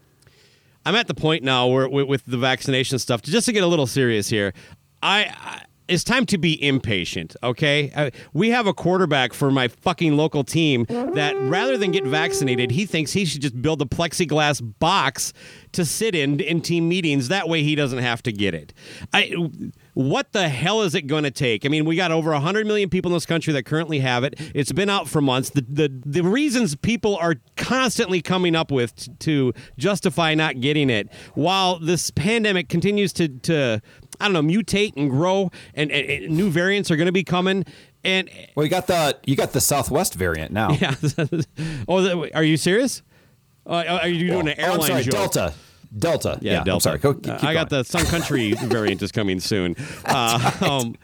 I'm 0.86 0.94
at 0.94 1.08
the 1.08 1.14
point 1.14 1.44
now 1.44 1.66
where 1.66 1.88
with, 1.88 2.08
with 2.08 2.24
the 2.24 2.38
vaccination 2.38 2.98
stuff. 2.98 3.20
Just 3.22 3.46
to 3.46 3.52
get 3.52 3.62
a 3.62 3.66
little 3.66 3.86
serious 3.86 4.28
here, 4.28 4.54
I, 5.02 5.24
I 5.24 5.62
it's 5.90 6.04
time 6.04 6.24
to 6.26 6.38
be 6.38 6.62
impatient. 6.64 7.34
Okay, 7.42 7.90
uh, 7.94 8.10
we 8.32 8.50
have 8.50 8.66
a 8.66 8.72
quarterback 8.72 9.32
for 9.32 9.50
my 9.50 9.66
fucking 9.68 10.16
local 10.16 10.44
team 10.44 10.86
that 10.88 11.36
rather 11.36 11.76
than 11.76 11.90
get 11.90 12.04
vaccinated, 12.04 12.70
he 12.70 12.86
thinks 12.86 13.12
he 13.12 13.24
should 13.24 13.42
just 13.42 13.60
build 13.60 13.82
a 13.82 13.84
plexiglass 13.84 14.62
box 14.78 15.32
to 15.72 15.84
sit 15.84 16.14
in 16.14 16.38
in 16.40 16.60
team 16.60 16.88
meetings. 16.88 17.28
That 17.28 17.48
way, 17.48 17.62
he 17.62 17.74
doesn't 17.74 17.98
have 17.98 18.22
to 18.22 18.32
get 18.32 18.54
it. 18.54 18.72
I. 19.12 19.34
What 19.94 20.32
the 20.32 20.48
hell 20.48 20.82
is 20.82 20.94
it 20.94 21.08
going 21.08 21.24
to 21.24 21.32
take? 21.32 21.66
I 21.66 21.68
mean, 21.68 21.84
we 21.84 21.96
got 21.96 22.12
over 22.12 22.30
100 22.30 22.64
million 22.64 22.88
people 22.88 23.10
in 23.10 23.16
this 23.16 23.26
country 23.26 23.52
that 23.52 23.64
currently 23.64 23.98
have 23.98 24.22
it. 24.22 24.34
It's 24.54 24.70
been 24.70 24.88
out 24.88 25.08
for 25.08 25.20
months. 25.20 25.50
The 25.50 25.66
the, 25.68 25.92
the 26.06 26.22
reasons 26.22 26.76
people 26.76 27.16
are 27.16 27.34
constantly 27.56 28.22
coming 28.22 28.54
up 28.54 28.70
with 28.70 28.94
t- 28.94 29.12
to 29.18 29.52
justify 29.76 30.34
not 30.34 30.60
getting 30.60 30.90
it 30.90 31.12
while 31.34 31.78
this 31.80 32.10
pandemic 32.12 32.68
continues 32.68 33.12
to 33.14 33.28
to 33.28 33.82
I 34.20 34.28
don't 34.28 34.32
know, 34.34 34.42
mutate 34.42 34.92
and 34.96 35.10
grow 35.10 35.50
and, 35.74 35.90
and, 35.90 36.08
and 36.24 36.36
new 36.36 36.50
variants 36.50 36.90
are 36.90 36.96
going 36.96 37.06
to 37.06 37.12
be 37.12 37.24
coming. 37.24 37.64
And 38.04 38.30
well, 38.54 38.64
you 38.64 38.70
got 38.70 38.86
the 38.86 39.18
you 39.26 39.36
got 39.36 39.52
the 39.52 39.60
Southwest 39.60 40.14
variant 40.14 40.52
now. 40.52 40.70
Yeah. 40.80 40.94
oh, 41.88 42.28
are 42.34 42.42
you 42.44 42.56
serious? 42.56 43.02
Uh, 43.66 43.84
are 44.02 44.08
you 44.08 44.26
doing 44.28 44.48
an 44.48 44.54
Oh, 44.58 44.62
airline 44.62 44.80
I'm 44.80 44.86
sorry, 44.86 45.02
joke? 45.04 45.12
Delta. 45.12 45.54
Delta. 45.96 46.38
Yeah, 46.40 46.64
Delta. 46.64 46.72
I'm 46.72 46.80
sorry. 46.80 46.98
Go, 46.98 47.14
keep 47.14 47.32
Uh, 47.42 47.46
I 47.46 47.52
got 47.52 47.68
the 47.68 47.82
Sun 47.84 48.06
Country 48.06 48.52
variant 48.62 49.02
is 49.02 49.12
coming 49.12 49.40
soon. 49.40 49.76
Uh, 50.06 50.50
um, 50.62 50.96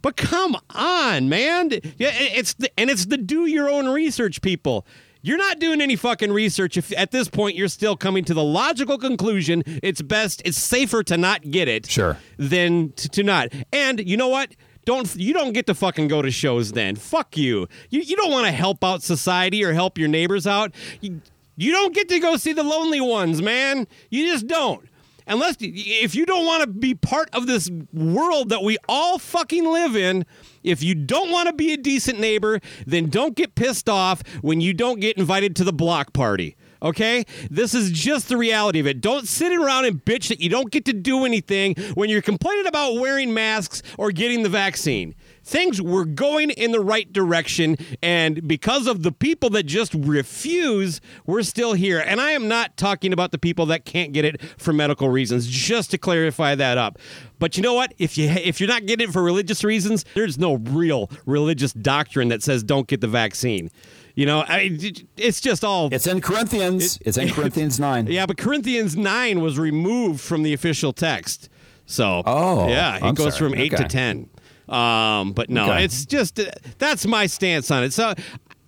but 0.00 0.16
come 0.16 0.56
on, 0.74 1.28
man. 1.30 1.70
Yeah, 1.98 2.10
it's 2.12 2.54
the, 2.54 2.70
and 2.78 2.90
it's 2.90 3.06
the 3.06 3.16
do 3.16 3.46
your 3.46 3.68
own 3.70 3.88
research 3.88 4.42
people. 4.42 4.86
You're 5.26 5.38
not 5.38 5.58
doing 5.58 5.80
any 5.80 5.96
fucking 5.96 6.30
research 6.32 6.76
if 6.76 6.92
at 6.98 7.10
this 7.10 7.28
point 7.28 7.56
you're 7.56 7.68
still 7.68 7.96
coming 7.96 8.24
to 8.24 8.34
the 8.34 8.44
logical 8.44 8.98
conclusion 8.98 9.62
it's 9.82 10.02
best, 10.02 10.42
it's 10.44 10.58
safer 10.58 11.02
to 11.04 11.16
not 11.16 11.50
get 11.50 11.66
it 11.66 11.90
Sure. 11.90 12.18
than 12.36 12.92
to, 12.92 13.08
to 13.08 13.22
not. 13.22 13.48
And 13.72 14.06
you 14.06 14.18
know 14.18 14.28
what? 14.28 14.50
Don't 14.84 15.16
you 15.16 15.32
don't 15.32 15.54
get 15.54 15.66
to 15.68 15.74
fucking 15.74 16.08
go 16.08 16.20
to 16.20 16.30
shows 16.30 16.72
then. 16.72 16.94
Fuck 16.96 17.38
you. 17.38 17.68
You 17.88 18.02
you 18.02 18.16
don't 18.16 18.30
want 18.30 18.44
to 18.44 18.52
help 18.52 18.84
out 18.84 19.02
society 19.02 19.64
or 19.64 19.72
help 19.72 19.96
your 19.96 20.08
neighbors 20.08 20.46
out. 20.46 20.74
You, 21.00 21.22
you 21.56 21.72
don't 21.72 21.94
get 21.94 22.10
to 22.10 22.18
go 22.20 22.36
see 22.36 22.52
the 22.52 22.62
lonely 22.62 23.00
ones, 23.00 23.40
man. 23.40 23.86
You 24.10 24.26
just 24.30 24.46
don't. 24.46 24.86
Unless 25.26 25.56
if 25.60 26.14
you 26.14 26.26
don't 26.26 26.44
want 26.44 26.64
to 26.64 26.66
be 26.66 26.94
part 26.94 27.30
of 27.32 27.46
this 27.46 27.70
world 27.94 28.50
that 28.50 28.62
we 28.62 28.76
all 28.90 29.18
fucking 29.18 29.64
live 29.64 29.96
in, 29.96 30.26
if 30.64 30.82
you 30.82 30.94
don't 30.94 31.30
want 31.30 31.48
to 31.48 31.54
be 31.54 31.72
a 31.72 31.76
decent 31.76 32.18
neighbor, 32.18 32.60
then 32.86 33.08
don't 33.08 33.36
get 33.36 33.54
pissed 33.54 33.88
off 33.88 34.22
when 34.40 34.60
you 34.60 34.74
don't 34.74 35.00
get 35.00 35.16
invited 35.16 35.54
to 35.56 35.64
the 35.64 35.72
block 35.72 36.12
party. 36.12 36.56
Okay? 36.82 37.24
This 37.50 37.74
is 37.74 37.90
just 37.90 38.28
the 38.28 38.36
reality 38.36 38.78
of 38.80 38.86
it. 38.86 39.00
Don't 39.00 39.26
sit 39.26 39.52
around 39.52 39.86
and 39.86 40.04
bitch 40.04 40.28
that 40.28 40.40
you 40.40 40.50
don't 40.50 40.70
get 40.70 40.84
to 40.86 40.92
do 40.92 41.24
anything 41.24 41.74
when 41.94 42.10
you're 42.10 42.22
complaining 42.22 42.66
about 42.66 42.96
wearing 42.96 43.32
masks 43.32 43.82
or 43.98 44.10
getting 44.12 44.42
the 44.42 44.48
vaccine. 44.48 45.14
Things 45.44 45.80
were 45.80 46.04
going 46.06 46.50
in 46.50 46.72
the 46.72 46.80
right 46.80 47.12
direction, 47.12 47.76
and 48.02 48.48
because 48.48 48.86
of 48.86 49.02
the 49.02 49.12
people 49.12 49.50
that 49.50 49.64
just 49.64 49.92
refuse, 49.94 51.00
we're 51.26 51.42
still 51.42 51.74
here. 51.74 52.00
And 52.00 52.20
I 52.20 52.30
am 52.30 52.48
not 52.48 52.76
talking 52.76 53.12
about 53.12 53.30
the 53.30 53.38
people 53.38 53.66
that 53.66 53.84
can't 53.84 54.12
get 54.12 54.24
it 54.24 54.40
for 54.58 54.72
medical 54.72 55.10
reasons, 55.10 55.46
just 55.46 55.90
to 55.90 55.98
clarify 55.98 56.54
that 56.54 56.78
up. 56.78 56.98
But 57.38 57.56
you 57.56 57.62
know 57.62 57.74
what? 57.74 57.92
If 57.98 58.16
you 58.16 58.28
if 58.28 58.58
you're 58.58 58.68
not 58.68 58.86
getting 58.86 59.08
it 59.08 59.12
for 59.12 59.22
religious 59.22 59.62
reasons, 59.62 60.04
there's 60.14 60.38
no 60.38 60.54
real 60.54 61.10
religious 61.26 61.72
doctrine 61.74 62.28
that 62.28 62.42
says 62.42 62.62
don't 62.62 62.86
get 62.88 63.00
the 63.02 63.08
vaccine. 63.08 63.70
You 64.14 64.26
know, 64.26 64.44
I, 64.48 64.78
it's 65.16 65.40
just 65.40 65.64
all. 65.64 65.92
It's 65.92 66.06
in 66.06 66.20
Corinthians. 66.20 66.98
it's 67.04 67.18
in 67.18 67.28
Corinthians 67.32 67.78
nine. 67.80 68.06
Yeah, 68.06 68.26
but 68.26 68.36
Corinthians 68.38 68.96
9 68.96 69.40
was 69.40 69.58
removed 69.58 70.20
from 70.20 70.42
the 70.44 70.52
official 70.52 70.92
text. 70.92 71.48
So, 71.84 72.22
Oh, 72.24 72.68
yeah, 72.68 72.96
it 72.96 73.02
I'm 73.02 73.14
goes 73.14 73.36
sorry. 73.36 73.50
from 73.50 73.58
8 73.58 73.74
Okay. 73.74 73.82
to 73.82 73.88
10. 73.88 74.30
Um, 74.68 75.32
but 75.32 75.50
no, 75.50 75.70
Okay. 75.70 75.84
it's 75.84 76.06
just 76.06 76.40
uh, 76.40 76.50
that's 76.78 77.06
my 77.06 77.26
stance 77.26 77.70
on 77.70 77.84
it. 77.84 77.92
So, 77.92 78.14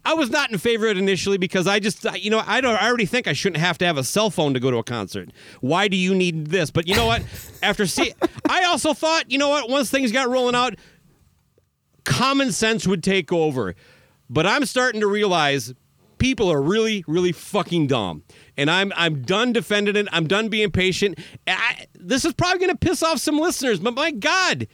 I 0.04 0.14
was 0.14 0.30
not 0.30 0.52
in 0.52 0.58
favor 0.58 0.86
of 0.86 0.92
it 0.92 0.98
initially 0.98 1.36
because 1.38 1.66
I 1.66 1.80
just, 1.80 2.04
you 2.22 2.30
know, 2.30 2.42
I 2.46 2.60
don't. 2.60 2.74
I 2.80 2.86
already 2.86 3.06
think 3.06 3.26
I 3.26 3.32
shouldn't 3.32 3.60
have 3.60 3.76
to 3.78 3.86
have 3.86 3.96
a 3.98 4.04
cell 4.04 4.30
phone 4.30 4.54
to 4.54 4.60
go 4.60 4.70
to 4.70 4.76
a 4.76 4.84
concert. 4.84 5.30
Why 5.60 5.88
do 5.88 5.96
you 5.96 6.14
need 6.14 6.46
this? 6.48 6.70
But 6.70 6.86
you 6.86 6.94
know 6.94 7.06
what? 7.06 7.22
After 7.62 7.86
see, 7.86 8.12
I 8.48 8.64
also 8.64 8.92
thought, 8.94 9.30
you 9.32 9.38
know 9.38 9.48
what? 9.48 9.68
Once 9.68 9.90
things 9.90 10.12
got 10.12 10.28
rolling 10.28 10.54
out, 10.54 10.74
common 12.04 12.52
sense 12.52 12.86
would 12.86 13.02
take 13.02 13.32
over. 13.32 13.74
But 14.28 14.46
I'm 14.46 14.64
starting 14.64 15.00
to 15.00 15.06
realize 15.06 15.72
people 16.18 16.50
are 16.52 16.62
really, 16.62 17.04
really 17.06 17.32
fucking 17.32 17.86
dumb. 17.88 18.22
And 18.56 18.70
I'm 18.70 18.92
I'm 18.96 19.22
done 19.22 19.52
defending 19.52 19.96
it. 19.96 20.08
I'm 20.12 20.26
done 20.26 20.48
being 20.48 20.70
patient. 20.70 21.18
I, 21.46 21.86
this 21.94 22.24
is 22.24 22.32
probably 22.32 22.58
going 22.60 22.70
to 22.70 22.78
piss 22.78 23.02
off 23.02 23.18
some 23.18 23.38
listeners, 23.38 23.80
but 23.80 23.94
my 23.94 24.10
God, 24.10 24.66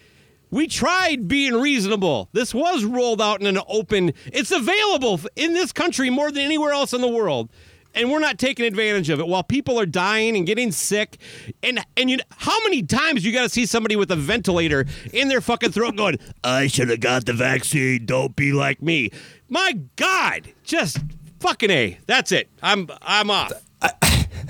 we 0.52 0.68
tried 0.68 1.26
being 1.26 1.54
reasonable. 1.54 2.28
This 2.32 2.54
was 2.54 2.84
rolled 2.84 3.20
out 3.20 3.40
in 3.40 3.46
an 3.46 3.58
open. 3.66 4.12
It's 4.26 4.52
available 4.52 5.18
in 5.34 5.54
this 5.54 5.72
country 5.72 6.10
more 6.10 6.30
than 6.30 6.42
anywhere 6.42 6.72
else 6.72 6.92
in 6.92 7.00
the 7.00 7.08
world. 7.08 7.50
And 7.94 8.10
we're 8.10 8.20
not 8.20 8.38
taking 8.38 8.64
advantage 8.64 9.10
of 9.10 9.18
it 9.18 9.26
while 9.26 9.42
people 9.42 9.80
are 9.80 9.86
dying 9.86 10.36
and 10.36 10.46
getting 10.46 10.70
sick. 10.70 11.18
And 11.62 11.84
and 11.96 12.08
you 12.08 12.18
how 12.36 12.62
many 12.64 12.82
times 12.82 13.24
you 13.24 13.32
got 13.32 13.42
to 13.42 13.48
see 13.48 13.66
somebody 13.66 13.96
with 13.96 14.10
a 14.10 14.16
ventilator 14.16 14.86
in 15.12 15.28
their 15.28 15.40
fucking 15.40 15.72
throat 15.72 15.96
going, 15.96 16.18
"I 16.44 16.68
should 16.68 16.88
have 16.90 17.00
got 17.00 17.26
the 17.26 17.34
vaccine. 17.34 18.06
Don't 18.06 18.36
be 18.36 18.52
like 18.52 18.80
me." 18.80 19.10
My 19.48 19.78
God, 19.96 20.52
just 20.64 20.98
fucking 21.40 21.70
a. 21.70 21.98
That's 22.06 22.32
it. 22.32 22.48
I'm 22.62 22.88
I'm 23.02 23.30
off. 23.30 23.52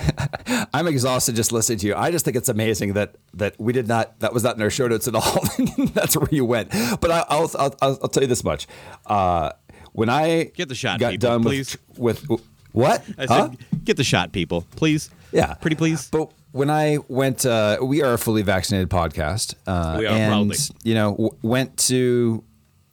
I'm 0.74 0.86
exhausted 0.86 1.34
just 1.36 1.52
listening 1.52 1.78
to 1.78 1.86
you. 1.86 1.94
I 1.94 2.10
just 2.10 2.24
think 2.24 2.36
it's 2.36 2.48
amazing 2.48 2.94
that 2.94 3.14
that 3.34 3.58
we 3.58 3.72
did 3.72 3.88
not 3.88 4.18
that 4.20 4.32
was 4.32 4.42
not 4.44 4.56
in 4.56 4.62
our 4.62 4.70
show 4.70 4.88
notes 4.88 5.08
at 5.08 5.14
all. 5.14 5.44
That's 5.94 6.16
where 6.16 6.28
you 6.30 6.44
went. 6.44 6.70
But 7.00 7.10
I, 7.10 7.24
I'll, 7.28 7.50
I'll 7.58 7.74
I'll 7.80 8.08
tell 8.08 8.22
you 8.22 8.28
this 8.28 8.44
much. 8.44 8.66
Uh, 9.06 9.52
when 9.92 10.08
I 10.08 10.44
Get 10.54 10.68
the 10.68 10.74
shot, 10.74 10.98
got 11.00 11.12
people, 11.12 11.28
done 11.30 11.42
please. 11.42 11.76
with 11.96 12.28
with 12.28 12.40
what? 12.72 13.04
I 13.18 13.26
Huh? 13.26 13.50
get 13.84 13.96
the 13.96 14.04
shot, 14.04 14.32
people, 14.32 14.64
please. 14.76 15.10
Yeah, 15.32 15.54
pretty 15.54 15.76
please. 15.76 16.08
But 16.10 16.30
when 16.52 16.70
I 16.70 16.98
went, 17.08 17.44
uh, 17.46 17.78
we 17.82 18.02
are 18.02 18.14
a 18.14 18.18
fully 18.18 18.42
vaccinated 18.42 18.88
podcast. 18.90 19.54
Uh, 19.66 19.96
We 19.98 20.06
are, 20.06 20.14
and, 20.14 20.30
proudly. 20.30 20.56
You 20.84 20.94
know, 20.94 21.10
w- 21.12 21.36
went 21.42 21.76
to, 21.88 22.42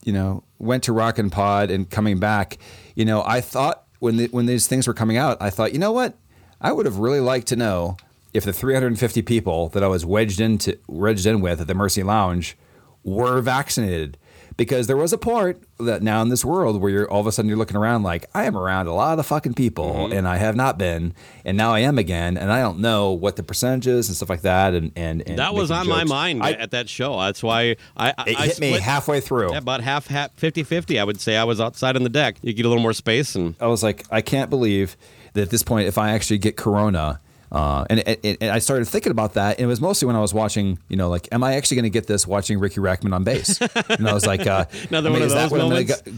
you 0.03 0.13
know, 0.13 0.43
went 0.57 0.83
to 0.83 0.93
Rock 0.93 1.17
and 1.19 1.31
Pod 1.31 1.71
and 1.71 1.89
coming 1.89 2.19
back. 2.19 2.57
You 2.95 3.05
know, 3.05 3.23
I 3.25 3.39
thought 3.41 3.83
when 3.99 4.17
the, 4.17 4.27
when 4.27 4.45
these 4.45 4.67
things 4.67 4.85
were 4.87 4.93
coming 4.93 5.15
out, 5.17 5.37
I 5.41 5.49
thought, 5.49 5.71
you 5.73 5.79
know 5.79 5.91
what, 5.93 6.17
I 6.61 6.71
would 6.71 6.85
have 6.85 6.97
really 6.97 7.19
liked 7.21 7.47
to 7.47 7.55
know 7.55 7.97
if 8.33 8.43
the 8.43 8.53
350 8.53 9.21
people 9.23 9.69
that 9.69 9.83
I 9.83 9.87
was 9.87 10.05
wedged 10.05 10.39
into 10.39 10.77
wedged 10.87 11.25
in 11.25 11.41
with 11.41 11.61
at 11.61 11.67
the 11.67 11.73
Mercy 11.73 12.03
Lounge 12.03 12.57
were 13.03 13.41
vaccinated. 13.41 14.17
Because 14.57 14.87
there 14.87 14.97
was 14.97 15.13
a 15.13 15.17
part 15.17 15.57
that 15.79 16.03
now 16.03 16.21
in 16.21 16.27
this 16.27 16.43
world 16.43 16.81
where 16.81 16.91
you're 16.91 17.09
all 17.09 17.21
of 17.21 17.27
a 17.27 17.31
sudden 17.31 17.47
you're 17.47 17.57
looking 17.57 17.77
around 17.77 18.03
like 18.03 18.25
I 18.35 18.43
am 18.43 18.57
around 18.57 18.87
a 18.87 18.93
lot 18.93 19.11
of 19.11 19.17
the 19.17 19.23
fucking 19.23 19.53
people 19.53 19.93
Mm-hmm. 19.93 20.11
and 20.11 20.27
I 20.27 20.35
have 20.35 20.53
not 20.57 20.77
been 20.77 21.13
and 21.45 21.55
now 21.55 21.73
I 21.73 21.79
am 21.79 21.97
again 21.97 22.35
and 22.37 22.51
I 22.51 22.59
don't 22.59 22.79
know 22.79 23.13
what 23.13 23.37
the 23.37 23.43
percentages 23.43 24.09
and 24.09 24.17
stuff 24.17 24.29
like 24.29 24.41
that 24.41 24.73
and 24.73 24.91
and, 24.97 25.21
and 25.25 25.39
that 25.39 25.53
was 25.53 25.71
on 25.71 25.87
making 25.87 26.09
my 26.09 26.39
mind 26.39 26.43
I- 26.43 26.51
at 26.51 26.71
that 26.71 26.89
show. 26.89 27.17
That's 27.21 27.41
why 27.41 27.77
I, 27.95 28.13
I 28.17 28.23
it 28.27 28.37
I 28.37 28.45
hit 28.47 28.59
me 28.59 28.71
halfway 28.71 29.21
through. 29.21 29.53
About 29.55 29.79
half, 29.79 30.07
half 30.07 30.35
50-50, 30.35 30.99
I 30.99 31.05
would 31.05 31.21
say. 31.21 31.37
I 31.37 31.45
was 31.45 31.61
outside 31.61 31.95
on 31.95 32.03
the 32.03 32.09
deck. 32.09 32.35
You 32.41 32.51
get 32.51 32.65
a 32.65 32.67
little 32.67 32.83
more 32.83 32.91
space, 32.91 33.35
and 33.35 33.55
I 33.61 33.67
was 33.67 33.81
like, 33.81 34.03
I 34.11 34.19
can't 34.19 34.49
believe 34.49 34.97
that 35.39 35.43
at 35.43 35.49
this 35.49 35.63
point, 35.63 35.87
if 35.87 35.97
I 35.97 36.11
actually 36.11 36.37
get 36.37 36.55
corona, 36.57 37.19
uh, 37.51 37.85
and, 37.89 38.07
and, 38.07 38.37
and 38.41 38.51
I 38.51 38.59
started 38.59 38.85
thinking 38.87 39.11
about 39.11 39.33
that, 39.33 39.57
and 39.57 39.63
it 39.65 39.67
was 39.67 39.81
mostly 39.81 40.05
when 40.05 40.15
I 40.15 40.19
was 40.21 40.33
watching, 40.33 40.77
you 40.87 40.97
know, 40.97 41.09
like, 41.09 41.27
am 41.31 41.43
I 41.43 41.55
actually 41.55 41.75
going 41.75 41.83
to 41.85 41.89
get 41.89 42.05
this 42.07 42.27
watching 42.27 42.59
Ricky 42.59 42.79
Rackman 42.79 43.13
on 43.13 43.23
bass? 43.23 43.59
and 43.89 44.07
I 44.07 44.13
was 44.13 44.25
like, 44.27 44.45
uh, 44.45 44.65
Another 44.89 45.09
I 45.09 45.11
one 45.13 45.21
of 45.23 45.29
those 45.29 45.51
what 45.51 45.61
I'm 45.61 45.69
gonna 45.69 45.81
moments? 45.81 46.01
go- 46.01 46.11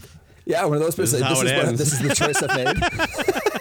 yeah, 0.45 0.65
one 0.65 0.73
of 0.77 0.79
those. 0.83 0.95
This 0.95 1.13
is 1.13 1.19
this, 1.21 1.37
what- 1.37 1.77
this 1.77 1.93
is 1.93 1.99
the 1.99 2.15
choice 2.15 2.41
I've 2.41 2.55
made. 2.55 3.60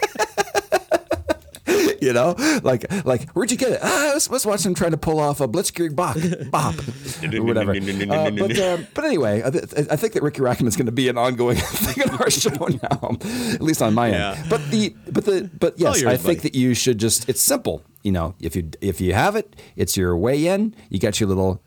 you 2.05 2.13
know, 2.13 2.35
like, 2.63 2.91
like, 3.05 3.29
where'd 3.31 3.51
you 3.51 3.57
get 3.57 3.71
it? 3.73 3.79
Ah, 3.83 4.11
I 4.11 4.13
was, 4.15 4.29
was 4.29 4.45
watching 4.45 4.71
him 4.71 4.75
trying 4.75 4.91
to 4.91 4.97
pull 4.97 5.19
off 5.19 5.39
a 5.39 5.47
Blitzkrieg 5.47 5.95
Bop, 5.95 6.17
Bop, 6.51 6.75
or 7.33 7.43
whatever. 7.43 7.71
Uh, 7.71 8.31
but, 8.31 8.59
um, 8.59 8.87
but 8.93 9.05
anyway, 9.05 9.41
I, 9.45 9.49
th- 9.51 9.65
I 9.89 9.95
think 9.95 10.13
that 10.13 10.23
Ricky 10.23 10.41
Rackman 10.41 10.67
is 10.67 10.75
going 10.75 10.87
to 10.87 10.91
be 10.91 11.07
an 11.09 11.17
ongoing 11.17 11.57
thing 11.59 12.09
on 12.09 12.19
our 12.21 12.29
show 12.29 12.49
now, 12.49 13.17
at 13.53 13.61
least 13.61 13.81
on 13.81 13.93
my 13.93 14.09
Yeah. 14.09 14.35
end. 14.37 14.49
But 14.49 14.61
the, 14.71 14.95
but 15.11 15.25
the, 15.25 15.49
but 15.59 15.79
yes, 15.79 16.03
I 16.03 16.17
think 16.17 16.39
buddy. 16.39 16.49
that 16.49 16.55
you 16.55 16.73
should 16.73 16.97
just. 16.97 17.29
It's 17.29 17.41
simple. 17.41 17.83
You 18.03 18.11
know, 18.11 18.33
if 18.41 18.55
you 18.55 18.69
if 18.81 18.99
you 18.99 19.13
have 19.13 19.35
it, 19.35 19.55
it's 19.75 19.95
your 19.95 20.17
way 20.17 20.47
in. 20.47 20.73
You 20.89 20.97
got 20.97 21.19
your 21.19 21.29
little 21.29 21.61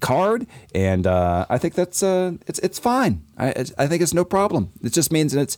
card, 0.00 0.46
and 0.74 1.06
uh, 1.06 1.46
I 1.48 1.58
think 1.58 1.74
that's 1.74 2.02
uh, 2.02 2.32
it's 2.46 2.58
it's 2.60 2.78
fine. 2.78 3.22
I 3.38 3.64
I 3.78 3.86
think 3.86 4.02
it's 4.02 4.14
no 4.14 4.24
problem. 4.24 4.70
It 4.82 4.92
just 4.92 5.12
means 5.12 5.32
that 5.32 5.40
it's 5.42 5.56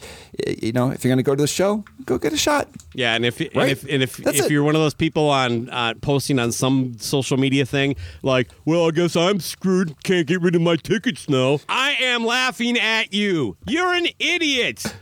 you 0.62 0.72
know 0.72 0.90
if 0.90 1.02
you're 1.04 1.09
going 1.11 1.18
to 1.18 1.22
go 1.22 1.35
to 1.35 1.42
the 1.42 1.46
show, 1.48 1.85
go 2.04 2.18
get 2.18 2.33
a 2.33 2.37
shot. 2.37 2.68
Yeah, 2.94 3.14
and 3.14 3.24
if 3.24 3.40
and 3.40 3.54
Right. 3.57 3.70
if 3.70 3.85
and 3.85 4.02
if, 4.02 4.16
That's 4.18 4.38
if 4.38 4.44
it. 4.46 4.50
you're 4.50 4.64
one 4.64 4.74
of 4.74 4.81
those 4.83 4.94
people 4.94 5.31
on 5.31 5.70
uh, 5.70 5.94
posting 6.02 6.38
on 6.38 6.52
some 6.52 6.98
social 6.98 7.37
media 7.38 7.64
thing 7.64 7.96
like, 8.22 8.50
well, 8.64 8.88
I 8.88 8.90
guess 8.90 9.16
I'm 9.16 9.40
screwed. 9.40 9.94
Can't 10.02 10.26
get 10.26 10.40
rid 10.42 10.54
of 10.54 10.62
my 10.62 10.76
tickets 10.76 11.28
now. 11.28 11.61
I 11.68 11.92
am 12.00 12.24
laughing 12.24 12.78
at 12.78 13.14
you. 13.14 13.57
You're 13.66 13.94
an 13.94 14.09
idiot. 14.18 14.94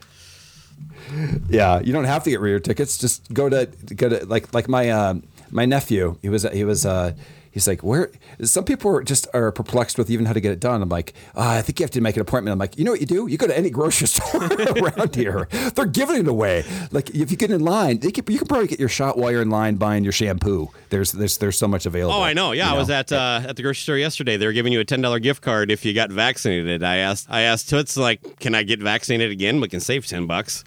Yeah, 1.49 1.81
you 1.81 1.93
don't 1.93 2.05
have 2.05 2.25
to 2.25 2.31
get 2.31 2.41
rid 2.41 2.51
of 2.51 2.53
your 2.53 2.61
tickets. 2.61 2.99
Just 2.99 3.33
go 3.33 3.49
to 3.49 3.67
go 3.95 4.09
to 4.09 4.27
like 4.27 4.53
like 4.53 4.69
my 4.69 4.91
uh, 4.91 5.15
my 5.51 5.65
nephew. 5.65 6.17
He 6.23 6.29
was 6.29 6.43
he 6.53 6.65
was 6.65 6.85
uh, 6.85 7.13
he's 7.57 7.67
like 7.67 7.83
where 7.83 8.11
some 8.43 8.65
people 8.65 8.95
are 8.95 9.03
just 9.03 9.27
are 9.33 9.51
perplexed 9.51 9.97
with 9.97 10.11
even 10.11 10.27
how 10.27 10.35
to 10.35 10.41
get 10.43 10.53
it 10.53 10.61
done. 10.61 10.83
I'm 10.83 10.91
like 10.91 11.15
"Ah, 11.35 11.57
I 11.57 11.63
think 11.63 11.81
you 11.81 11.85
have 11.85 11.91
to 11.93 12.03
make 12.03 12.15
an 12.15 12.21
appointment. 12.21 12.53
I'm 12.53 12.59
like 12.59 12.77
you 12.77 12.85
know 12.85 12.91
what 12.91 13.01
you 13.01 13.07
do? 13.07 13.27
You 13.29 13.39
go 13.39 13.47
to 13.47 13.57
any 13.57 13.71
grocery 13.71 14.07
store 14.15 14.45
around 14.45 15.15
here. 15.15 15.49
They're 15.75 15.87
giving 15.87 16.21
it 16.21 16.29
away. 16.29 16.65
Like 16.91 17.09
if 17.15 17.31
you 17.31 17.39
get 17.39 17.51
in 17.51 17.63
line, 17.63 18.01
they 18.01 18.11
can, 18.11 18.25
you 18.31 18.39
can 18.39 18.47
probably 18.47 18.67
get 18.67 18.79
your 18.79 18.91
shot 18.91 19.17
while 19.17 19.33
you're 19.33 19.41
in 19.41 19.49
line 19.49 19.77
buying 19.77 20.05
your 20.05 20.13
shampoo. 20.13 20.69
There's 20.91 21.13
there's 21.13 21.39
there's 21.39 21.57
so 21.57 21.67
much 21.67 21.87
available. 21.87 22.19
Oh, 22.19 22.23
I 22.23 22.35
know. 22.35 22.53
Yeah, 22.53 22.69
you 22.69 22.75
I 22.75 22.79
was 22.79 22.91
at 22.91 23.11
uh, 23.11 23.41
at 23.49 23.57
the 23.57 23.63
grocery 23.63 23.81
store 23.81 23.97
yesterday. 23.97 24.37
They 24.37 24.45
were 24.47 24.53
giving 24.53 24.75
you 24.75 24.81
a 24.81 24.85
ten 24.85 25.01
dollar 25.01 25.19
gift 25.19 25.41
card 25.41 25.71
if 25.71 25.83
you 25.83 25.95
got 25.95 26.11
vaccinated. 26.11 26.83
I 26.83 26.97
asked 26.97 27.27
I 27.31 27.41
asked 27.41 27.71
Toots 27.71 27.97
like, 27.97 28.39
can 28.39 28.55
I 28.55 28.65
get 28.65 28.81
vaccinated 28.83 29.31
again? 29.33 29.63
We 29.63 29.69
can 29.69 29.81
save 29.81 30.07
ten 30.07 30.27
bucks. 30.27 30.63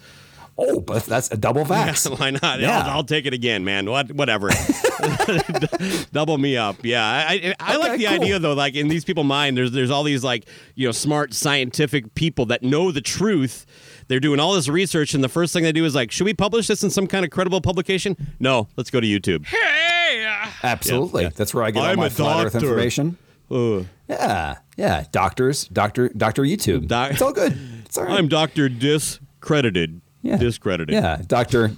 Oh, 0.61 0.81
but 0.81 1.05
that's 1.05 1.31
a 1.31 1.37
double 1.37 1.63
vax. 1.65 2.09
Yeah, 2.09 2.17
why 2.17 2.31
not? 2.31 2.59
Yeah. 2.59 2.79
I'll, 2.79 2.89
I'll 2.97 3.03
take 3.03 3.25
it 3.25 3.33
again, 3.33 3.63
man. 3.63 3.89
What, 3.89 4.11
whatever. 4.11 4.49
Double 6.11 6.37
me 6.37 6.57
up. 6.57 6.83
Yeah, 6.83 7.03
I, 7.05 7.55
I, 7.59 7.73
I 7.73 7.77
like 7.77 7.97
the 7.99 8.05
cool. 8.05 8.15
idea 8.15 8.39
though. 8.39 8.53
Like 8.53 8.75
in 8.75 8.87
these 8.89 9.05
people's 9.05 9.27
mind, 9.27 9.57
there's 9.57 9.71
there's 9.71 9.91
all 9.91 10.03
these 10.03 10.23
like 10.23 10.45
you 10.75 10.87
know 10.87 10.91
smart 10.91 11.33
scientific 11.33 12.13
people 12.15 12.45
that 12.47 12.63
know 12.63 12.91
the 12.91 13.01
truth. 13.01 13.65
They're 14.07 14.19
doing 14.19 14.39
all 14.39 14.53
this 14.53 14.67
research, 14.67 15.13
and 15.13 15.23
the 15.23 15.29
first 15.29 15.53
thing 15.53 15.63
they 15.63 15.71
do 15.71 15.85
is 15.85 15.95
like, 15.95 16.11
should 16.11 16.25
we 16.25 16.33
publish 16.33 16.67
this 16.67 16.83
in 16.83 16.89
some 16.89 17.07
kind 17.07 17.23
of 17.23 17.31
credible 17.31 17.61
publication? 17.61 18.17
No, 18.39 18.67
let's 18.75 18.89
go 18.89 18.99
to 18.99 19.07
YouTube. 19.07 19.45
Hey 19.45 20.27
Absolutely. 20.63 21.23
Yeah, 21.23 21.29
yeah. 21.29 21.33
That's 21.35 21.53
where 21.53 21.63
I 21.63 21.71
get 21.71 21.83
I'm 21.83 21.97
my 21.97 22.09
flat 22.09 22.47
Earth 22.47 22.55
information. 22.55 23.17
Uh, 23.49 23.83
Yeah, 24.07 24.57
yeah. 24.77 25.05
Doctors, 25.11 25.67
doctor, 25.67 26.09
doctor 26.09 26.41
YouTube. 26.43 26.87
Doc- 26.87 27.11
it's 27.11 27.21
all 27.21 27.33
good. 27.33 27.57
It's 27.85 27.97
all 27.97 28.05
right. 28.05 28.17
I'm 28.17 28.27
Doctor 28.27 28.67
Discredited. 28.69 30.01
Yeah. 30.21 30.37
Discredited. 30.37 30.93
yeah, 30.93 31.21
Doctor. 31.25 31.71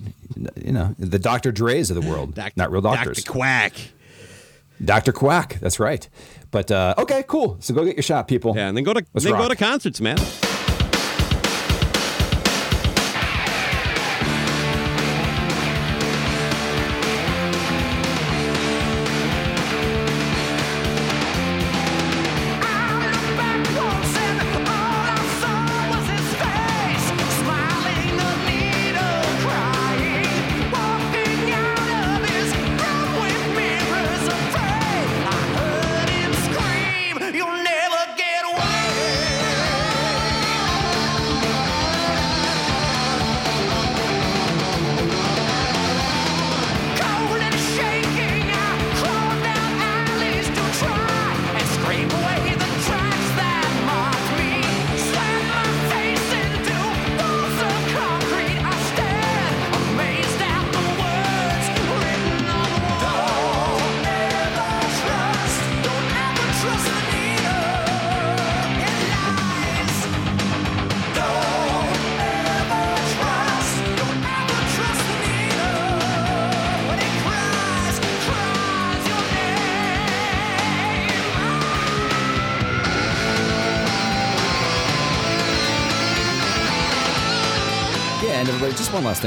You 0.56 0.72
know 0.72 0.96
the 0.98 1.20
Doctor 1.20 1.52
Dre's 1.52 1.92
of 1.92 2.02
the 2.02 2.10
world, 2.10 2.34
Doc- 2.36 2.56
not 2.58 2.72
real 2.72 2.82
doctors. 2.82 3.24
Dr. 3.24 3.32
Quack. 3.32 3.74
Doctor 4.84 5.12
Quack. 5.12 5.60
That's 5.60 5.80
right. 5.80 6.08
But 6.50 6.72
uh, 6.72 6.96
okay, 6.98 7.24
cool. 7.28 7.58
So 7.60 7.74
go 7.74 7.86
get 7.86 7.96
your 7.96 8.04
shot, 8.04 8.28
people. 8.28 8.56
Yeah, 8.56 8.68
and 8.68 8.76
then 8.76 8.84
go 8.84 8.94
to 8.94 9.06
Let's 9.14 9.26
then 9.26 9.34
go 9.34 9.48
to 9.48 9.56
concerts, 9.56 10.02
man. 10.02 10.18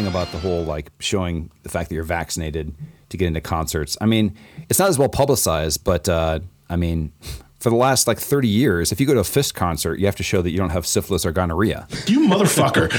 Thing 0.05 0.13
about 0.13 0.31
the 0.33 0.39
whole 0.39 0.65
like 0.65 0.91
showing 0.99 1.51
the 1.63 1.69
fact 1.69 1.89
that 1.89 1.95
you're 1.95 2.05
vaccinated 2.05 2.75
to 3.09 3.17
get 3.17 3.27
into 3.27 3.41
concerts. 3.41 3.97
I 4.01 4.07
mean, 4.07 4.37
it's 4.69 4.79
not 4.79 4.89
as 4.89 4.99
well 4.99 5.09
publicized, 5.09 5.85
but 5.85 6.09
uh, 6.09 6.41
I 6.69 6.77
mean, 6.77 7.13
for 7.61 7.71
the 7.71 7.77
last 7.77 8.07
like 8.07 8.19
30 8.19 8.49
years, 8.49 8.93
if 8.93 9.01
you 9.01 9.07
go 9.07 9.15
to 9.15 9.21
a 9.21 9.25
Fist 9.25 9.55
concert, 9.55 9.99
you 9.99 10.07
have 10.07 10.17
to 10.17 10.23
show 10.23 10.43
that 10.43 10.51
you 10.51 10.59
don't 10.59 10.71
have 10.71 10.87
syphilis 10.87 11.25
or 11.25 11.33
gonorrhea. 11.33 11.87
You 12.07 12.29
motherfucker. 12.29 12.93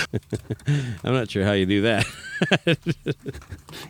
I'm 1.03 1.13
not 1.13 1.29
sure 1.29 1.43
how 1.43 1.53
you 1.53 1.65
do 1.65 1.81
that. 1.83 2.05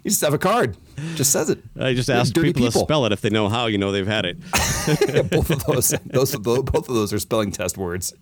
You 0.03 0.09
just 0.11 0.21
have 0.21 0.33
a 0.33 0.37
card, 0.37 0.77
just 1.15 1.31
says 1.31 1.49
it. 1.49 1.59
I 1.79 1.93
just 1.93 2.09
asked 2.09 2.33
dirty 2.33 2.53
people, 2.53 2.71
to 2.71 2.79
spell 2.79 3.05
it 3.05 3.11
if 3.11 3.21
they 3.21 3.29
know 3.29 3.49
how. 3.49 3.65
You 3.67 3.77
know 3.77 3.91
they've 3.91 4.05
had 4.05 4.25
it. 4.25 4.39
both 5.31 5.49
of 5.49 5.63
those, 5.65 5.89
those, 6.05 6.35
both 6.35 6.75
of 6.89 6.95
those 6.95 7.11
are 7.13 7.19
spelling 7.19 7.51
test 7.51 7.77
words. 7.77 8.13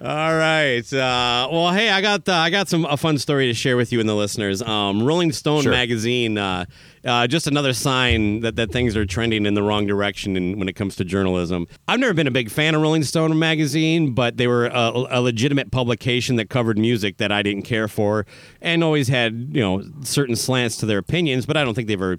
All 0.00 0.36
right. 0.36 0.92
Uh, 0.92 1.48
well, 1.50 1.72
hey, 1.72 1.90
I 1.90 2.00
got 2.00 2.28
uh, 2.28 2.34
I 2.34 2.50
got 2.50 2.68
some 2.68 2.84
a 2.84 2.96
fun 2.96 3.18
story 3.18 3.46
to 3.46 3.54
share 3.54 3.76
with 3.76 3.92
you 3.92 4.00
and 4.00 4.08
the 4.08 4.14
listeners. 4.14 4.62
Um, 4.62 5.02
Rolling 5.02 5.32
Stone 5.32 5.62
Sure. 5.62 5.72
magazine, 5.72 6.38
uh, 6.38 6.64
uh, 7.04 7.26
just 7.26 7.46
another 7.46 7.72
sign 7.72 8.40
that, 8.40 8.56
that 8.56 8.70
things 8.72 8.96
are 8.96 9.06
trending 9.06 9.46
in 9.46 9.54
the 9.54 9.62
wrong 9.62 9.86
direction 9.86 10.36
in, 10.36 10.58
when 10.58 10.68
it 10.68 10.74
comes 10.74 10.96
to 10.96 11.04
journalism. 11.04 11.66
I've 11.88 12.00
never 12.00 12.14
been 12.14 12.26
a 12.26 12.32
big 12.32 12.50
fan 12.50 12.74
of 12.74 12.82
Rolling 12.82 13.04
Stone 13.04 13.36
magazine, 13.38 14.12
but 14.12 14.36
they 14.36 14.46
were 14.48 14.66
a, 14.66 14.92
a 15.10 15.20
legitimate 15.20 15.70
publication 15.70 16.36
that 16.36 16.50
covered 16.50 16.78
music 16.78 17.16
that 17.18 17.32
I 17.32 17.42
didn't 17.42 17.62
care 17.62 17.88
for, 17.88 18.26
and 18.60 18.82
always 18.84 19.08
had 19.08 19.15
you 19.24 19.60
know 19.60 19.82
certain 20.02 20.36
slants 20.36 20.76
to 20.78 20.86
their 20.86 20.98
opinions. 20.98 21.46
But 21.46 21.56
I 21.56 21.64
don't 21.64 21.74
think 21.74 21.88
they 21.88 21.94
ever 21.94 22.18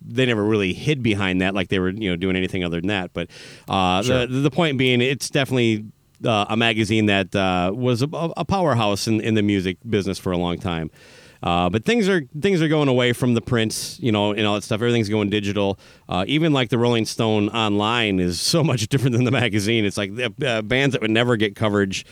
they 0.00 0.26
never 0.26 0.44
really 0.44 0.72
hid 0.74 1.02
behind 1.02 1.40
that 1.40 1.54
like 1.54 1.68
they 1.68 1.78
were 1.78 1.90
you 1.90 2.10
know 2.10 2.16
doing 2.16 2.36
anything 2.36 2.64
other 2.64 2.80
than 2.80 2.88
that. 2.88 3.12
But 3.12 3.28
uh, 3.68 4.02
Sure. 4.02 4.26
the 4.26 4.40
the 4.40 4.50
point 4.50 4.78
being, 4.78 5.00
it's 5.00 5.28
definitely 5.30 5.86
uh, 6.24 6.46
a 6.48 6.56
magazine 6.56 7.06
that 7.06 7.34
uh, 7.34 7.72
was 7.74 8.02
a, 8.02 8.08
a 8.36 8.44
powerhouse 8.44 9.06
in, 9.06 9.20
in 9.20 9.34
the 9.34 9.42
music 9.42 9.76
business 9.88 10.18
for 10.18 10.32
a 10.32 10.38
long 10.38 10.58
time. 10.58 10.90
Uh, 11.40 11.70
but 11.70 11.84
things 11.84 12.08
are 12.08 12.22
things 12.40 12.60
are 12.60 12.66
going 12.66 12.88
away 12.88 13.12
from 13.12 13.34
the 13.34 13.40
prints, 13.40 13.96
you 14.00 14.10
know, 14.10 14.32
and 14.32 14.44
all 14.44 14.54
that 14.56 14.64
stuff. 14.64 14.80
Everything's 14.80 15.08
going 15.08 15.30
digital. 15.30 15.78
Uh, 16.08 16.24
even 16.26 16.52
like 16.52 16.68
the 16.68 16.78
Rolling 16.78 17.04
Stone 17.06 17.48
online 17.50 18.18
is 18.18 18.40
so 18.54 18.64
much 18.64 18.88
different 18.88 19.14
than 19.14 19.24
the 19.24 19.30
magazine. 19.30 19.84
It's 19.84 19.96
like 19.96 20.16
the, 20.16 20.32
uh, 20.44 20.62
bands 20.62 20.94
that 20.94 21.00
would 21.02 21.12
never 21.12 21.36
get 21.36 21.54
coverage 21.54 22.04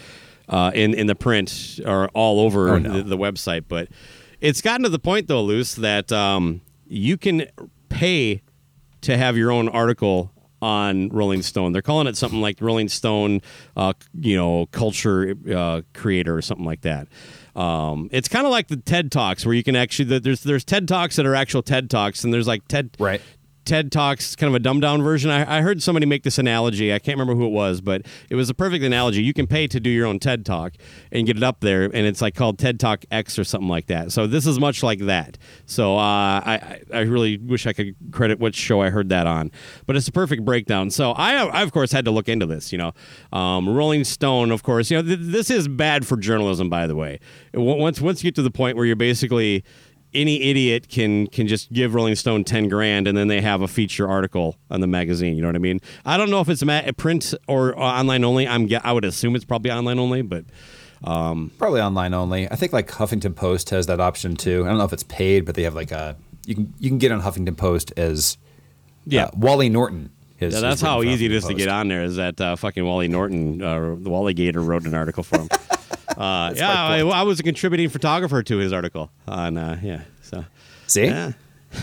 uh, 0.49 0.71
in 0.75 0.95
in 0.95 1.09
the 1.09 1.17
print 1.17 1.81
are 1.85 2.07
all 2.15 2.39
over 2.39 2.71
Oh, 2.75 2.79
no. 2.79 2.93
the, 2.99 3.03
the 3.03 3.19
website. 3.19 3.65
But 3.67 3.89
it's 4.47 4.61
gotten 4.61 4.85
to 4.85 4.89
the 4.89 4.99
point 4.99 5.27
though, 5.27 5.43
Luce, 5.43 5.75
that 5.75 6.13
um, 6.13 6.61
you 6.87 7.17
can 7.17 7.47
pay 7.89 8.43
to 9.01 9.17
have 9.17 9.37
your 9.37 9.51
own 9.51 9.69
article 9.69 10.33
on 10.63 11.09
Rolling 11.09 11.43
Stone. 11.43 11.73
They're 11.73 11.83
calling 11.83 12.07
it 12.07 12.17
something 12.17 12.41
like 12.41 12.61
Rolling 12.61 12.89
Stone, 12.89 13.43
uh, 13.77 13.93
you 14.19 14.37
know, 14.37 14.67
culture 14.67 15.35
uh, 15.53 15.83
creator 15.95 16.37
or 16.37 16.43
something 16.43 16.65
like 16.65 16.83
that. 16.83 17.09
Um, 17.57 18.09
it's 18.13 18.29
kind 18.29 18.47
of 18.47 18.53
like 18.53 18.69
the 18.69 18.77
TED 18.77 19.11
Talks 19.11 19.45
where 19.45 19.55
you 19.55 19.65
can 19.65 19.75
actually 19.75 20.19
there's 20.19 20.43
there's 20.43 20.65
TED 20.65 20.87
Talks 20.87 21.17
that 21.17 21.27
are 21.27 21.35
actual 21.35 21.63
TED 21.63 21.91
Talks 21.91 22.23
and 22.23 22.33
there's 22.33 22.47
like 22.47 22.67
TED 22.69 22.97
Right. 22.99 23.21
TED 23.67 23.93
Talks, 23.93 24.37
kind 24.37 24.49
of 24.49 24.55
a 24.55 24.59
dumbed 24.59 24.83
down 24.83 25.03
version. 25.03 25.31
I, 25.31 25.59
I 25.59 25.61
heard 25.61 25.83
somebody 25.83 26.07
make 26.07 26.23
this 26.23 26.39
analogy. 26.39 26.95
I 26.95 26.99
can't 26.99 27.19
remember 27.19 27.35
who 27.35 27.47
it 27.47 27.53
was, 27.53 27.81
but 27.81 28.07
it 28.31 28.37
was 28.37 28.49
a 28.49 28.55
perfect 28.55 28.85
analogy. 28.85 29.23
You 29.23 29.35
can 29.35 29.47
pay 29.47 29.67
to 29.67 29.81
do 29.81 29.91
your 29.91 30.07
own 30.07 30.19
TED 30.19 30.47
Talk 30.47 30.75
and 31.13 31.27
get 31.27 31.37
it 31.37 31.43
up 31.43 31.61
there, 31.61 31.85
and 31.85 31.95
it's 31.95 32.23
like 32.23 32.35
called 32.35 32.59
TED 32.59 32.81
Talk 32.81 33.05
X 33.11 33.39
or 33.39 33.45
something 33.45 33.69
like 33.69 33.87
that. 33.87 34.13
So 34.13 34.27
this 34.27 34.47
is 34.47 34.59
much 34.59 34.83
like 34.83 35.01
that. 35.01 35.37
So 35.67 35.97
uh, 35.97 36.01
I, 36.01 36.81
I 36.93 37.01
really 37.01 37.39
wish 37.39 37.67
I 37.67 37.73
could 37.73 37.95
credit 38.13 38.39
which 38.39 38.55
show 38.55 38.81
I 38.81 38.91
heard 38.91 39.09
that 39.11 39.27
on, 39.27 39.51
but 39.87 39.97
it's 39.97 40.09
a 40.09 40.13
perfect 40.13 40.45
breakdown. 40.45 40.91
So 40.91 41.13
I, 41.13 41.35
I 41.35 41.63
of 41.63 41.73
course 41.73 41.93
had 41.93 42.05
to 42.05 42.11
look 42.11 42.29
into 42.29 42.47
this. 42.47 42.73
You 42.73 42.79
know, 42.79 42.93
um, 43.33 43.69
Rolling 43.69 44.05
Stone, 44.05 44.53
of 44.53 44.63
course. 44.63 44.91
You 44.91 45.03
know, 45.03 45.03
th- 45.03 45.19
this 45.21 45.51
is 45.51 45.69
bad 45.69 46.07
for 46.07 46.17
journalism, 46.17 46.71
by 46.71 46.87
the 46.87 46.97
way. 46.97 47.21
Once 47.53 48.01
once 48.01 48.23
you 48.23 48.29
get 48.29 48.37
to 48.37 48.43
the 48.43 48.51
point 48.51 48.77
where 48.77 48.87
you're 48.87 48.97
basically 48.97 49.65
any 50.15 50.43
idiot 50.43 50.89
can 50.89 51.27
can 51.29 51.47
just 51.47 51.73
give 51.73 51.95
Rolling 51.95 52.15
Stone 52.15 52.45
ten 52.45 52.69
grand, 52.69 53.07
and 53.09 53.17
then 53.17 53.29
they 53.29 53.41
have 53.41 53.61
a 53.63 53.69
feature 53.69 54.09
article 54.09 54.57
on 54.71 54.81
the 54.81 54.87
magazine. 54.87 55.37
You 55.37 55.43
know 55.43 55.49
what 55.49 55.57
I 55.57 55.61
mean? 55.61 55.81
I 56.05 56.17
don't 56.17 56.31
know 56.31 56.41
if 56.41 56.49
it's 56.49 56.65
ma- 56.65 56.83
print 56.97 57.35
or 57.49 57.79
online 57.79 58.25
only. 58.25 58.47
I'm 58.49 58.69
I 58.85 58.93
would 58.93 59.05
assume 59.05 59.37
it's 59.37 59.45
probably 59.45 59.71
online 59.71 59.99
only, 59.99 60.23
but 60.23 60.45
um, 61.05 61.51
Probably 61.59 61.81
online 61.81 62.15
only. 62.15 62.51
I 62.51 62.57
think 62.57 62.73
like 62.73 62.89
Huffington 62.89 63.35
Post 63.37 63.71
has 63.71 63.87
that 63.87 64.01
option 64.01 64.37
too. 64.37 64.65
I 64.65 64.69
don't 64.69 64.79
know 64.79 64.85
if 64.85 64.93
it's 64.93 65.03
paid, 65.05 65.45
but 65.45 65.55
they 65.55 65.63
have 65.65 65.75
like 65.75 65.93
a 65.93 66.17
you 66.47 66.55
can 66.55 66.73
you 66.79 66.89
can 66.91 66.99
get 66.99 67.13
on 67.13 67.21
Huffington 67.23 67.57
Post 67.57 67.93
as 67.97 68.39
Yeah. 69.05 69.25
uh, 69.25 69.31
Wally 69.37 69.69
Norton. 69.69 70.11
His, 70.39 70.53
yeah, 70.55 70.61
that's 70.61 70.83
how 70.83 71.03
easy 71.03 71.25
it 71.27 71.33
is 71.33 71.47
to 71.47 71.55
get 71.55 71.69
on 71.69 71.89
there. 71.89 72.03
Is 72.05 72.17
that 72.17 72.39
uh, 72.41 72.57
fucking 72.57 72.85
Wally 72.85 73.09
Norton, 73.09 73.63
uh, 73.63 73.97
the 73.99 74.11
Wally 74.11 74.35
Gator, 74.35 74.61
wrote 74.61 74.85
an 74.85 74.93
article 74.95 75.23
for 75.23 75.39
him. 75.39 75.49
uh, 76.21 76.53
yeah, 76.57 76.73
I, 76.73 77.01
I 77.01 77.23
was 77.23 77.41
a 77.41 77.43
contributing 77.43 77.89
photographer 77.89 78.43
to 78.43 78.57
his 78.59 78.73
article 78.73 79.11
on 79.27 79.57
uh, 79.57 79.79
yeah. 79.83 80.03
So 80.23 80.45
See? 80.87 81.07
Yeah. 81.07 81.33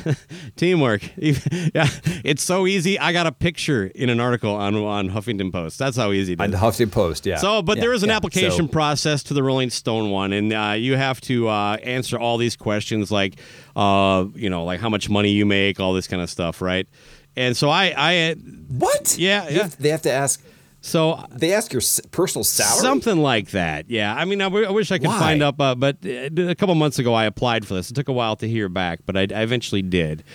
Teamwork. 0.55 1.03
yeah, 1.17 1.87
it's 2.23 2.41
so 2.41 2.65
easy. 2.65 2.97
I 2.97 3.13
got 3.13 3.27
a 3.27 3.31
picture 3.31 3.91
in 3.93 4.09
an 4.09 4.19
article 4.19 4.55
on 4.55 4.75
on 4.75 5.09
Huffington 5.09 5.51
Post. 5.51 5.77
That's 5.77 5.97
how 5.97 6.11
easy 6.11 6.33
it 6.33 6.41
On 6.41 6.51
is. 6.51 6.59
the 6.59 6.65
Huffington 6.65 6.91
Post, 6.91 7.25
yeah. 7.25 7.37
So, 7.37 7.61
but 7.61 7.77
Yeah, 7.77 7.81
there 7.81 7.93
is 7.93 8.01
an 8.01 8.09
yeah. 8.09 8.15
application 8.15 8.67
So- 8.67 8.71
process 8.71 9.23
to 9.23 9.33
the 9.33 9.43
Rolling 9.43 9.69
Stone 9.69 10.09
one, 10.09 10.33
and 10.33 10.51
uh, 10.51 10.73
you 10.77 10.95
have 10.95 11.21
to 11.21 11.47
uh, 11.47 11.77
answer 11.83 12.17
all 12.17 12.37
these 12.37 12.55
questions, 12.55 13.11
like, 13.11 13.35
uh, 13.75 14.25
you 14.33 14.49
know, 14.49 14.63
like 14.63 14.79
how 14.79 14.89
much 14.89 15.09
money 15.09 15.29
you 15.29 15.45
make, 15.45 15.79
all 15.79 15.93
this 15.93 16.07
kind 16.07 16.21
of 16.21 16.29
stuff, 16.29 16.61
right? 16.61 16.87
And 17.35 17.55
so 17.57 17.69
I, 17.69 17.93
I, 17.95 18.33
what? 18.69 19.17
Yeah, 19.17 19.49
yeah. 19.49 19.69
they 19.79 19.89
have 19.89 20.03
to 20.03 20.11
ask 20.11 20.43
So 20.85 21.23
they 21.31 21.53
ask 21.53 21.71
your 21.71 21.81
personal 22.11 22.43
salary. 22.43 22.81
Something 22.81 23.19
like 23.19 23.51
that. 23.51 23.89
Yeah. 23.89 24.13
I 24.13 24.25
mean, 24.25 24.41
I, 24.41 24.45
w- 24.45 24.67
I 24.67 24.69
wish 24.71 24.91
I 24.91 24.97
could 24.97 25.07
Why? 25.07 25.17
find 25.17 25.41
up, 25.41 25.59
uh, 25.61 25.75
but 25.75 25.95
uh, 26.05 26.49
a 26.49 26.55
couple 26.55 26.75
months 26.75 26.99
ago 26.99 27.13
I 27.13 27.23
applied 27.23 27.65
for 27.65 27.73
this. 27.73 27.89
It 27.89 27.93
took 27.93 28.09
a 28.09 28.13
while 28.13 28.35
to 28.35 28.49
hear 28.49 28.67
back, 28.67 28.99
but 29.05 29.15
I, 29.15 29.21
I 29.21 29.43
eventually 29.43 29.81
did. 29.81 30.25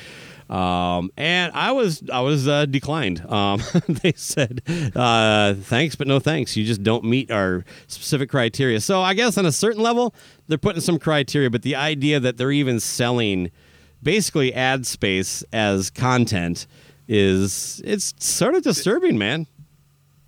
Um, 0.48 1.10
and 1.18 1.52
I 1.52 1.72
was 1.72 2.02
I 2.10 2.20
was 2.20 2.48
uh, 2.48 2.64
declined. 2.64 3.20
Um, 3.30 3.60
they 3.88 4.14
said 4.16 4.62
uh, 4.96 5.52
thanks, 5.52 5.96
but 5.96 6.06
no 6.06 6.18
thanks. 6.18 6.56
You 6.56 6.64
just 6.64 6.82
don't 6.82 7.04
meet 7.04 7.30
our 7.30 7.66
specific 7.86 8.30
criteria. 8.30 8.80
So 8.80 9.02
I 9.02 9.12
guess 9.12 9.36
on 9.36 9.44
a 9.44 9.52
certain 9.52 9.82
level, 9.82 10.14
they're 10.46 10.56
putting 10.56 10.80
some 10.80 10.98
criteria, 10.98 11.50
but 11.50 11.60
the 11.60 11.76
idea 11.76 12.20
that 12.20 12.38
they're 12.38 12.50
even 12.52 12.80
selling 12.80 13.50
basically 14.02 14.54
ad 14.54 14.86
space 14.86 15.44
as 15.52 15.90
content 15.90 16.66
is 17.06 17.82
it's 17.84 18.14
sort 18.18 18.54
of 18.54 18.62
disturbing, 18.62 19.18
man. 19.18 19.46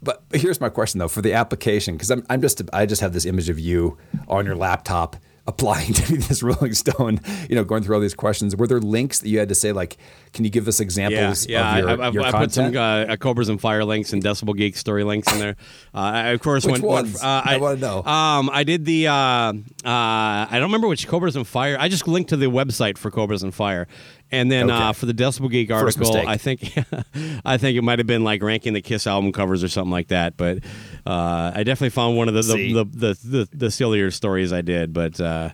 But 0.03 0.23
here's 0.33 0.61
my 0.61 0.69
question 0.69 0.99
though 0.99 1.09
for 1.09 1.23
the 1.23 1.35
application 1.35 1.95
because 1.95 2.11
I'm, 2.11 2.25
I'm 2.31 2.41
just 2.41 2.63
I 2.73 2.87
just 2.87 3.01
have 3.03 3.13
this 3.13 3.27
image 3.27 3.49
of 3.49 3.59
you 3.59 3.99
on 4.29 4.47
your 4.47 4.57
laptop 4.57 5.17
applying 5.47 5.93
to 5.95 6.17
this 6.17 6.43
Rolling 6.43 6.75
Stone, 6.75 7.21
you 7.49 7.57
know, 7.57 7.65
going 7.65 7.83
through 7.83 7.97
all 7.97 8.01
these 8.01 8.15
questions. 8.15 8.57
Were 8.57 8.67
there 8.67 8.81
links 8.81 9.21
that 9.21 9.29
you 9.29 9.39
had 9.39 9.49
to 9.49 9.55
say 9.55 9.73
like, 9.73 9.97
can 10.33 10.45
you 10.45 10.51
give 10.51 10.69
us 10.69 10.81
examples 10.81 11.47
yeah, 11.47 11.79
of 11.79 12.15
your, 12.15 12.23
I, 12.23 12.27
I, 12.27 12.29
I 12.29 12.45
put 12.45 12.53
some 12.53 12.77
uh, 12.77 13.17
Cobras 13.17 13.49
and 13.49 13.61
Fire 13.61 13.85
links 13.85 14.13
and 14.13 14.23
Decibel 14.23 14.57
Geek 14.57 14.77
story 14.77 15.05
links 15.05 15.31
in 15.33 15.39
there. 15.39 15.57
Uh, 15.93 15.99
I, 15.99 16.29
of 16.29 16.41
course, 16.41 16.65
Which 16.65 16.75
went, 16.75 16.85
went- 16.85 17.07
ones? 17.07 17.23
uh, 17.23 17.43
I 17.45 17.57
wanna 17.57 17.79
know. 17.79 18.05
Um, 18.05 18.49
I 18.53 18.63
did 18.63 18.85
the. 18.85 19.09
Uh, 19.09 19.13
uh, 19.13 19.53
I 19.85 20.49
don't 20.53 20.65
remember 20.65 20.87
which 20.87 21.09
Cobras 21.09 21.35
and 21.35 21.45
Fire. 21.45 21.77
I 21.81 21.89
just 21.89 22.07
linked 22.07 22.31
to 22.31 22.37
the 22.37 22.47
website 22.47 22.97
for 22.97 23.11
Cobras 23.11 23.43
and 23.43 23.53
Fire, 23.53 23.89
and 24.33 24.51
then 24.51 24.71
uh, 24.71 24.93
for 24.93 25.07
the 25.07 25.15
Decibel 25.15 25.51
Geek 25.51 25.71
article. 25.71 26.17
I 26.17 26.37
think 26.37 26.73
I 27.45 27.57
think 27.59 27.77
it 27.77 27.83
might 27.83 27.99
have 27.99 28.07
been 28.07 28.25
like 28.25 28.43
ranking 28.43 28.73
the 28.73 28.83
Kiss 28.83 29.07
album 29.07 29.33
covers 29.33 29.65
or 29.65 29.69
something 29.69 29.91
like 29.91 30.09
that. 30.09 30.37
But 30.37 30.59
uh, 31.07 31.53
I 31.55 31.63
definitely 31.65 31.91
found 31.91 32.17
one 32.17 32.29
of 32.29 32.35
the 32.35 32.43
the, 32.43 32.73
the, 32.73 32.85
the, 32.85 33.19
the 33.25 33.49
the 33.53 33.71
sillier 33.71 34.11
stories 34.11 34.53
I 34.53 34.61
did. 34.63 34.93
But 34.93 35.21
uh, 35.21 35.51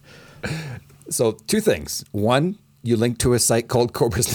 So 1.09 1.33
two 1.33 1.61
things. 1.61 2.05
One, 2.13 2.59
you 2.83 2.97
link 2.97 3.19
to 3.19 3.33
a 3.35 3.39
site 3.39 3.69
called 3.69 3.93
Cobras 3.93 4.29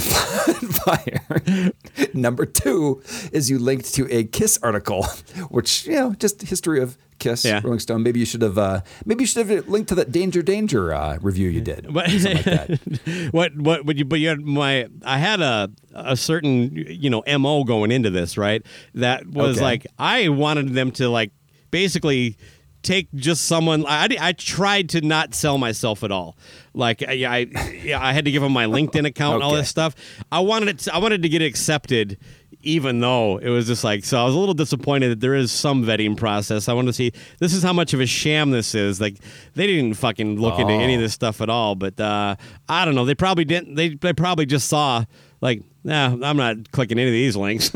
and 0.47 0.75
Fire. 0.75 1.71
Number 2.13 2.45
two 2.45 3.01
is 3.32 3.49
you 3.49 3.58
linked 3.60 3.93
to 3.95 4.08
a 4.13 4.23
Kiss 4.25 4.60
article, 4.62 5.04
which 5.49 5.86
you 5.88 5.93
know 5.93 6.13
just 6.13 6.41
history 6.41 6.82
of 6.82 6.97
Kiss, 7.19 7.45
Yeah. 7.45 7.62
Rolling 7.63 7.80
Stone. 7.80 8.01
Maybe 8.04 8.19
you 8.19 8.25
should 8.25 8.41
have. 8.41 8.58
Uh, 8.58 8.82
maybe 9.06 9.23
you 9.23 9.27
should 9.27 9.47
have 9.47 9.67
linked 9.69 9.89
to 9.89 9.95
that 9.95 10.12
Danger 10.12 10.41
Danger 10.41 10.91
uh, 10.93 11.17
review 11.21 11.49
you 11.49 11.62
did. 11.62 11.86
Something 11.86 12.34
like 12.36 12.43
that. 12.45 13.30
what 13.32 13.56
what 13.58 13.86
would 13.86 13.97
you 13.99 14.06
but 14.06 14.19
you 14.19 14.27
had 14.30 14.41
my 14.41 14.88
I 15.06 15.17
had 15.19 15.39
a 15.39 15.69
a 15.93 16.17
certain 16.17 16.73
you 16.75 17.10
know 17.10 17.23
MO 17.39 17.63
going 17.63 17.91
into 17.91 18.10
this, 18.10 18.38
right? 18.38 18.65
That 18.95 19.27
was 19.27 19.58
Okay. 19.58 19.63
like 19.63 19.88
I 19.99 20.30
wanted 20.30 20.69
them 20.73 20.91
to 20.93 21.10
like 21.10 21.32
basically 21.69 22.38
take 22.84 23.13
just 23.15 23.46
someone 23.46 23.86
I, 23.86 24.08
I 24.20 24.32
tried 24.34 24.89
to 24.89 25.02
not 25.02 25.34
sell 25.36 25.58
myself 25.58 26.04
at 26.04 26.12
all. 26.12 26.38
Like 26.74 27.04
I 27.08 27.13
I, 27.26 27.38
yeah, 27.84 28.04
I 28.04 28.13
had 28.13 28.26
to 28.26 28.32
give 28.32 28.41
them 28.41 28.52
my 28.54 28.65
LinkedIn 28.65 29.06
account 29.08 29.36
and 29.36 29.44
all 29.44 29.54
this 29.54 29.70
stuff. 29.70 29.96
I 30.32 30.39
wanted 30.39 30.70
it 30.70 30.80
to, 30.80 30.96
I 30.96 30.98
wanted 31.00 31.22
to 31.24 31.30
get 31.30 31.41
it 31.41 31.46
accepted 31.46 32.17
even 32.63 33.00
though 33.00 33.38
it 33.38 33.50
was 33.50 33.65
just 33.65 33.84
like 33.84 34.06
so 34.06 34.22
I 34.22 34.24
was 34.26 34.36
a 34.36 34.38
little 34.38 34.54
disappointed 34.54 35.10
that 35.10 35.20
there 35.20 35.34
is 35.34 35.52
some 35.52 35.84
vetting 35.84 36.15
process. 36.15 36.70
I 36.70 36.74
wanted 36.74 36.88
to 36.88 36.94
see 36.94 37.12
this 37.39 37.54
is 37.54 37.63
how 37.63 37.74
much 37.74 37.94
of 37.94 38.00
a 38.02 38.06
sham 38.06 38.52
this 38.52 38.76
is. 38.76 39.02
Like 39.02 39.15
they 39.56 39.65
didn't 39.67 39.96
fucking 39.96 40.39
look 40.39 40.60
into 40.60 40.74
any 40.74 40.94
of 40.96 41.00
Oh. 41.00 41.04
this 41.04 41.13
stuff 41.13 41.41
at 41.41 41.50
all 41.50 41.76
but 41.76 42.00
uh, 42.00 42.36
I 42.70 42.86
don't 42.86 42.96
know. 42.96 43.06
They 43.06 43.15
probably 43.15 43.46
didn't 43.46 43.76
they, 43.76 43.89
they 43.96 44.13
probably 44.13 44.46
just 44.46 44.67
saw 44.70 45.06
like 45.41 45.63
nah 45.84 46.15
I'm 46.23 46.38
not 46.38 46.71
clicking 46.71 46.97
any 46.99 47.10
of 47.10 47.13
these 47.13 47.36
links 47.36 47.71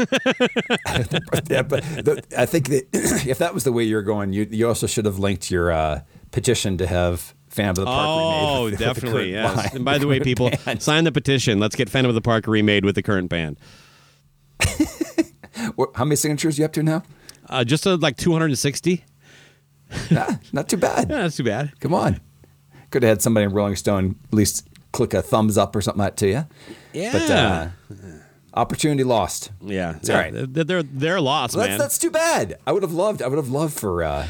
yeah, 1.50 1.62
but 1.64 1.84
the, 1.84 2.24
I 2.38 2.46
think 2.46 2.70
that 2.70 2.88
if 3.28 3.40
that 3.40 3.54
was 3.54 3.64
the 3.64 3.72
way 3.72 3.84
you're 3.84 4.02
going, 4.04 4.32
you 4.34 4.48
you 4.50 4.68
also 4.68 4.88
should 4.88 5.06
have 5.06 5.20
linked 5.20 5.50
your 5.52 5.72
uh, 5.72 6.02
petition 6.32 6.78
to 6.78 6.86
have 6.88 7.34
Phantom 7.50 7.82
of 7.84 7.86
the 7.86 7.92
Park 7.92 8.08
remade. 8.20 8.44
Oh, 8.44 8.66
the- 8.66 8.72
with 8.72 8.80
the 8.80 8.86
definitely. 8.86 9.32
Yes. 9.32 9.56
line. 9.58 9.70
And 9.74 9.86
by 9.86 9.98
the 9.98 10.08
way, 10.08 10.20
people, 10.20 10.52
sign 10.80 11.06
the 11.06 11.12
petition. 11.12 11.58
Let's 11.60 11.76
get 11.76 11.90
Phantom 11.90 12.10
of 12.10 12.16
the 12.16 12.22
Park 12.22 12.48
remade 12.48 12.84
with 12.84 12.96
the 12.96 13.02
current 13.02 13.30
band. 13.30 13.58
How 15.96 16.04
many 16.06 16.16
signatures 16.18 16.60
you 16.60 16.66
up 16.66 16.74
to 16.74 16.84
now? 16.84 17.04
Uh, 17.50 17.64
just 17.64 17.88
uh, 17.88 17.96
like 17.98 18.18
260. 18.18 19.06
Ah, 20.12 20.40
not 20.52 20.68
too 20.68 20.78
bad. 20.78 21.10
Yeah, 21.10 21.22
that's 21.22 21.38
too 21.38 21.44
bad. 21.44 21.80
Come 21.80 21.94
on. 21.94 22.20
Could 22.92 23.04
have 23.04 23.10
had 23.10 23.22
somebody 23.22 23.46
in 23.46 23.54
Rolling 23.54 23.76
Stone 23.76 24.16
at 24.26 24.34
least 24.34 24.68
click 24.96 25.14
a 25.14 25.22
thumbs 25.22 25.58
up 25.58 25.76
or 25.76 25.82
something 25.82 26.00
like 26.00 26.16
to 26.18 26.28
you. 26.28 26.46
Yeah. 26.94 27.12
But 27.14 27.30
uh, 27.30 27.68
opportunity 28.54 29.04
lost. 29.04 29.52
Yeah, 29.62 29.98
It's 29.98 30.10
all 30.10 30.16
right. 30.18 30.32
They're 30.34 30.64
they're, 30.64 30.84
they're 30.84 31.22
lost, 31.22 31.56
Well, 31.56 31.68
man. 31.68 31.78
that's, 31.78 31.96
that's 31.96 31.98
too 32.00 32.12
bad. 32.12 32.58
I 32.66 32.72
would 32.72 32.84
have 32.84 32.94
loved. 32.94 33.22
I 33.22 33.28
would 33.28 33.38
have 33.38 33.50
loved 33.50 33.78
for 33.78 34.04
uh, 34.04 34.28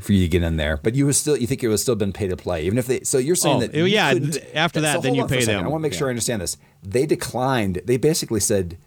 for 0.00 0.12
you 0.12 0.22
to 0.22 0.28
get 0.28 0.42
in 0.42 0.56
there, 0.56 0.76
but 0.76 0.94
you 0.94 1.06
was 1.06 1.16
still. 1.18 1.36
You 1.36 1.46
think 1.46 1.62
it 1.62 1.68
was 1.68 1.80
still 1.82 1.96
been 1.96 2.12
pay 2.12 2.28
to 2.28 2.36
play, 2.36 2.64
even 2.66 2.78
if 2.78 2.86
they. 2.86 3.00
So 3.02 3.18
you're 3.18 3.36
saying 3.36 3.56
Oh, 3.62 3.66
that. 3.66 3.88
yeah, 3.88 4.12
after 4.54 4.78
so 4.80 4.82
that, 4.82 5.02
then 5.02 5.14
you 5.14 5.22
on 5.22 5.28
for 5.28 5.34
a 5.34 5.38
pay 5.38 5.44
them. 5.44 5.64
I 5.64 5.68
want 5.68 5.80
to 5.80 5.82
make 5.82 5.92
Yeah. 5.92 5.98
sure 5.98 6.08
I 6.08 6.10
understand 6.10 6.42
this. 6.42 6.56
They 6.82 7.06
declined. 7.06 7.82
They 7.84 7.96
basically 7.96 8.40
said, 8.40 8.78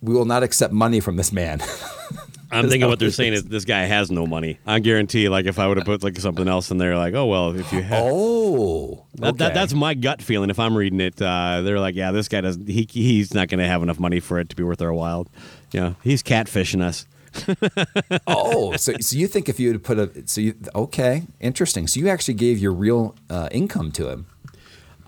"We 0.00 0.14
will 0.14 0.24
not 0.24 0.42
accept 0.42 0.72
money 0.72 1.00
from 1.00 1.16
this 1.16 1.32
man." 1.32 1.60
I'm 2.56 2.68
thinking 2.68 2.88
what 2.88 2.98
they're 2.98 3.10
saying 3.10 3.32
is 3.32 3.44
this 3.44 3.64
guy 3.64 3.82
has 3.82 4.10
no 4.10 4.26
money. 4.26 4.58
I 4.66 4.78
guarantee, 4.78 5.28
like 5.28 5.46
if 5.46 5.58
I 5.58 5.66
would 5.66 5.76
have 5.76 5.86
put 5.86 6.02
like 6.02 6.18
something 6.18 6.48
else 6.48 6.70
in 6.70 6.78
there, 6.78 6.96
like 6.96 7.14
oh 7.14 7.26
well, 7.26 7.56
if 7.56 7.72
you 7.72 7.82
have, 7.82 8.02
oh, 8.04 9.06
that, 9.14 9.38
that, 9.38 9.54
that's 9.54 9.74
my 9.74 9.94
gut 9.94 10.22
feeling. 10.22 10.50
If 10.50 10.58
I'm 10.58 10.76
reading 10.76 11.00
it, 11.00 11.20
uh, 11.20 11.62
they're 11.62 11.80
like, 11.80 11.94
yeah, 11.94 12.12
this 12.12 12.28
guy 12.28 12.40
doesn't. 12.40 12.68
He 12.68 12.86
he's 12.90 13.34
not 13.34 13.48
going 13.48 13.60
to 13.60 13.66
have 13.66 13.82
enough 13.82 13.98
money 13.98 14.20
for 14.20 14.38
it 14.38 14.48
to 14.50 14.56
be 14.56 14.62
worth 14.62 14.82
our 14.82 14.92
while. 14.92 15.26
Yeah, 15.72 15.94
he's 16.02 16.22
catfishing 16.22 16.82
us. 16.82 17.06
oh, 18.26 18.76
so 18.76 18.94
so 19.00 19.16
you 19.16 19.26
think 19.26 19.48
if 19.48 19.60
you 19.60 19.72
had 19.72 19.82
put 19.82 19.98
a 19.98 20.26
so 20.26 20.40
you 20.40 20.54
okay, 20.74 21.24
interesting. 21.40 21.86
So 21.86 22.00
you 22.00 22.08
actually 22.08 22.34
gave 22.34 22.58
your 22.58 22.72
real 22.72 23.14
uh, 23.28 23.48
income 23.50 23.92
to 23.92 24.08
him. 24.08 24.26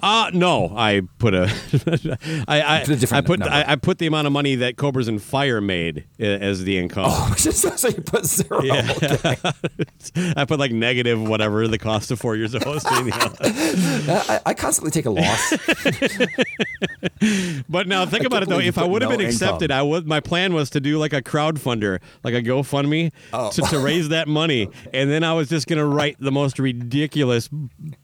Uh 0.02 0.30
no, 0.32 0.72
I 0.76 1.02
put 1.18 1.34
a, 1.34 1.44
I 2.48 2.80
I, 2.80 2.84
Put 2.84 3.00
different 3.00 3.24
I 3.24 3.26
put. 3.26 3.42
I, 3.42 3.64
I 3.72 3.76
put 3.76 3.98
the 3.98 4.06
amount 4.06 4.26
of 4.26 4.32
money 4.32 4.54
that 4.56 4.76
Cobras 4.76 5.08
and 5.08 5.20
Fire 5.20 5.61
made 5.61 6.04
uh, 6.20 6.24
as 6.24 6.64
the 6.64 6.78
income. 6.78 7.06
Oh, 7.08 7.34
so 7.37 7.88
you 7.88 8.00
put 8.02 8.24
zero. 8.24 8.62
Yeah. 8.62 8.92
Okay. 9.02 9.37
I 10.37 10.44
put 10.44 10.58
like 10.61 10.72
negative 10.72 11.20
whatever 11.20 11.66
the 11.66 11.78
cost 11.78 12.11
of 12.11 12.20
four 12.20 12.37
years 12.37 12.54
of 12.54 12.62
hosting. 12.62 13.11
I, 13.12 14.40
I 14.46 14.54
constantly 14.54 14.90
take 14.90 15.06
a 15.06 15.11
loss. 15.11 15.52
But 17.68 17.88
now 17.88 18.06
think 18.06 18.24
about 18.24 18.42
it 18.42 18.48
though. 18.48 18.61
If 18.61 18.78
I 18.78 18.84
would 18.84 19.02
have 19.02 19.11
no 19.11 19.16
been 19.16 19.26
accepted, 19.26 19.70
income. 19.70 19.78
I 19.78 19.82
would. 19.82 20.06
My 20.06 20.20
plan 20.20 20.54
was 20.54 20.70
to 20.70 20.80
do 20.80 20.98
like 20.98 21.12
a 21.12 21.22
crowdfunder, 21.22 21.98
like 22.22 22.34
a 22.34 22.42
GoFundMe, 22.42 23.12
Oh. 23.32 23.50
to, 23.50 23.62
to 23.62 23.78
raise 23.78 24.08
that 24.11 24.28
money, 24.28 24.68
and 24.92 25.11
then 25.11 25.24
I 25.24 25.32
was 25.34 25.48
just 25.48 25.66
gonna 25.66 25.84
write 25.87 26.16
the 26.20 26.30
most 26.32 26.58
ridiculous 26.58 27.48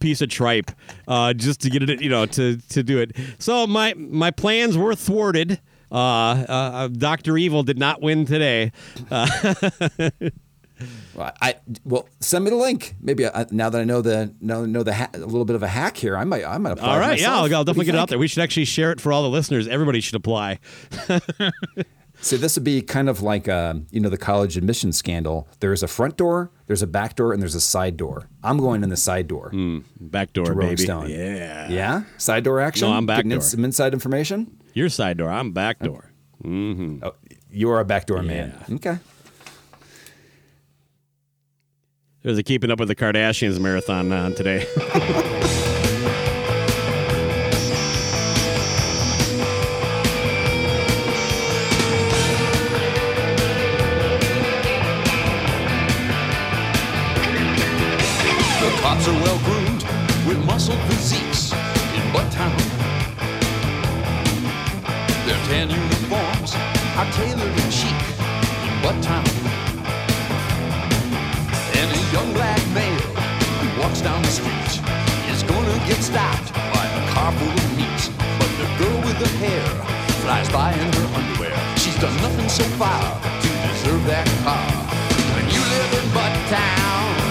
piece 0.00 0.20
of 0.20 0.28
tripe, 0.28 0.70
uh, 1.06 1.32
just 1.34 1.60
to 1.60 1.70
get 1.70 1.82
it, 1.90 2.02
you 2.02 2.08
know, 2.10 2.26
to 2.26 2.56
to 2.56 2.82
do 2.82 2.98
it. 2.98 3.12
So 3.38 3.66
my 3.66 3.94
my 3.94 4.30
plans 4.30 4.76
were 4.76 4.94
thwarted. 4.94 5.60
Uh, 5.92 5.96
uh, 5.96 6.88
Doctor 6.88 7.36
Evil 7.38 7.62
did 7.62 7.78
not 7.78 8.02
win 8.02 8.24
today. 8.26 8.72
Uh, 9.10 9.28
Well, 11.14 11.32
I 11.40 11.54
well 11.84 12.08
send 12.18 12.44
me 12.44 12.50
the 12.50 12.56
link. 12.56 12.96
Maybe 13.00 13.26
I, 13.26 13.46
now 13.52 13.70
that 13.70 13.80
I 13.80 13.84
know 13.84 14.02
the 14.02 14.34
know 14.40 14.66
know 14.66 14.82
the 14.82 14.94
ha- 14.94 15.10
a 15.14 15.18
little 15.18 15.44
bit 15.44 15.54
of 15.54 15.62
a 15.62 15.68
hack 15.68 15.96
here, 15.96 16.16
I 16.16 16.24
might 16.24 16.44
I 16.44 16.58
might 16.58 16.72
apply. 16.72 16.88
all 16.88 17.10
for 17.10 17.14
yeah, 17.20 17.32
I'll. 17.32 17.42
I'll 17.54 17.64
definitely 17.64 17.84
get 17.86 17.94
it 17.94 17.98
out 17.98 18.08
there. 18.08 18.18
We 18.18 18.26
should 18.26 18.42
actually 18.42 18.64
share 18.64 18.90
it 18.90 19.00
for 19.00 19.12
all 19.12 19.22
the 19.22 19.30
listeners. 19.30 19.68
Everybody 19.68 20.00
should 20.00 20.16
apply. 20.16 20.58
So 22.24 22.38
this 22.38 22.56
would 22.56 22.64
be 22.64 22.80
kind 22.80 23.10
of 23.10 23.20
like 23.20 23.50
um, 23.50 23.86
you 23.90 24.00
know 24.00 24.08
the 24.08 24.16
college 24.16 24.56
admission 24.56 24.92
scandal. 24.92 25.46
There's 25.60 25.82
a 25.82 25.86
front 25.86 26.16
door, 26.16 26.50
there's 26.66 26.80
a 26.80 26.86
back 26.86 27.16
door, 27.16 27.34
and 27.34 27.42
there's 27.42 27.54
a 27.54 27.60
side 27.60 27.98
door. 27.98 28.30
I'm 28.42 28.56
going 28.56 28.82
in 28.82 28.88
the 28.88 28.96
side 28.96 29.28
door. 29.28 29.52
Back 30.00 30.32
door, 30.32 30.46
to 30.46 30.54
baby. 30.54 30.84
Stone. 30.84 31.10
Yeah. 31.10 31.68
Yeah, 31.68 32.02
side 32.16 32.44
door 32.44 32.60
action. 32.60 32.88
No, 32.88 32.94
I'm 32.96 33.04
back 33.04 33.18
Getting 33.18 33.32
in 33.32 33.38
door. 33.40 33.46
some 33.46 33.62
inside 33.62 33.92
information. 33.92 34.58
Your 34.72 34.88
side 34.88 35.18
door. 35.18 35.28
I'm 35.30 35.52
back 35.52 35.80
door. 35.80 36.12
Mm-hmm. 36.42 37.04
Oh, 37.04 37.14
you 37.50 37.70
are 37.70 37.80
a 37.80 37.84
backdoor 37.84 38.22
man. 38.22 38.58
Okay. 38.72 38.98
There's 42.22 42.38
a 42.38 42.42
Keeping 42.42 42.70
Up 42.70 42.78
with 42.78 42.88
the 42.88 42.96
Kardashians 42.96 43.60
marathon 43.60 44.10
on 44.12 44.34
today. 44.34 44.66
get 75.86 76.00
stopped 76.00 76.52
by 76.54 76.84
a 76.86 77.02
car 77.12 77.32
full 77.32 77.48
of 77.48 77.76
meat. 77.76 78.02
But 78.38 78.50
the 78.60 78.68
girl 78.80 78.98
with 79.04 79.18
the 79.18 79.28
hair 79.44 79.66
flies 80.24 80.48
by 80.50 80.72
in 80.72 80.92
her 80.92 81.06
underwear. 81.18 81.56
She's 81.76 81.98
done 82.00 82.16
nothing 82.22 82.48
so 82.48 82.64
far 82.80 83.02
to 83.20 83.48
deserve 83.68 84.04
that 84.06 84.26
car. 84.44 84.68
And 85.36 85.46
you 85.52 85.60
live 85.60 85.92
in 86.00 86.06
Butttown, 86.16 87.12
love 87.12 87.23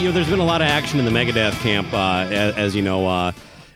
you 0.00 0.06
know, 0.06 0.12
there's 0.12 0.30
been 0.30 0.38
a 0.40 0.44
lot 0.44 0.62
of 0.62 0.68
action 0.68 0.98
in 0.98 1.04
the 1.04 1.10
Megadeth 1.10 1.52
camp. 1.60 1.92
Uh, 1.92 2.26
as, 2.30 2.54
as 2.56 2.76
you 2.76 2.80
know, 2.82 3.06
uh, 3.06 3.32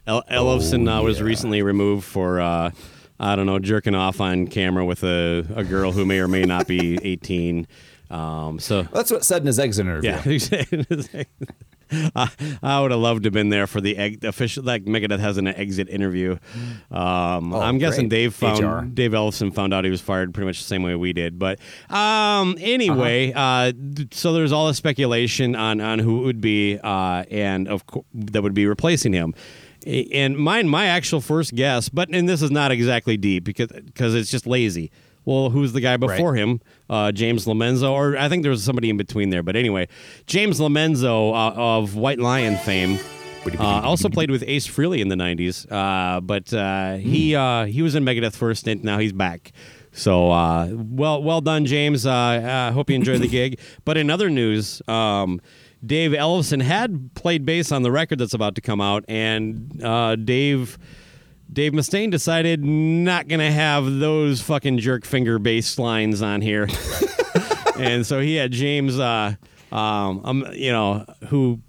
El- 0.06 0.22
Ellefson 0.24 0.88
uh, 0.88 1.02
was 1.02 1.20
recently 1.20 1.60
removed 1.62 2.04
for, 2.04 2.40
uh, 2.40 2.70
I 3.20 3.36
don't 3.36 3.44
know, 3.46 3.58
jerking 3.58 3.94
off 3.94 4.20
on 4.22 4.46
camera 4.46 4.84
with 4.86 5.04
a, 5.04 5.46
a 5.54 5.64
girl 5.64 5.92
who 5.92 6.06
may 6.06 6.20
or 6.20 6.28
may 6.28 6.44
not 6.44 6.66
be 6.66 6.98
18. 7.02 7.66
Um, 8.10 8.58
so 8.58 8.84
That's 8.84 9.10
what 9.10 9.24
said 9.24 9.42
in 9.42 9.46
his 9.46 9.58
exit 9.58 9.86
interview. 9.86 10.10
yeah, 10.50 11.22
I, 12.16 12.30
I 12.62 12.80
would 12.80 12.90
have 12.90 13.00
loved 13.00 13.22
to 13.24 13.28
have 13.28 13.32
been 13.32 13.48
there 13.50 13.66
for 13.66 13.80
the 13.80 13.96
eg- 13.96 14.24
official. 14.24 14.62
Like 14.64 14.84
Megadeth 14.84 15.18
has 15.20 15.36
an 15.38 15.46
exit 15.46 15.88
interview. 15.88 16.36
Um, 16.90 17.52
Oh, 17.52 17.60
I'm 17.60 17.78
guessing 17.78 18.08
great. 18.08 18.18
Dave 18.20 18.34
found 18.34 18.64
HR. 18.64 18.84
Dave 18.92 19.12
Ellefson 19.12 19.54
found 19.54 19.72
out 19.74 19.84
he 19.84 19.90
was 19.90 20.00
fired 20.00 20.32
pretty 20.34 20.46
much 20.46 20.58
the 20.58 20.64
same 20.66 20.82
way 20.82 20.94
we 20.94 21.12
did. 21.12 21.38
But 21.38 21.58
um, 21.90 22.56
anyway, 22.60 23.32
Uh-huh. 23.32 23.40
uh 23.40 23.72
so 24.12 24.32
there's 24.32 24.52
all 24.52 24.66
the 24.66 24.74
speculation 24.74 25.54
on 25.56 25.80
on 25.80 25.98
who 25.98 26.22
it 26.22 26.24
would 26.26 26.40
be, 26.40 26.78
uh, 26.82 27.24
and 27.30 27.68
of 27.68 27.86
course 27.86 28.04
that 28.14 28.42
would 28.42 28.54
be 28.54 28.66
replacing 28.66 29.12
him. 29.12 29.34
And 29.86 30.36
mine, 30.38 30.68
my 30.68 30.86
actual 30.86 31.20
first 31.20 31.54
guess, 31.54 31.88
but 31.90 32.08
and 32.14 32.26
this 32.28 32.40
is 32.40 32.50
not 32.50 32.72
exactly 32.72 33.16
deep 33.16 33.44
because 33.44 33.68
because 33.68 34.14
it's 34.14 34.30
just 34.30 34.46
lazy. 34.46 34.90
Well, 35.24 35.50
who's 35.50 35.72
the 35.72 35.80
guy 35.80 35.96
before 35.96 36.34
him? 36.34 36.60
Uh, 36.90 37.10
James 37.12 37.46
Lomenzo, 37.46 37.92
or 37.92 38.16
I 38.16 38.28
think 38.28 38.42
there 38.42 38.50
was 38.50 38.62
somebody 38.62 38.90
in 38.90 38.96
between 38.96 39.30
there. 39.30 39.42
But 39.42 39.56
anyway, 39.56 39.88
James 40.26 40.60
Lomenzo 40.60 41.32
uh, 41.32 41.54
of 41.54 41.96
White 41.96 42.18
Lion 42.18 42.56
fame. 42.56 42.98
Uh, 43.58 43.82
also 43.82 44.08
played 44.08 44.30
with 44.30 44.42
Ace 44.46 44.66
Frehley 44.66 45.00
in 45.00 45.08
the 45.08 45.16
'90s, 45.16 45.70
uh, 45.70 46.20
but 46.22 46.52
uh, 46.54 46.94
he 46.96 47.34
uh, 47.36 47.66
he 47.66 47.82
was 47.82 47.94
in 47.94 48.02
Megadeth 48.02 48.34
for 48.34 48.50
a 48.50 48.56
stint. 48.56 48.82
Now 48.82 48.98
he's 48.98 49.12
back. 49.12 49.52
So 49.92 50.30
uh, 50.30 50.68
well 50.72 51.22
well 51.22 51.40
done, 51.42 51.66
James. 51.66 52.06
Uh, 52.06 52.10
uh, 52.10 52.72
hope 52.72 52.88
you 52.90 52.96
enjoy 52.96 53.18
the 53.18 53.28
gig. 53.28 53.58
But 53.84 53.96
in 53.98 54.08
other 54.08 54.30
news, 54.30 54.80
um, 54.88 55.40
Dave 55.84 56.12
Ellefson 56.12 56.62
had 56.62 57.14
played 57.14 57.44
bass 57.44 57.70
on 57.70 57.82
the 57.82 57.92
record 57.92 58.18
that's 58.18 58.32
about 58.32 58.54
to 58.54 58.60
come 58.62 58.80
out, 58.80 59.04
and 59.08 59.82
uh, 59.84 60.16
Dave. 60.16 60.78
Dave 61.54 61.72
Mustaine 61.72 62.10
decided 62.10 62.64
not 62.64 63.28
gonna 63.28 63.50
have 63.50 63.98
those 63.98 64.40
fucking 64.40 64.78
jerk 64.78 65.04
finger 65.04 65.38
bass 65.38 65.78
lines 65.78 66.20
on 66.20 66.40
here, 66.40 66.68
and 67.78 68.04
so 68.04 68.20
he 68.20 68.34
had 68.34 68.50
James, 68.50 68.98
uh, 68.98 69.34
um, 69.72 70.20
um, 70.24 70.46
you 70.52 70.72
know, 70.72 71.06
who. 71.28 71.60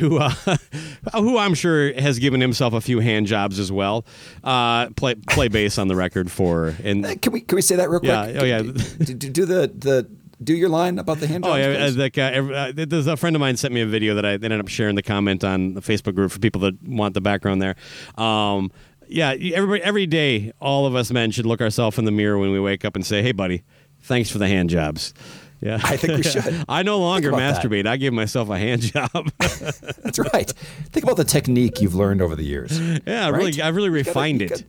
Who, 0.00 0.16
uh, 0.16 0.30
who 1.12 1.36
I'm 1.36 1.52
sure 1.52 1.92
has 2.00 2.18
given 2.18 2.40
himself 2.40 2.72
a 2.72 2.80
few 2.80 3.00
hand 3.00 3.26
jobs 3.26 3.58
as 3.58 3.70
well. 3.70 4.06
Uh, 4.42 4.88
play 4.88 5.16
play 5.16 5.48
bass 5.48 5.76
on 5.76 5.88
the 5.88 5.94
record 5.94 6.30
for 6.30 6.74
and 6.82 7.20
Can 7.20 7.30
we 7.30 7.42
can 7.42 7.56
we 7.56 7.60
say 7.60 7.76
that 7.76 7.90
real 7.90 8.00
quick? 8.00 8.08
Yeah, 8.08 8.40
oh, 8.40 8.44
yeah. 8.44 8.62
Do, 8.62 8.72
do, 9.12 9.28
do 9.28 9.44
the 9.44 9.70
the 9.76 10.08
do 10.42 10.54
your 10.54 10.68
line 10.68 10.98
about 10.98 11.20
the 11.20 11.26
hand 11.26 11.44
jobs. 11.44 11.54
Oh 11.54 11.56
yeah, 11.58 11.84
uh, 11.84 11.92
like 11.92 12.18
uh, 12.18 12.30
every, 12.32 12.56
uh, 12.56 12.72
there's 12.74 13.06
a 13.06 13.16
friend 13.16 13.36
of 13.36 13.40
mine 13.40 13.56
sent 13.56 13.72
me 13.72 13.80
a 13.80 13.86
video 13.86 14.14
that 14.14 14.24
I 14.24 14.32
ended 14.32 14.60
up 14.60 14.68
sharing 14.68 14.96
the 14.96 15.02
comment 15.02 15.44
on 15.44 15.74
the 15.74 15.80
Facebook 15.80 16.14
group 16.14 16.30
for 16.32 16.38
people 16.38 16.62
that 16.62 16.82
want 16.82 17.14
the 17.14 17.20
background 17.20 17.60
there. 17.60 17.76
Um, 18.16 18.72
yeah, 19.12 19.30
everybody 19.54 19.82
every 19.82 20.06
day, 20.06 20.52
all 20.60 20.86
of 20.86 20.94
us 20.94 21.10
men 21.10 21.30
should 21.30 21.46
look 21.46 21.60
ourselves 21.60 21.98
in 21.98 22.04
the 22.04 22.10
mirror 22.12 22.38
when 22.38 22.50
we 22.52 22.60
wake 22.60 22.84
up 22.84 22.96
and 22.96 23.04
say, 23.04 23.22
"Hey, 23.22 23.32
buddy, 23.32 23.62
thanks 24.02 24.30
for 24.30 24.38
the 24.38 24.48
hand 24.48 24.70
jobs." 24.70 25.12
Yeah, 25.60 25.78
I 25.84 25.96
think 25.96 26.16
we 26.16 26.22
should. 26.28 26.64
I 26.68 26.82
no 26.82 26.98
longer 26.98 27.28
about 27.28 27.38
that. 27.38 27.62
masturbate. 27.64 27.86
I 27.86 27.96
give 27.96 28.12
myself 28.12 28.48
a 28.50 28.58
hand 28.58 28.82
job. 28.82 29.10
That's 29.38 30.18
right. 30.18 30.50
Think 30.90 31.04
about 31.04 31.16
the 31.16 31.24
technique 31.24 31.80
you've 31.80 31.94
learned 31.94 32.20
over 32.20 32.34
the 32.34 32.42
years. 32.42 32.80
yeah, 33.06 33.26
I 33.26 33.30
right? 33.30 33.38
really, 33.38 33.62
I 33.62 33.68
really 33.68 33.86
You 33.96 34.04
gotta- 34.04 34.10
refined 34.10 34.42
it. 34.42 34.48
gotta- 34.50 34.64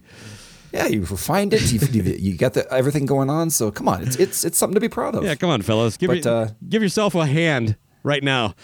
yeah, 0.72 0.88
you 0.88 1.02
refined 1.02 1.54
it. 1.54 1.72
You've, 1.72 1.94
you've, 1.96 2.20
you 2.20 2.36
got 2.36 2.54
the, 2.54 2.72
everything 2.74 3.06
going 3.06 3.30
on. 3.30 3.52
So 3.52 3.70
come 3.72 3.88
on, 3.88 4.02
it's 4.04 4.16
it's 4.16 4.44
it's 4.44 4.58
something 4.58 4.74
to 4.76 4.80
be 4.82 4.90
proud 4.90 5.14
of. 5.16 5.24
Yeah, 5.24 5.36
come 5.36 5.50
on, 5.52 5.62
fellas, 5.62 5.98
give 5.98 6.10
But, 6.10 6.26
uh, 6.26 6.48
give 6.68 6.82
yourself 6.82 7.14
a 7.16 7.26
hand 7.28 7.76
right 8.04 8.24
now. 8.24 8.56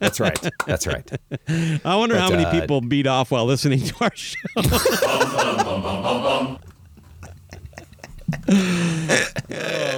That's 0.00 0.20
right. 0.20 0.38
That's 0.66 0.86
right. 0.86 1.10
I 1.84 1.96
wonder 1.96 2.14
But, 2.16 2.20
how 2.22 2.30
many 2.30 2.44
uh, 2.44 2.60
people 2.60 2.80
beat 2.80 3.06
off 3.06 3.30
while 3.30 3.44
listening 3.46 3.80
to 3.80 3.94
our 4.00 4.10
show. 4.14 4.38
oh 4.56 6.58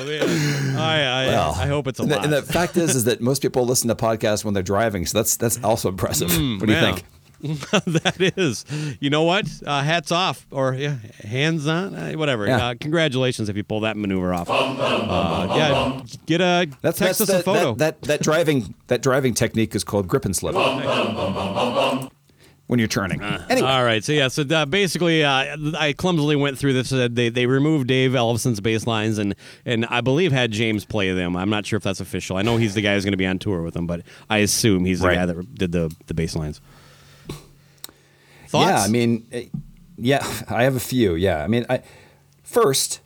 man, 0.07 0.77
I 0.77 1.03
I, 1.03 1.27
Well, 1.27 1.55
I 1.57 1.67
hope 1.67 1.87
it's 1.89 1.99
a 1.99 2.03
and 2.03 2.11
the, 2.11 2.17
lot. 2.17 2.25
and 2.25 2.33
the 2.33 2.43
fact 2.43 2.77
is, 2.77 2.95
is 2.95 3.05
that 3.05 3.21
most 3.21 3.43
people 3.43 3.65
listen 3.65 3.89
to 3.89 3.95
podcasts 3.95 4.45
when 4.45 4.55
they're 4.55 4.63
driving. 4.63 5.07
So 5.07 5.19
that's 5.19 5.37
that's 5.37 5.63
also 5.63 5.89
impressive. 5.89 6.31
Mm, 6.31 6.61
what 6.61 6.67
do 6.67 6.73
you 6.73 6.81
think? 6.81 7.05
that 7.43 8.33
is, 8.37 8.65
you 9.01 9.11
know 9.11 9.23
what? 9.25 9.47
Uh, 9.65 9.83
hats 9.83 10.11
off, 10.11 10.47
or 10.51 10.75
yeah, 10.75 10.97
hands 11.23 11.67
on, 11.67 11.95
uh, 11.95 12.13
whatever. 12.13 12.47
Yeah. 12.47 12.69
Uh, 12.69 12.75
congratulations 12.81 13.49
if 13.49 13.57
you 13.57 13.65
pull 13.65 13.81
that 13.81 13.97
maneuver 13.97 14.33
off. 14.33 14.49
Uh, 14.51 15.55
yeah, 15.57 16.01
get 16.27 16.41
a 16.41 16.69
That's 16.83 16.99
text 16.99 17.19
that's 17.19 17.21
us 17.21 17.29
a 17.29 17.33
that, 17.39 17.45
photo. 17.45 17.75
That, 17.75 18.01
that 18.03 18.09
that 18.09 18.23
driving 18.23 18.75
that 18.87 19.03
driving 19.03 19.35
technique 19.35 19.75
is 19.75 19.85
called 19.85 20.09
grip 20.09 20.25
and 20.25 20.35
slip. 20.35 20.55
when 22.67 22.79
you're 22.81 22.89
turning. 22.89 23.23
Anyway, 23.23 23.69
All 23.69 23.85
right. 23.85 24.03
So 24.03 24.13
yeah. 24.13 24.29
So 24.29 24.43
uh, 24.43 24.67
basically, 24.67 25.23
uh, 25.25 25.57
I 25.79 25.93
clumsily 25.93 26.35
went 26.37 26.59
through 26.59 26.73
this. 26.73 26.93
Uh, 26.93 27.09
they 27.11 27.29
they 27.29 27.47
removed 27.47 27.87
Dave 27.87 28.13
Ellefson's 28.13 28.61
bass 28.61 28.87
lines 28.87 29.19
and 29.19 29.35
and 29.65 29.87
I 29.87 30.01
believe 30.01 30.33
had 30.33 30.51
James 30.51 30.85
play 30.85 31.13
them. 31.13 31.37
I'm 31.37 31.51
not 31.51 31.65
sure 31.67 31.77
if 31.77 31.83
that's 31.85 32.01
official. 32.01 32.37
I 32.37 32.43
know 32.43 32.57
he's 32.57 32.75
the 32.75 32.83
guy 32.83 32.95
who's 32.95 33.05
going 33.05 33.13
to 33.13 33.17
be 33.19 33.27
on 33.27 33.39
tour 33.39 33.63
with 33.63 33.75
them, 33.75 33.87
but 33.87 34.03
I 34.29 34.39
assume 34.39 34.85
he's 34.85 35.01
the 35.01 35.07
Right. 35.09 35.15
guy 35.15 35.27
that 35.27 35.55
did 35.55 35.73
the 35.73 35.95
the 36.07 36.15
bass 36.15 36.35
lines. 36.35 36.61
Thoughts? 38.49 38.69
Yeah, 38.69 38.81
I 38.83 38.89
mean, 38.89 39.27
eh, 39.33 39.45
yeah, 39.97 40.27
I 40.49 40.65
have 40.65 40.77
a 40.77 40.81
few. 40.81 41.15
Yeah, 41.15 41.43
I 41.43 41.47
mean, 41.49 41.67
I 41.69 41.83
first 42.43 43.01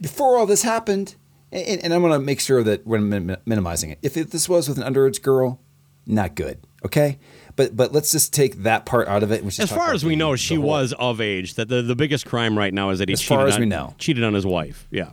before 0.00 0.36
all 0.38 0.46
this 0.46 0.62
happened, 0.62 1.14
and, 1.52 1.82
and 1.82 1.94
I'm 1.94 2.00
going 2.00 2.12
to 2.12 2.18
make 2.18 2.40
sure 2.40 2.62
that 2.62 2.86
we're 2.86 3.00
min- 3.00 3.36
minimizing 3.46 3.90
it. 3.90 3.98
If 4.02 4.16
it, 4.16 4.30
this 4.30 4.48
was 4.48 4.68
with 4.68 4.78
an 4.78 4.92
underage 4.92 5.22
girl, 5.22 5.60
not 6.06 6.34
good. 6.34 6.58
Okay, 6.84 7.18
but 7.56 7.76
but 7.76 7.92
let's 7.92 8.10
just 8.10 8.32
take 8.32 8.62
that 8.62 8.86
part 8.86 9.06
out 9.08 9.22
of 9.22 9.30
it. 9.30 9.42
and 9.42 9.48
As 9.60 9.70
far 9.70 9.92
as 9.92 10.04
we 10.04 10.10
the- 10.12 10.16
know, 10.16 10.36
she 10.36 10.54
whole- 10.56 10.64
was 10.64 10.92
of 10.94 11.20
age. 11.20 11.54
That 11.54 11.68
the, 11.68 11.82
the 11.82 11.96
biggest 11.96 12.24
crime 12.26 12.56
right 12.56 12.72
now 12.72 12.90
is 12.90 12.98
that 13.00 13.08
he 13.08 13.12
As 13.12 13.20
cheated 13.20 13.28
far 13.36 13.46
as 13.46 13.54
on, 13.56 13.60
we 13.60 13.66
know. 13.66 13.94
cheated 13.98 14.24
on 14.24 14.32
his 14.34 14.46
wife. 14.46 14.88
Yeah. 14.90 15.10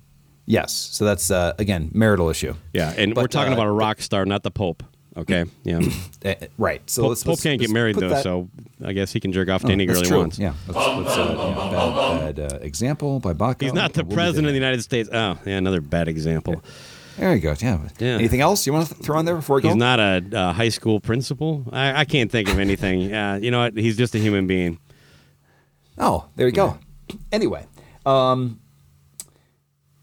Yes, 0.50 0.72
so 0.74 1.04
that's 1.04 1.30
uh, 1.30 1.54
again 1.60 1.92
marital 1.94 2.30
issue. 2.30 2.54
Yeah, 2.74 2.94
and 2.96 3.14
we're 3.18 3.28
talking 3.28 3.52
uh, 3.52 3.58
about 3.58 3.68
a 3.68 3.72
rock 3.72 4.00
star, 4.02 4.26
not 4.26 4.44
the 4.44 4.52
Pope. 4.52 4.82
Okay, 5.18 5.46
yeah. 5.64 5.80
Eh, 6.24 6.36
eh, 6.42 6.48
right. 6.58 6.82
So 6.90 7.04
Pope, 7.04 7.10
let's, 7.10 7.24
Pope 7.24 7.30
let's- 7.32 7.44
can't 7.44 7.60
get 7.60 7.66
let's 7.68 7.74
married 7.74 7.96
though, 7.96 8.10
that- 8.10 8.24
so 8.24 8.50
I 8.84 8.94
guess 8.94 9.12
he 9.14 9.20
can 9.20 9.32
jerk 9.32 9.50
off 9.50 9.62
to 9.62 9.68
Oh, 9.70 9.72
any 9.72 9.86
girl 9.86 10.02
he 10.04 10.12
wants. 10.14 10.38
Yeah, 10.38 10.54
let's, 10.68 10.78
let's, 10.78 11.18
uh, 11.18 11.36
yeah, 11.72 11.72
bad, 11.72 12.36
bad 12.36 12.54
uh, 12.54 12.58
example 12.62 13.20
by 13.20 13.34
Baca. 13.34 13.66
He's 13.66 13.74
not 13.74 13.94
the 13.94 14.04
We'll 14.04 14.16
president 14.16 14.48
of 14.48 14.54
the 14.54 14.60
United 14.60 14.82
States. 14.84 15.10
Oh, 15.12 15.38
yeah, 15.46 15.58
another 15.58 15.82
bad 15.82 16.08
example. 16.08 16.62
There 17.18 17.34
you 17.34 17.42
go. 17.42 17.56
Yeah. 17.60 17.80
Yeah. 17.98 18.08
Anything 18.16 18.42
else 18.42 18.68
you 18.68 18.74
want 18.74 18.90
to 18.90 18.94
throw 18.96 19.18
in 19.20 19.26
there 19.26 19.36
before 19.36 19.56
we 19.56 19.64
go? 19.64 19.70
He's 19.70 19.76
not 19.78 20.00
a, 20.00 20.24
uh 20.34 20.54
high 20.54 20.70
school 20.70 21.00
principal. 21.00 21.66
I, 21.72 22.02
I 22.02 22.06
can't 22.06 22.32
think 22.32 22.48
of 22.50 22.60
anything. 22.60 23.12
Uh, 23.18 23.40
you 23.42 23.50
know 23.50 23.60
what? 23.60 23.76
He's 23.76 23.98
just 23.98 24.14
a 24.14 24.20
human 24.20 24.46
being. 24.46 24.78
Oh, 25.98 26.26
there 26.36 26.46
you 26.48 26.54
go. 26.54 26.78
Anyway, 27.32 27.66
um, 28.06 28.60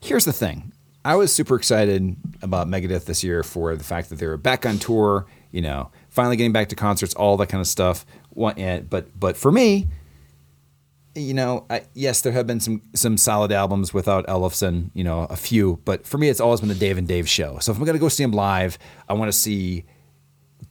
here's 0.01 0.25
the 0.25 0.33
thing. 0.33 0.73
I 1.05 1.17
was 1.17 1.35
super 1.35 1.57
excited 1.57 2.17
about 2.41 2.67
Megadeth 2.67 3.05
this 3.05 3.23
year 3.23 3.43
for 3.43 3.77
the 3.77 3.85
fact 3.85 4.09
that 4.09 4.17
they 4.17 4.27
were 4.27 4.37
back 4.37 4.65
on 4.65 4.79
tour. 4.79 5.27
You 5.51 5.61
know, 5.61 5.91
finally 6.09 6.37
getting 6.37 6.53
back 6.53 6.71
to 6.71 6.75
concerts, 6.77 7.15
all 7.15 7.37
that 7.37 7.49
kind 7.49 7.61
of 7.61 7.67
stuff. 7.67 8.05
But 8.35 9.19
but 9.19 9.37
for 9.37 9.53
me, 9.53 9.89
you 11.15 11.35
know, 11.35 11.67
I, 11.71 11.83
yes, 11.95 12.23
there 12.23 12.33
have 12.33 12.47
been 12.47 12.61
some 12.61 12.83
some 12.95 13.17
solid 13.17 13.53
albums 13.53 13.93
without 13.93 14.27
Ellefson. 14.27 14.91
You 14.95 15.05
know, 15.05 15.25
a 15.31 15.37
few. 15.37 15.81
But 15.85 16.07
for 16.07 16.19
me, 16.19 16.29
it's 16.29 16.41
always 16.41 16.61
been 16.61 16.71
the 16.71 16.75
Dave 16.75 16.99
and 16.99 17.07
Dave 17.07 17.29
show. 17.29 17.59
So 17.59 17.73
if 17.73 17.79
I'm 17.79 17.85
gonna 17.85 17.99
go 17.99 18.09
see 18.09 18.25
him 18.25 18.33
live, 18.33 18.79
I 19.09 19.13
want 19.13 19.31
to 19.31 19.39
see 19.39 19.85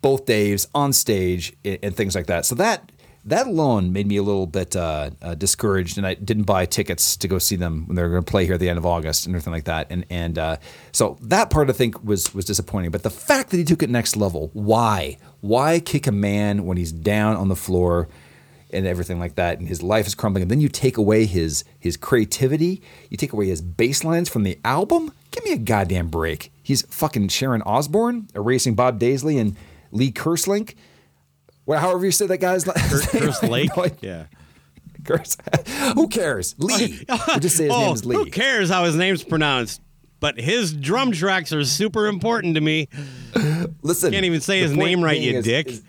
both 0.01 0.25
Daves 0.25 0.67
on 0.73 0.93
stage 0.93 1.53
and, 1.63 1.79
and 1.83 1.95
things 1.95 2.15
like 2.15 2.25
that. 2.27 2.45
So 2.45 2.55
that 2.55 2.91
that 3.25 3.47
alone 3.47 3.93
made 3.93 4.07
me 4.07 4.17
a 4.17 4.23
little 4.23 4.47
bit 4.47 4.75
uh, 4.75 5.11
uh, 5.21 5.35
discouraged, 5.35 5.97
and 5.97 6.05
I 6.05 6.15
didn't 6.15 6.43
buy 6.43 6.65
tickets 6.65 7.15
to 7.17 7.27
go 7.27 7.39
see 7.39 7.55
them 7.55 7.87
when 7.87 7.95
they 7.95 8.01
were 8.03 8.09
going 8.09 8.23
to 8.23 8.29
play 8.29 8.45
here 8.45 8.55
at 8.55 8.59
the 8.59 8.69
end 8.69 8.77
of 8.77 8.85
August 8.85 9.25
and 9.25 9.33
everything 9.33 9.53
like 9.53 9.65
that. 9.65 9.87
And 9.89 10.05
and 10.09 10.37
uh, 10.37 10.57
so 10.91 11.17
that 11.21 11.49
part 11.49 11.69
I 11.69 11.73
think 11.73 12.03
was 12.03 12.33
was 12.33 12.45
disappointing. 12.45 12.91
But 12.91 13.03
the 13.03 13.09
fact 13.09 13.51
that 13.51 13.57
he 13.57 13.63
took 13.63 13.81
it 13.81 13.89
next 13.89 14.17
level, 14.17 14.49
why 14.53 15.17
why 15.41 15.79
kick 15.79 16.07
a 16.07 16.11
man 16.11 16.65
when 16.65 16.77
he's 16.77 16.91
down 16.91 17.35
on 17.35 17.47
the 17.47 17.55
floor? 17.55 18.07
and 18.71 18.87
everything 18.87 19.19
like 19.19 19.35
that, 19.35 19.59
and 19.59 19.67
his 19.67 19.83
life 19.83 20.07
is 20.07 20.15
crumbling, 20.15 20.41
and 20.41 20.49
then 20.49 20.59
you 20.59 20.67
take 20.67 20.97
away 20.97 21.27
his 21.27 21.63
his 21.79 21.95
creativity, 21.95 22.81
you 23.09 23.17
take 23.17 23.31
away 23.31 23.47
his 23.47 23.61
bass 23.61 24.03
lines 24.03 24.29
from 24.29 24.41
the 24.41 24.59
album. 24.65 25.11
Give 25.29 25.45
me 25.45 25.51
a 25.51 25.57
goddamn 25.57 26.07
break. 26.07 26.51
He's 26.63 26.81
fucking 26.81 27.27
Sharon 27.27 27.61
Osbourne 27.61 28.27
erasing 28.33 28.73
Bob 28.73 28.99
Daisley 28.99 29.39
and 29.39 29.55
Lee 29.91 30.11
Kerslink. 30.11 30.73
Well, 31.65 31.79
however 31.79 32.05
you 32.05 32.11
say 32.11 32.27
that 32.27 32.37
guy's 32.39 32.67
last 32.67 32.89
Kurt, 32.89 33.13
name. 33.13 33.23
Curse 33.23 33.43
Lake. 33.49 33.77
No, 33.77 33.83
I- 33.83 33.91
yeah. 34.01 34.25
Kurs- 35.03 35.37
Who 35.95 36.07
cares? 36.07 36.55
Lee. 36.59 37.05
We'll 37.07 37.39
just 37.39 37.57
say 37.57 37.65
his 37.65 37.73
oh, 37.73 37.79
name 37.79 37.93
is 37.93 38.05
Lee. 38.05 38.15
Who 38.15 38.25
cares 38.25 38.69
how 38.69 38.85
his 38.85 38.95
name's 38.95 39.23
pronounced? 39.23 39.81
But 40.19 40.39
his 40.39 40.73
drum 40.73 41.11
tracks 41.11 41.51
are 41.51 41.65
super 41.65 42.07
important 42.07 42.55
to 42.55 42.61
me. 42.61 42.87
Listen, 43.81 44.13
Can't 44.13 44.25
even 44.25 44.39
say 44.39 44.59
his 44.61 44.71
name 44.73 45.03
right, 45.03 45.19
you 45.19 45.39
is- 45.39 45.45
dick. 45.45 45.67
is- 45.67 45.83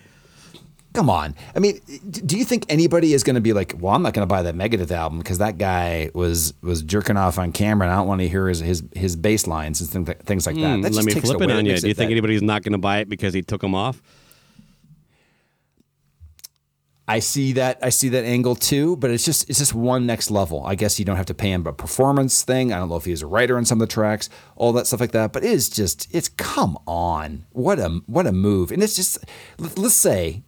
Come 0.93 1.11
on. 1.11 1.35
I 1.57 1.59
mean, 1.59 1.81
do 2.09 2.39
you 2.39 2.45
think 2.45 2.67
anybody 2.69 3.15
is 3.15 3.25
going 3.25 3.35
to 3.35 3.41
be 3.41 3.53
like, 3.53 3.75
"Well, 3.81 3.93
I'm 3.93 4.03
not 4.03 4.13
going 4.15 4.23
to 4.23 4.33
buy 4.33 4.43
that 4.43 4.55
Megadeth 4.55 4.93
album 4.93 5.19
because 5.19 5.39
that 5.39 5.59
guy 5.59 6.09
was 6.15 6.55
was 6.63 6.83
jerking 6.85 7.17
off 7.17 7.37
on 7.37 7.51
camera, 7.51 7.89
and 7.89 7.93
I 7.93 7.97
don't 7.97 8.07
want 8.07 8.21
to 8.21 8.29
hear 8.29 8.47
his 8.47 8.61
his, 8.61 8.85
his 8.95 9.17
bass 9.17 9.49
lines 9.49 9.81
and 9.81 10.07
things, 10.07 10.23
things 10.25 10.47
like 10.47 10.55
that." 10.55 10.77
Hmm, 10.77 10.83
that 10.83 10.93
let 10.93 11.05
me 11.05 11.13
flip 11.15 11.41
it 11.41 11.51
on 11.51 11.67
you. 11.67 11.77
Do 11.77 11.89
you 11.89 11.95
think 11.95 12.09
that- 12.09 12.13
anybody's 12.13 12.43
not 12.43 12.63
going 12.63 12.75
to 12.75 12.79
buy 12.79 12.99
it 12.99 13.09
because 13.09 13.35
he 13.35 13.43
took 13.43 13.61
them 13.61 13.75
off? 13.75 14.01
I 17.07 17.19
see 17.19 17.53
that. 17.53 17.79
I 17.83 17.91
see 17.91 18.09
that 18.11 18.25
angle 18.25 18.57
too, 18.57 18.97
but 18.97 19.11
it's 19.11 19.25
just 19.27 19.49
it's 19.51 19.59
just 19.59 19.75
one 19.75 20.07
next 20.07 20.31
level. 20.31 20.65
I 20.65 20.75
guess 20.75 20.99
you 20.99 21.05
don't 21.05 21.17
have 21.17 21.27
to 21.27 21.35
pay 21.35 21.51
him 21.53 21.67
a 21.67 21.73
performance 21.73 22.43
thing. 22.45 22.73
I 22.73 22.79
don't 22.79 22.89
know 22.89 22.97
if 22.97 23.05
he's 23.05 23.21
a 23.21 23.27
writer 23.27 23.59
on 23.59 23.67
some 23.67 23.81
of 23.81 23.87
the 23.87 23.93
tracks, 23.93 24.31
all 24.57 24.73
that 24.73 24.87
stuff 24.87 25.01
like 25.01 25.13
that. 25.13 25.33
But 25.33 25.45
it 25.45 25.51
is 25.53 25.69
just 25.69 26.09
it's 26.15 26.29
come 26.31 26.79
on, 26.87 27.45
what 27.53 27.79
a 27.79 28.01
what 28.07 28.27
a 28.27 28.33
move! 28.33 28.71
And 28.73 28.83
it's 28.83 28.97
just 28.97 29.19
let- 29.59 29.77
let's 29.79 29.95
say. 29.95 30.43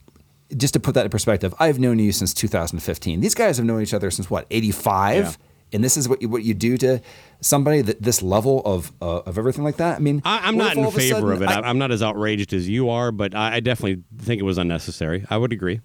Just 0.56 0.74
to 0.74 0.80
put 0.80 0.94
that 0.94 1.04
in 1.04 1.10
perspective, 1.10 1.52
I've 1.58 1.80
known 1.80 1.98
you 1.98 2.12
since 2.12 2.32
2015. 2.32 3.18
These 3.20 3.34
guys 3.34 3.56
have 3.56 3.66
known 3.66 3.82
each 3.82 3.92
other 3.92 4.12
since 4.12 4.30
what 4.30 4.46
85, 4.52 5.16
Yeah. 5.24 5.32
and 5.72 5.82
this 5.82 5.96
is 5.96 6.08
what 6.08 6.22
you, 6.22 6.28
what 6.28 6.44
you 6.44 6.54
do 6.54 6.76
to 6.78 7.00
somebody 7.40 7.80
that 7.82 8.00
this 8.00 8.22
level 8.22 8.62
of 8.64 8.92
uh, 9.02 9.22
of 9.26 9.38
everything 9.38 9.64
like 9.64 9.78
that. 9.78 9.96
I 9.96 9.98
mean, 9.98 10.22
I, 10.24 10.42
I'm 10.46 10.56
not 10.56 10.76
in 10.76 10.84
a 10.84 10.90
favor 10.92 11.14
sudden 11.16 11.32
of 11.32 11.42
it. 11.42 11.48
I- 11.48 11.62
I, 11.62 11.68
I'm 11.68 11.78
not 11.78 11.90
as 11.90 12.00
outraged 12.00 12.52
as 12.52 12.68
you 12.68 12.90
are, 12.90 13.10
but 13.10 13.34
I, 13.34 13.56
I 13.56 13.60
definitely 13.60 14.04
think 14.18 14.38
it 14.40 14.44
was 14.44 14.56
unnecessary. 14.56 15.24
I 15.28 15.36
would 15.36 15.52
agree. 15.52 15.80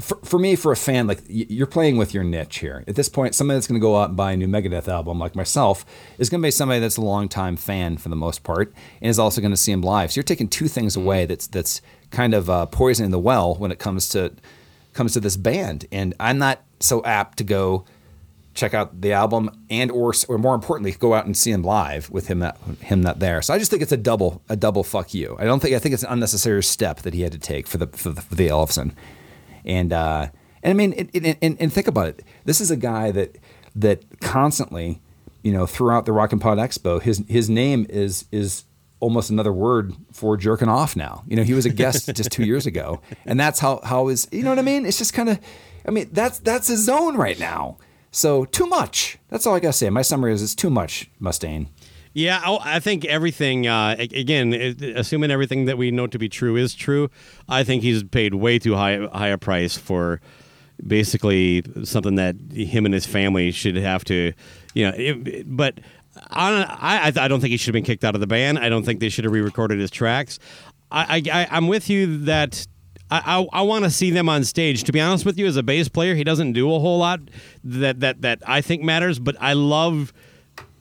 For, 0.00 0.18
for 0.24 0.38
me, 0.38 0.56
for 0.56 0.72
a 0.72 0.76
fan, 0.76 1.06
like 1.06 1.20
you're 1.28 1.66
playing 1.66 1.96
with 1.96 2.12
your 2.12 2.24
niche 2.24 2.58
here. 2.58 2.82
At 2.88 2.96
this 2.96 3.08
point, 3.08 3.34
somebody 3.34 3.56
that's 3.56 3.66
going 3.66 3.80
to 3.80 3.84
go 3.84 3.96
out 3.96 4.08
and 4.08 4.16
buy 4.16 4.32
a 4.32 4.36
new 4.36 4.48
Megadeth 4.48 4.88
album, 4.88 5.18
like 5.18 5.36
myself, 5.36 5.84
is 6.18 6.28
going 6.28 6.40
to 6.40 6.46
be 6.46 6.50
somebody 6.50 6.80
that's 6.80 6.96
a 6.96 7.00
longtime 7.02 7.56
fan 7.56 7.96
for 7.96 8.08
the 8.08 8.16
most 8.16 8.42
part, 8.42 8.74
and 9.00 9.08
is 9.08 9.18
also 9.18 9.40
going 9.40 9.52
to 9.52 9.56
see 9.56 9.72
him 9.72 9.82
live. 9.82 10.12
So 10.12 10.18
you're 10.18 10.24
taking 10.24 10.48
two 10.48 10.68
things 10.68 10.96
away. 10.96 11.26
That's 11.26 11.46
that's 11.46 11.80
kind 12.10 12.34
of 12.34 12.50
uh, 12.50 12.66
poisoning 12.66 13.12
the 13.12 13.18
well 13.18 13.54
when 13.54 13.70
it 13.70 13.78
comes 13.78 14.08
to 14.10 14.32
comes 14.94 15.12
to 15.12 15.20
this 15.20 15.36
band. 15.36 15.86
And 15.92 16.14
I'm 16.18 16.38
not 16.38 16.62
so 16.80 17.04
apt 17.04 17.38
to 17.38 17.44
go 17.44 17.84
check 18.54 18.72
out 18.72 19.00
the 19.00 19.12
album 19.12 19.50
and 19.68 19.90
or 19.90 20.12
or 20.28 20.38
more 20.38 20.54
importantly, 20.54 20.92
go 20.92 21.14
out 21.14 21.26
and 21.26 21.36
see 21.36 21.50
him 21.52 21.62
live 21.62 22.10
with 22.10 22.26
him 22.28 22.40
that 22.40 22.56
him 22.80 23.00
not 23.00 23.20
there. 23.20 23.42
So 23.42 23.54
I 23.54 23.58
just 23.58 23.70
think 23.70 23.82
it's 23.82 23.92
a 23.92 23.96
double 23.96 24.42
a 24.48 24.56
double 24.56 24.82
fuck 24.82 25.14
you. 25.14 25.36
I 25.38 25.44
don't 25.44 25.60
think 25.60 25.74
I 25.74 25.78
think 25.78 25.92
it's 25.92 26.02
an 26.02 26.12
unnecessary 26.12 26.64
step 26.64 27.02
that 27.02 27.14
he 27.14 27.22
had 27.22 27.32
to 27.32 27.38
take 27.38 27.68
for 27.68 27.78
the 27.78 27.86
for 27.86 28.10
the, 28.10 28.20
for 28.22 28.34
the 28.34 28.48
Ellefson. 28.48 28.92
And 29.64 29.92
uh, 29.92 30.28
and 30.62 30.70
I 30.70 30.74
mean, 30.74 30.94
it, 30.94 31.10
it, 31.12 31.38
and, 31.42 31.56
and 31.60 31.72
think 31.72 31.86
about 31.86 32.08
it. 32.08 32.22
This 32.44 32.60
is 32.60 32.70
a 32.70 32.76
guy 32.76 33.10
that 33.10 33.36
that 33.76 34.20
constantly, 34.20 35.00
you 35.42 35.52
know, 35.52 35.66
throughout 35.66 36.06
the 36.06 36.12
Rock 36.12 36.32
and 36.32 36.40
Pod 36.40 36.58
Expo, 36.58 37.00
his 37.00 37.22
his 37.28 37.48
name 37.50 37.86
is 37.88 38.26
is 38.32 38.64
almost 39.00 39.28
another 39.28 39.52
word 39.52 39.92
for 40.12 40.36
jerking 40.36 40.68
off 40.68 40.96
now. 40.96 41.22
You 41.26 41.36
know, 41.36 41.42
he 41.42 41.52
was 41.52 41.66
a 41.66 41.70
guest 41.70 42.06
just 42.14 42.32
two 42.32 42.44
years 42.44 42.66
ago, 42.66 43.00
and 43.26 43.38
that's 43.38 43.58
how 43.60 43.80
how 43.84 44.08
his. 44.08 44.26
You 44.32 44.42
know 44.42 44.50
what 44.50 44.58
I 44.58 44.62
mean? 44.62 44.86
It's 44.86 44.98
just 44.98 45.12
kind 45.12 45.28
of, 45.28 45.38
I 45.86 45.90
mean, 45.90 46.08
that's 46.12 46.38
that's 46.38 46.68
his 46.68 46.84
zone 46.84 47.16
right 47.16 47.38
now. 47.38 47.78
So 48.10 48.44
too 48.44 48.66
much. 48.66 49.18
That's 49.28 49.46
all 49.46 49.54
I 49.54 49.60
gotta 49.60 49.72
say. 49.72 49.90
My 49.90 50.02
summary 50.02 50.32
is 50.32 50.42
it's 50.42 50.54
too 50.54 50.70
much, 50.70 51.10
Mustaine. 51.20 51.68
Yeah, 52.14 52.40
I 52.44 52.76
I 52.76 52.80
think 52.80 53.04
everything. 53.04 53.66
Uh, 53.66 53.96
again, 53.98 54.52
assuming 54.96 55.30
everything 55.32 55.64
that 55.66 55.76
we 55.76 55.90
know 55.90 56.06
to 56.06 56.18
be 56.18 56.28
true 56.28 56.56
is 56.56 56.74
true, 56.74 57.10
I 57.48 57.64
think 57.64 57.82
he's 57.82 58.04
paid 58.04 58.34
way 58.34 58.58
too 58.60 58.74
high 58.76 59.06
high 59.12 59.28
a 59.28 59.38
price 59.38 59.76
for 59.76 60.20
basically 60.86 61.62
something 61.84 62.14
that 62.16 62.36
him 62.52 62.84
and 62.84 62.94
his 62.94 63.06
family 63.06 63.50
should 63.50 63.76
have 63.76 64.04
to, 64.04 64.32
you 64.74 64.86
know. 64.88 64.94
It, 64.96 65.44
but 65.56 65.80
I, 66.30 67.10
I 67.14 67.24
I 67.24 67.28
don't 67.28 67.40
think 67.40 67.50
he 67.50 67.56
should 67.56 67.74
have 67.74 67.80
been 67.80 67.84
kicked 67.84 68.04
out 68.04 68.14
of 68.14 68.20
the 68.20 68.26
band. 68.26 68.58
I 68.58 68.68
don't 68.68 68.84
think 68.84 69.00
they 69.00 69.08
should 69.08 69.24
have 69.24 69.32
re-recorded 69.32 69.78
his 69.80 69.90
tracks. 69.90 70.38
I 70.90 71.22
I- 71.32 71.48
I'm 71.50 71.66
with 71.68 71.90
you 71.90 72.18
that. 72.24 72.66
I, 73.10 73.38
I, 73.52 73.58
I 73.60 73.62
want 73.62 73.84
to 73.84 73.90
see 73.90 74.10
them 74.10 74.30
on 74.30 74.44
stage. 74.44 74.82
To 74.84 74.92
be 74.92 74.98
honest 75.00 75.26
with 75.26 75.38
you, 75.38 75.46
as 75.46 75.56
a 75.58 75.62
bass 75.62 75.88
player, 75.90 76.14
he 76.14 76.24
doesn't 76.24 76.54
do 76.54 76.72
a 76.74 76.78
whole 76.78 76.98
lot 76.98 77.20
that 77.62 78.00
that 78.00 78.22
that 78.22 78.42
I 78.46 78.60
think 78.60 78.82
matters. 78.82 79.18
But 79.18 79.36
I 79.40 79.52
love 79.52 80.12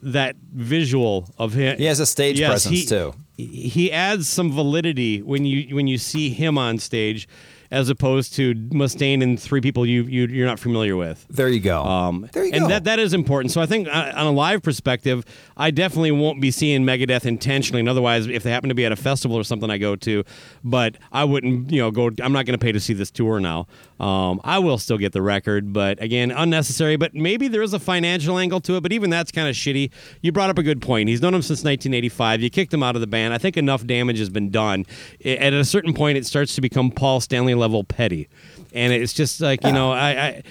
that 0.04 0.36
visual 0.54 1.30
of 1.38 1.54
him. 1.54 1.78
He 1.78 1.86
has 1.86 1.99
a 1.99 2.06
stage 2.06 2.39
Yes, 2.39 2.49
presence 2.49 2.76
he- 2.82 2.86
too. 2.86 3.14
He 3.36 3.91
adds 3.91 4.28
some 4.30 4.51
validity 4.51 5.22
when 5.24 5.43
you 5.45 5.76
when 5.76 5.88
you 5.88 5.97
see 5.97 6.30
him 6.30 6.56
on 6.56 6.78
stage, 6.78 7.28
as 7.72 7.89
opposed 7.89 8.36
to 8.36 8.54
Mustaine 8.54 9.24
and 9.24 9.39
three 9.39 9.60
people 9.60 9.88
you, 9.88 10.04
you 10.04 10.28
you're 10.28 10.45
not 10.45 10.60
familiar 10.60 10.95
with. 10.95 11.26
There 11.32 11.49
you 11.49 11.60
go. 11.60 11.82
Um, 11.82 12.30
there 12.32 12.45
you 12.45 12.51
and 12.54 12.66
go. 12.66 12.68
that 12.70 12.84
that 12.84 12.99
is 12.99 13.12
important. 13.16 13.51
So 13.51 13.60
I 13.60 13.66
think 13.66 13.88
uh, 13.88 14.12
on 14.16 14.28
a 14.28 14.32
live 14.32 14.62
perspective, 14.62 15.26
I 15.58 15.72
definitely 15.72 16.12
won't 16.12 16.41
be 16.41 16.51
seeing 16.51 16.84
Megadeth 16.84 17.26
intentionally. 17.26 17.80
And 17.80 17.89
otherwise, 17.89 18.28
if 18.28 18.43
they 18.43 18.51
happen 18.51 18.70
to 18.70 18.76
be 18.76 18.86
at 18.86 18.91
a 18.91 18.95
festival 18.95 19.36
or 19.36 19.43
something, 19.43 19.72
I 19.72 19.80
go 19.80 19.95
to. 19.95 20.24
But 20.64 20.97
I 21.12 21.24
wouldn't, 21.24 21.72
you 21.72 21.82
know, 21.82 21.89
go. 21.89 22.12
I'm 22.22 22.34
not 22.34 22.45
going 22.45 22.58
to 22.60 22.64
pay 22.64 22.72
to 22.72 22.80
see 22.80 22.93
this 22.93 23.10
tour 23.10 23.39
now. 23.39 23.66
Um, 24.04 24.41
I 24.43 24.60
will 24.60 24.78
still 24.78 24.97
get 24.97 25.14
the 25.14 25.22
record, 25.22 25.72
but 25.72 26.01
again, 26.01 26.30
unnecessary. 26.32 26.97
But 26.97 27.16
maybe 27.16 27.47
there 27.47 27.62
is 27.62 27.74
a 27.74 27.80
financial 27.80 28.38
angle 28.38 28.60
to 28.62 28.76
it. 28.76 28.82
But 28.84 28.91
even 28.91 29.10
that's 29.10 29.32
kind 29.32 29.47
of 29.47 29.56
shitty. 29.56 29.91
You 30.22 30.34
brought 30.34 30.49
up 30.49 30.58
a 30.58 30.64
good 30.64 30.82
point. 30.82 31.08
He's 31.08 31.22
known 31.22 31.34
him 31.34 31.41
since 31.41 31.60
1985. 31.60 32.41
You 32.41 32.49
kicked 32.49 32.74
him 32.74 32.84
out 32.84 32.95
of 32.95 33.01
the 33.01 33.08
band. 33.08 33.34
I 33.34 33.38
think 33.38 33.56
enough 33.56 33.86
damage 33.88 34.20
has 34.20 34.30
been 34.30 34.49
done. 34.49 34.86
At 35.24 35.54
a 35.54 35.64
certain 35.64 35.93
point, 35.93 36.18
it 36.18 36.26
starts 36.26 36.54
to 36.56 36.62
become 36.62 36.91
Paul 36.91 37.22
Stanley 37.22 37.56
level 37.56 37.86
petty, 37.86 38.28
and 38.74 38.91
it's 38.91 39.14
just 39.14 39.39
like 39.39 39.64
you 39.64 39.72
know, 39.72 39.93
I. 39.93 40.12
I 40.12 40.43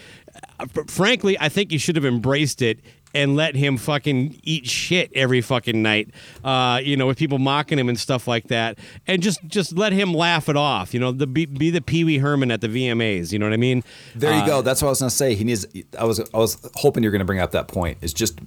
frankly, 0.87 1.37
I 1.39 1.51
think 1.51 1.73
you 1.73 1.79
should 1.79 1.97
have 1.97 2.07
embraced 2.07 2.63
it 2.63 2.81
and 3.15 3.37
let 3.37 3.55
him 3.57 3.77
fucking 3.77 4.41
eat 4.43 4.67
shit 4.67 5.11
every 5.15 5.41
fucking 5.41 5.83
night. 5.83 6.11
Uh, 6.45 6.81
you 6.83 6.97
know, 6.97 7.07
with 7.07 7.19
people 7.19 7.39
mocking 7.39 7.79
him 7.79 7.89
and 7.89 7.99
stuff 7.99 8.27
like 8.29 8.49
that, 8.49 8.79
and 9.07 9.23
just 9.23 9.41
just 9.47 9.77
let 9.77 9.93
him 9.93 10.15
laugh 10.15 10.49
it 10.49 10.57
off. 10.57 10.95
You 10.95 11.01
know, 11.01 11.13
the 11.13 11.27
be, 11.27 11.47
be 11.47 11.71
the 11.71 11.81
Pee 11.83 12.05
Wee 12.05 12.19
Herman 12.19 12.51
at 12.51 12.61
the 12.61 12.69
VMAs. 12.69 13.33
You 13.33 13.39
know 13.39 13.47
what 13.47 13.53
I 13.53 13.59
mean? 13.59 13.83
There 14.15 14.33
you 14.33 14.41
Uh, 14.43 14.47
go. 14.47 14.63
That's 14.63 14.83
what 14.83 14.89
I 14.89 14.91
was 14.91 15.01
gonna 15.01 15.11
say. 15.11 15.35
He 15.35 15.45
needs. 15.45 15.67
I 15.99 16.05
was. 16.05 16.21
I 16.33 16.39
was 16.39 16.59
hoping 16.77 17.03
you're 17.03 17.13
gonna 17.13 17.25
bring 17.25 17.41
up 17.41 17.53
that 17.53 17.69
point. 17.69 17.99
Is 18.01 18.13
just 18.13 18.41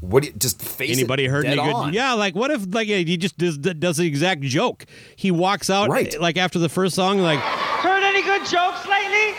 what? 0.00 0.22
Do 0.24 0.28
you, 0.28 0.34
just 0.36 0.60
face 0.60 0.90
it 0.90 0.94
Anybody 0.98 1.26
heard 1.26 1.44
dead 1.44 1.58
any 1.58 1.62
good? 1.68 1.74
on. 1.74 1.92
Yeah, 1.92 2.14
like 2.14 2.34
what 2.34 2.50
if 2.50 2.66
like 2.74 2.88
he 2.88 3.16
just 3.16 3.38
does, 3.38 3.56
does 3.58 3.96
the 3.98 4.06
exact 4.06 4.40
joke? 4.42 4.84
He 5.16 5.30
walks 5.30 5.70
out 5.70 5.88
Right. 5.90 6.18
like 6.20 6.36
after 6.36 6.58
the 6.58 6.68
first 6.68 6.94
song, 6.96 7.18
like 7.20 7.38
Heard 7.38 8.02
any 8.02 8.22
good 8.22 8.40
jokes 8.46 8.86
lately? 8.86 9.34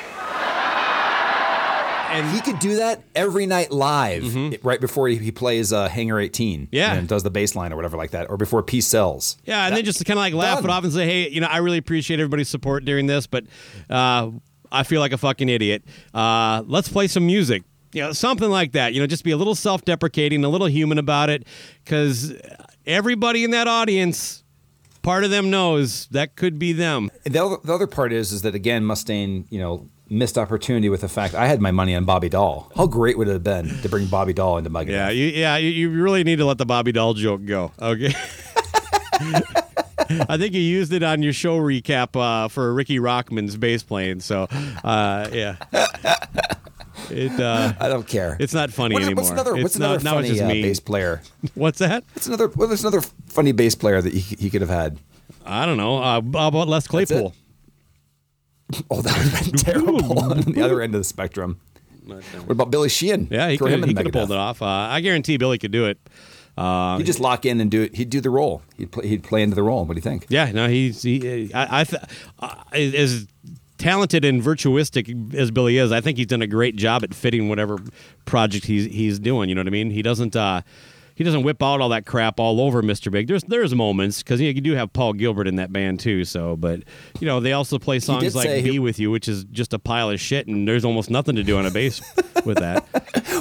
And 2.13 2.29
he 2.35 2.41
could 2.41 2.59
do 2.59 2.75
that 2.77 3.01
every 3.15 3.45
night 3.45 3.71
live, 3.71 4.23
right 4.63 4.79
before 4.79 5.07
he, 5.07 5.17
he 5.17 5.31
plays 5.31 5.73
uh, 5.73 5.87
Hangar 5.89 6.19
18. 6.19 6.61
Mm-hmm. 6.61 6.75
Yeah. 6.75 6.93
and 6.93 7.07
does 7.07 7.23
the 7.23 7.31
bass 7.31 7.55
line 7.55 7.73
or 7.73 7.75
whatever 7.75 7.97
like 7.97 8.11
that, 8.11 8.29
or 8.29 8.37
before 8.37 8.61
Peace 8.63 8.85
Sells. 8.87 9.37
Yeah, 9.45 9.65
and 9.65 9.75
then 9.75 9.83
just 9.83 9.97
to 9.97 10.03
kind 10.03 10.17
of 10.19 10.21
like 10.21 10.33
laugh 10.33 10.57
done. 10.61 10.65
it 10.65 10.73
off 10.73 10.83
and 10.83 10.93
say, 10.93 11.05
"Hey, 11.05 11.29
you 11.29 11.41
know, 11.41 11.47
I 11.47 11.57
really 11.57 11.77
appreciate 11.79 12.19
everybody's 12.19 12.49
support 12.49 12.85
during 12.85 13.07
this, 13.07 13.25
but 13.27 13.45
uh, 13.89 14.29
I 14.71 14.83
feel 14.83 14.99
like 14.99 15.11
a 15.11 15.17
fucking 15.17 15.49
idiot. 15.49 15.83
Uh, 16.13 16.63
let's 16.67 16.87
play 16.89 17.07
some 17.07 17.25
music." 17.25 17.63
You 17.93 18.01
know, 18.01 18.11
something 18.11 18.49
like 18.49 18.71
that. 18.71 18.93
You 18.93 19.01
know, 19.01 19.07
just 19.07 19.23
be 19.23 19.31
a 19.31 19.37
little 19.37 19.53
self-deprecating, 19.55 20.43
a 20.43 20.49
little 20.49 20.67
human 20.67 20.97
about 20.97 21.29
it, 21.29 21.45
because 21.83 22.33
everybody 22.87 23.43
in 23.43 23.51
that 23.51 23.67
audience, 23.67 24.43
part 25.03 25.23
of 25.23 25.29
them 25.29 25.49
knows 25.51 26.07
that 26.07 26.35
could 26.35 26.57
be 26.57 26.73
them. 26.73 27.11
The 27.23 27.37
other, 27.43 27.57
the 27.63 27.73
other 27.73 27.85
part 27.87 28.11
is, 28.11 28.31
is 28.31 28.41
that 28.43 28.55
again, 28.55 28.83
Mustaine, 28.83 29.45
you 29.51 29.59
know, 29.59 29.89
missed 30.13 30.37
opportunity 30.37 30.89
with 30.89 31.01
the 31.01 31.09
fact 31.09 31.33
I 31.33 31.47
had 31.47 31.59
my 31.61 31.71
money 31.71 31.95
on 31.95 32.05
Bobby 32.05 32.29
Doll. 32.29 32.71
How 32.75 32.87
great 32.87 33.17
would 33.17 33.27
it 33.27 33.33
have 33.33 33.43
been 33.43 33.69
to 33.81 33.89
bring 33.89 34.07
Bobby 34.07 34.33
Doll 34.33 34.57
into 34.57 34.69
Megadeth? 34.69 34.89
Yeah, 34.89 35.09
you, 35.09 35.25
yeah, 35.27 35.57
you, 35.57 35.89
really 35.89 36.23
need 36.23 36.37
to 36.37 36.45
let 36.45 36.57
the 36.57 36.65
Bobby 36.65 36.91
Doll 36.91 37.13
joke 37.13 37.45
go. 37.45 37.71
Okay. 37.81 38.13
I 40.09 40.37
think 40.37 40.53
you 40.53 40.61
used 40.61 40.91
it 40.93 41.01
on 41.03 41.23
your 41.23 41.33
show 41.33 41.57
recap 41.59 42.15
uh, 42.19 42.47
for 42.47 42.73
Ricky 42.73 42.99
Rockman's 42.99 43.55
bass 43.57 43.83
playing. 43.83 44.19
So, 44.19 44.43
uh, 44.83 45.29
yeah. 45.31 45.55
It. 47.09 47.37
Uh, 47.39 47.73
I 47.79 47.89
don't 47.89 48.07
care. 48.07 48.37
It's 48.39 48.53
not 48.53 48.71
funny 48.71 48.93
What- 48.95 49.03
anymore. 49.03 49.23
What's 49.23 49.31
another? 49.31 49.55
It's 49.55 49.63
What's 49.63 49.77
not- 49.77 50.01
another 50.01 50.03
now 50.03 50.17
it's 50.29 50.39
funny 50.39 50.61
uh, 50.61 50.63
bass 50.63 50.79
player? 50.79 51.21
What's 51.55 51.79
that? 51.79 52.03
What's 52.13 52.27
another? 52.27 52.47
Well, 52.49 52.67
there's 52.67 52.83
another 52.83 53.01
funny 53.27 53.51
bass 53.51 53.75
player 53.75 54.01
that 54.01 54.13
he, 54.13 54.35
he 54.35 54.49
could 54.49 54.61
have 54.61 54.69
had. 54.69 54.99
I 55.45 55.65
don't 55.65 55.77
know. 55.77 55.97
Uh, 55.97 56.21
how 56.33 56.47
about 56.47 56.67
Les 56.67 56.87
Claypool? 56.87 57.33
Oh, 58.91 59.01
that 59.01 59.17
would 59.17 59.27
have 59.27 59.45
been 59.45 59.53
terrible 59.59 60.19
on 60.31 60.41
the 60.41 60.61
other 60.61 60.81
end 60.81 60.93
of 60.95 60.99
the 61.01 61.05
spectrum. 61.05 61.59
What 62.05 62.23
about 62.49 62.69
Billy 62.71 62.89
Sheehan? 62.89 63.27
Yeah, 63.31 63.49
he 63.49 63.57
Throw 63.57 63.67
could 63.67 63.73
him 63.75 63.83
in 63.83 63.89
he 63.89 63.93
the 63.95 64.03
could 64.03 64.13
have 64.15 64.27
pulled 64.27 64.31
it 64.31 64.37
off. 64.37 64.61
Uh, 64.61 64.65
I 64.65 64.99
guarantee 65.01 65.37
Billy 65.37 65.57
could 65.57 65.71
do 65.71 65.85
it. 65.85 65.97
Uh, 66.57 66.97
He'd 66.97 67.05
just 67.05 67.19
lock 67.21 67.45
in 67.45 67.59
and 67.61 67.71
do 67.71 67.81
it. 67.83 67.95
He'd 67.95 68.09
do 68.09 68.19
the 68.21 68.29
role. 68.29 68.61
He'd 68.77 68.91
play, 68.91 69.07
he'd 69.07 69.23
play 69.23 69.41
into 69.41 69.55
the 69.55 69.63
role. 69.63 69.85
What 69.85 69.93
do 69.93 69.97
you 69.97 70.01
think? 70.01 70.25
Yeah, 70.29 70.51
no, 70.51 70.67
he's 70.67 71.01
he. 71.01 71.51
I, 71.53 71.81
I 71.81 71.83
th- 71.85 72.03
uh, 72.39 72.55
as 72.73 73.27
talented 73.77 74.23
and 74.23 74.41
virtuistic 74.43 75.33
as 75.33 75.49
Billy 75.49 75.77
is, 75.77 75.91
I 75.91 75.99
think 76.01 76.17
he's 76.17 76.27
done 76.27 76.41
a 76.41 76.47
great 76.47 76.75
job 76.75 77.03
at 77.03 77.13
fitting 77.13 77.49
whatever 77.49 77.79
project 78.25 78.65
he's 78.65 78.85
he's 78.85 79.17
doing. 79.17 79.49
You 79.49 79.55
know 79.55 79.61
what 79.61 79.67
I 79.67 79.71
mean? 79.71 79.89
He 79.89 80.01
doesn't. 80.01 80.35
Uh, 80.35 80.61
he 81.15 81.23
doesn't 81.23 81.43
whip 81.43 81.61
out 81.61 81.81
all 81.81 81.89
that 81.89 82.05
crap 82.05 82.39
all 82.39 82.59
over 82.61 82.81
Mr. 82.81 83.11
Big. 83.11 83.27
There's 83.27 83.43
there's 83.43 83.73
moments 83.75 84.23
because 84.23 84.41
you, 84.41 84.47
know, 84.47 84.55
you 84.55 84.61
do 84.61 84.73
have 84.73 84.91
Paul 84.93 85.13
Gilbert 85.13 85.47
in 85.47 85.55
that 85.57 85.71
band 85.71 85.99
too. 85.99 86.25
So, 86.25 86.55
but 86.55 86.81
you 87.19 87.27
know 87.27 87.39
they 87.39 87.53
also 87.53 87.77
play 87.79 87.99
songs 87.99 88.35
like 88.35 88.45
say 88.47 88.61
he- 88.61 88.71
"Be 88.71 88.79
with 88.79 88.99
You," 88.99 89.11
which 89.11 89.27
is 89.27 89.43
just 89.45 89.73
a 89.73 89.79
pile 89.79 90.09
of 90.09 90.19
shit, 90.19 90.47
and 90.47 90.67
there's 90.67 90.85
almost 90.85 91.09
nothing 91.09 91.35
to 91.35 91.43
do 91.43 91.57
on 91.57 91.65
a 91.65 91.71
bass 91.71 92.01
with 92.45 92.57
that. 92.59 92.85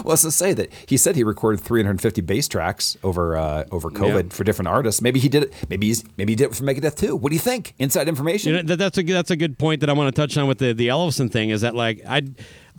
Well, 0.04 0.16
let's 0.22 0.34
say 0.34 0.52
that 0.54 0.72
he 0.86 0.96
said 0.96 1.16
he 1.16 1.24
recorded 1.24 1.60
350 1.60 2.20
bass 2.22 2.48
tracks 2.48 2.96
over 3.02 3.36
uh, 3.36 3.64
over 3.70 3.90
COVID 3.90 4.24
Yeah. 4.24 4.28
for 4.34 4.44
different 4.44 4.68
artists. 4.68 5.00
Maybe 5.00 5.20
he 5.20 5.28
did 5.28 5.44
it. 5.44 5.54
Maybe 5.68 5.86
he's 5.88 6.04
maybe 6.16 6.32
he 6.32 6.36
did 6.36 6.50
it 6.50 6.54
for 6.56 6.64
Megadeth 6.64 6.96
too. 6.96 7.16
What 7.16 7.30
do 7.30 7.34
you 7.36 7.40
think? 7.40 7.74
Inside 7.78 8.08
information. 8.08 8.50
You 8.50 8.56
know, 8.58 8.62
that, 8.64 8.76
that's 8.76 8.98
a 8.98 9.02
that's 9.02 9.30
a 9.30 9.36
good 9.36 9.58
point 9.58 9.80
that 9.80 9.90
I 9.90 9.92
want 9.92 10.14
to 10.14 10.20
touch 10.20 10.36
on 10.36 10.46
with 10.48 10.58
the 10.58 10.72
the 10.72 10.88
Ellefson 10.88 11.30
thing. 11.30 11.50
Is 11.50 11.60
that 11.62 11.74
like 11.74 12.02
I. 12.06 12.22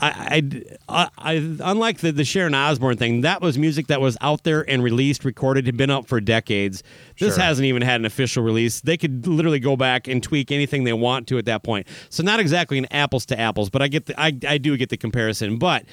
I, 0.02 0.44
I, 0.90 1.10
I, 1.18 1.34
unlike 1.62 2.00
the, 2.00 2.12
the 2.12 2.26
Sharon 2.26 2.54
Osbourne 2.56 2.98
thing, 2.98 3.22
that 3.22 3.42
was 3.42 3.58
music 3.58 3.88
that 3.88 4.02
was 4.02 4.18
out 4.22 4.44
there 4.44 4.68
and 4.70 4.84
released, 4.84 5.24
recorded, 5.24 5.66
had 5.66 5.78
been 5.78 5.92
out 5.92 6.08
for 6.08 6.20
decades. 6.20 6.84
This 7.20 7.36
Sure. 7.36 7.44
hasn't 7.44 7.66
even 7.66 7.82
had 7.84 8.02
an 8.02 8.06
official 8.06 8.44
release. 8.44 8.82
They 8.82 8.98
could 8.98 9.28
literally 9.28 9.60
go 9.60 9.76
back 9.78 10.08
and 10.08 10.22
tweak 10.22 10.52
anything 10.52 10.84
they 10.84 10.94
want 10.94 11.28
to 11.28 11.38
at 11.38 11.46
that 11.46 11.64
point. 11.64 11.88
So 12.10 12.24
not 12.24 12.40
exactly 12.40 12.78
an 12.78 12.88
apples 12.92 13.26
to 13.28 13.40
apples, 13.40 13.70
but 13.70 13.82
I 13.82 13.88
get 13.88 14.08
the, 14.08 14.20
I, 14.20 14.38
I 14.48 14.58
do 14.58 14.76
get 14.78 14.90
the 14.90 14.98
comparison. 14.98 15.58
But 15.58 15.86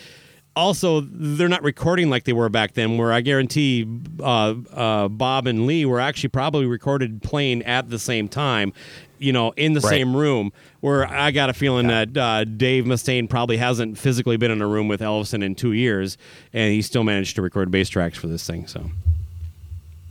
also, 0.56 1.00
they're 1.00 1.48
not 1.48 1.62
recording 1.62 2.10
like 2.10 2.24
they 2.24 2.32
were 2.32 2.48
back 2.48 2.74
then, 2.74 2.98
where 2.98 3.12
I 3.12 3.20
guarantee 3.20 3.86
uh, 4.20 4.54
uh, 4.72 5.08
Bob 5.08 5.46
and 5.46 5.66
Lee 5.66 5.84
were 5.84 6.00
actually 6.00 6.30
probably 6.30 6.66
recorded 6.66 7.22
playing 7.22 7.62
at 7.62 7.88
the 7.88 7.98
same 7.98 8.28
time, 8.28 8.72
you 9.18 9.32
know, 9.32 9.52
in 9.52 9.72
the 9.74 9.80
Right. 9.80 9.90
same 9.90 10.14
room. 10.16 10.52
Where 10.80 11.06
I 11.06 11.30
got 11.30 11.50
a 11.50 11.52
feeling 11.52 11.88
that 11.88 12.16
uh, 12.16 12.44
Dave 12.44 12.84
Mustaine 12.84 13.28
probably 13.28 13.58
hasn't 13.58 13.98
physically 13.98 14.36
been 14.36 14.50
in 14.50 14.60
a 14.62 14.66
room 14.66 14.88
with 14.88 15.00
Ellefson 15.00 15.42
in 15.44 15.54
two 15.54 15.72
years, 15.72 16.16
and 16.52 16.72
he 16.72 16.80
still 16.82 17.04
managed 17.04 17.36
to 17.36 17.42
record 17.42 17.70
bass 17.70 17.88
tracks 17.88 18.16
for 18.18 18.26
this 18.28 18.46
thing. 18.46 18.66
So, 18.66 18.90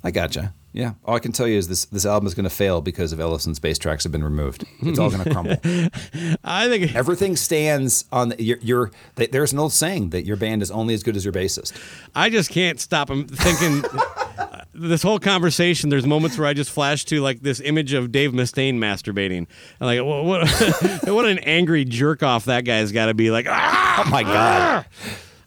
I 0.03 0.11
gotcha. 0.11 0.53
Yeah. 0.71 0.93
All 1.03 1.15
I 1.15 1.19
can 1.19 1.31
tell 1.31 1.47
you 1.47 1.57
is 1.57 1.67
this 1.67 1.85
this 1.85 2.05
album 2.05 2.27
is 2.27 2.33
going 2.35 2.43
to 2.43 2.49
fail 2.49 2.79
because 2.81 3.11
of 3.11 3.19
Ellefson's 3.19 3.59
bass 3.59 3.77
tracks 3.79 4.03
have 4.03 4.11
been 4.11 4.23
removed. 4.23 4.65
It's 4.81 4.99
all 4.99 5.09
going 5.09 5.23
to 5.23 5.29
crumble. 5.31 5.57
I 6.43 6.67
think 6.67 6.95
everything 6.95 7.35
stands 7.35 8.05
on 8.11 8.29
the, 8.29 8.43
your, 8.43 8.57
your 8.61 8.91
th- 9.15 9.31
There's 9.31 9.51
an 9.51 9.59
old 9.59 9.73
saying 9.73 10.11
that 10.11 10.25
your 10.25 10.37
band 10.37 10.61
is 10.61 10.69
only 10.69 10.93
as 10.93 11.01
good 11.01 11.15
as 11.15 11.25
your 11.25 11.33
bassist. 11.33 11.73
I 12.15 12.29
just 12.29 12.51
can't 12.51 12.79
stop. 12.79 13.09
I'm 13.09 13.27
thinking 13.27 13.83
this 14.73 15.01
whole 15.01 15.19
conversation. 15.19 15.89
There's 15.89 16.05
moments 16.05 16.37
where 16.37 16.47
I 16.47 16.53
just 16.53 16.69
flash 16.69 17.03
to 17.05 17.19
like 17.19 17.41
this 17.41 17.59
image 17.61 17.93
of 17.93 18.11
Dave 18.11 18.31
Mustaine 18.31 18.75
masturbating. 18.75 19.47
I'm 19.81 19.87
like, 19.87 20.03
what? 20.03 20.23
What, 20.23 21.03
what 21.13 21.25
an 21.25 21.39
angry 21.39 21.83
jerk 21.83 22.21
off 22.21 22.45
that 22.45 22.63
guy's 22.63 22.91
got 22.91 23.07
to 23.07 23.13
be. 23.15 23.31
Like, 23.31 23.47
ah, 23.49 24.03
Oh 24.05 24.09
my 24.09 24.23
god. 24.23 24.85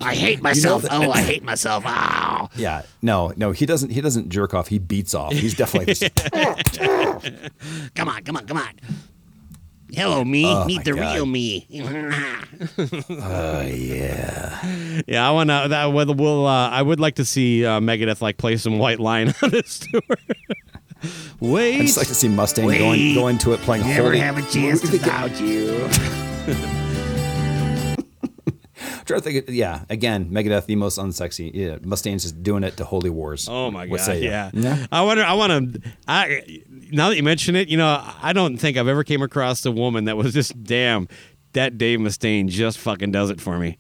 I 0.03 0.15
hate 0.15 0.43
myself. 0.43 0.85
oh, 0.91 1.11
I 1.11 1.21
hate 1.23 1.43
myself. 1.43 1.85
Ow. 1.87 2.49
Yeah. 2.57 2.83
No. 3.01 3.33
No. 3.37 3.53
He 3.53 3.65
doesn't. 3.67 3.91
He 3.91 4.01
doesn't 4.01 4.29
jerk 4.29 4.53
off. 4.55 4.69
He 4.69 4.79
beats 4.79 5.15
off. 5.15 5.33
He's 5.33 5.55
definitely. 5.55 5.95
Just, 5.95 6.15
come 7.95 8.09
on, 8.09 8.23
come 8.25 8.37
on, 8.37 8.47
come 8.47 8.57
on. 8.59 8.69
Hello, 9.93 10.25
me. 10.25 10.45
Oh, 10.47 10.65
Meet 10.65 10.85
the 10.85 10.93
God. 10.95 11.15
real 11.15 11.27
me. 11.27 11.67
Oh 13.11 13.61
yeah. 13.63 15.03
yeah. 15.07 15.27
I 15.29 15.31
want 15.33 15.51
to. 15.51 15.67
That 15.69 15.87
will. 15.87 16.15
will 16.15 16.47
uh, 16.47 16.69
I 16.71 16.81
would 16.83 17.01
like 17.01 17.17
to 17.17 17.25
see 17.25 17.65
uh, 17.65 17.81
Megadeth 17.81 18.21
like 18.21 18.37
play 18.39 18.57
some 18.57 18.79
White 18.79 19.01
Lion 19.01 19.35
on 19.43 19.51
this 19.51 19.81
tour. 19.81 20.01
Wait. 21.41 21.81
I 21.81 21.83
just 21.83 21.97
like 21.99 22.07
to 22.09 22.15
see 22.15 22.29
Mustang 22.29 22.67
going 22.69 22.79
Wait. 23.01 23.15
go 23.15 23.29
into 23.29 23.53
it 23.53 23.61
playing 23.61 23.87
Never 23.87 24.05
holy. 24.09 24.19
have 24.21 24.39
a 24.39 24.43
chance 24.43 24.83
without 24.91 25.39
you. 25.41 25.89
trying 29.05 29.21
to 29.21 29.31
think. 29.31 29.45
Yeah, 29.49 29.85
again, 29.89 30.31
Megadeth, 30.31 30.67
the 30.67 30.77
most 30.77 30.99
unsexy. 30.99 31.51
Yeah, 31.53 31.77
Mustaine's 31.79 32.23
just 32.23 32.43
doing 32.43 32.65
it 32.65 32.77
to 32.79 32.85
Holy 32.85 33.11
Wars. 33.11 33.49
Oh 33.49 33.71
my 33.71 33.87
god! 33.87 34.19
Yeah. 34.19 34.51
yeah. 34.53 34.87
I 34.91 35.03
wonder. 35.03 35.25
I 35.25 35.35
want 35.35 35.75
to. 35.75 35.93
I 36.07 36.63
now 36.91 37.09
that 37.09 37.17
you 37.17 37.23
mention 37.23 37.57
it, 37.57 37.69
you 37.69 37.77
know, 37.77 38.03
I 38.23 38.33
don't 38.33 38.57
think 38.57 38.77
I've 38.77 38.89
ever 38.89 39.05
came 39.05 39.23
across 39.23 39.65
a 39.65 39.73
woman 39.73 40.05
that 40.05 40.17
was 40.17 40.33
just 40.33 40.63
damn. 40.63 41.09
That 41.55 41.77
Dave 41.77 41.99
Mustaine 41.99 42.49
just 42.49 42.79
fucking 42.79 43.13
does 43.13 43.29
it 43.29 43.39
for 43.39 43.59
me. 43.59 43.77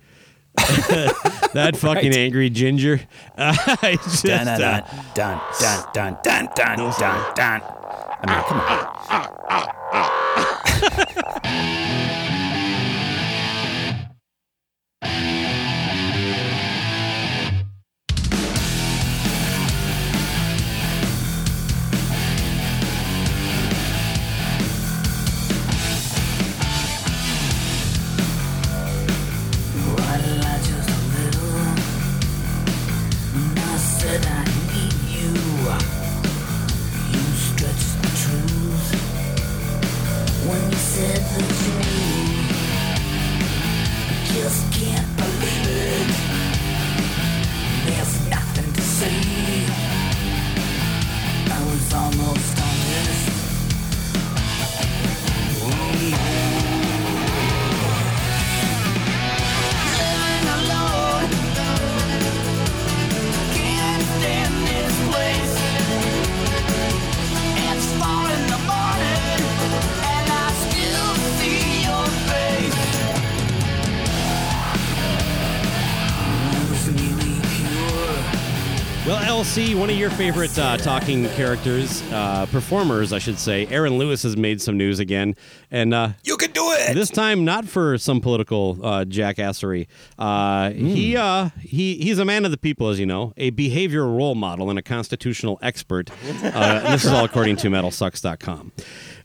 that 0.57 1.75
fucking 1.79 2.11
right. 2.11 2.19
angry 2.19 2.51
ginger. 2.51 3.01
Uh, 3.37 3.55
dun, 3.77 3.99
dun, 4.23 4.59
dun, 4.59 4.85
dun, 5.15 5.41
dun, 5.55 5.91
dun, 5.95 6.19
dun, 6.23 6.49
dun, 6.55 6.77
dun, 6.77 7.35
dun. 7.35 7.63
I 8.25 8.27
mean, 8.27 8.43
come 8.45 8.61
on 12.09 12.09
you 15.05 15.39
pure. 79.55 79.67
Well, 79.67 79.77
LC, 79.77 79.79
one 79.79 79.91
of 79.91 79.97
your 79.97 80.11
favorite 80.11 80.59
uh, 80.59 80.77
talking 80.77 81.29
characters, 81.31 82.03
uh, 82.13 82.47
performers, 82.47 83.13
I 83.13 83.19
should 83.19 83.39
say, 83.39 83.67
Aaron 83.67 83.99
Lewis 83.99 84.23
has 84.23 84.37
made 84.37 84.61
some 84.61 84.77
news 84.77 84.99
again, 84.99 85.35
and 85.71 85.93
uh, 85.93 86.11
you 86.25 86.37
can 86.37 86.51
do 86.53 86.63
it. 86.73 86.95
This 86.95 87.11
time, 87.11 87.45
not 87.45 87.67
for 87.67 87.99
some 87.99 88.21
political 88.21 88.79
uh, 88.83 89.05
jackassery. 89.05 89.87
Uh, 90.19 90.71
He 90.71 91.17
uh, 91.17 91.51
he 91.61 91.97
he's 91.97 92.19
a 92.19 92.25
man 92.25 92.45
of 92.45 92.51
the 92.51 92.57
people, 92.57 92.89
as 92.89 92.99
you 92.99 93.07
know, 93.07 93.33
a 93.37 93.51
behavioral 93.51 94.17
role 94.17 94.35
model 94.35 94.71
and 94.71 94.79
a 94.79 94.83
constitutional 94.83 95.59
expert. 95.63 96.11
Uh, 96.43 96.81
this 96.91 97.05
is 97.05 97.11
all 97.13 97.25
according 97.25 97.57
to 97.57 97.69
MetalSucks.com. 97.69 98.73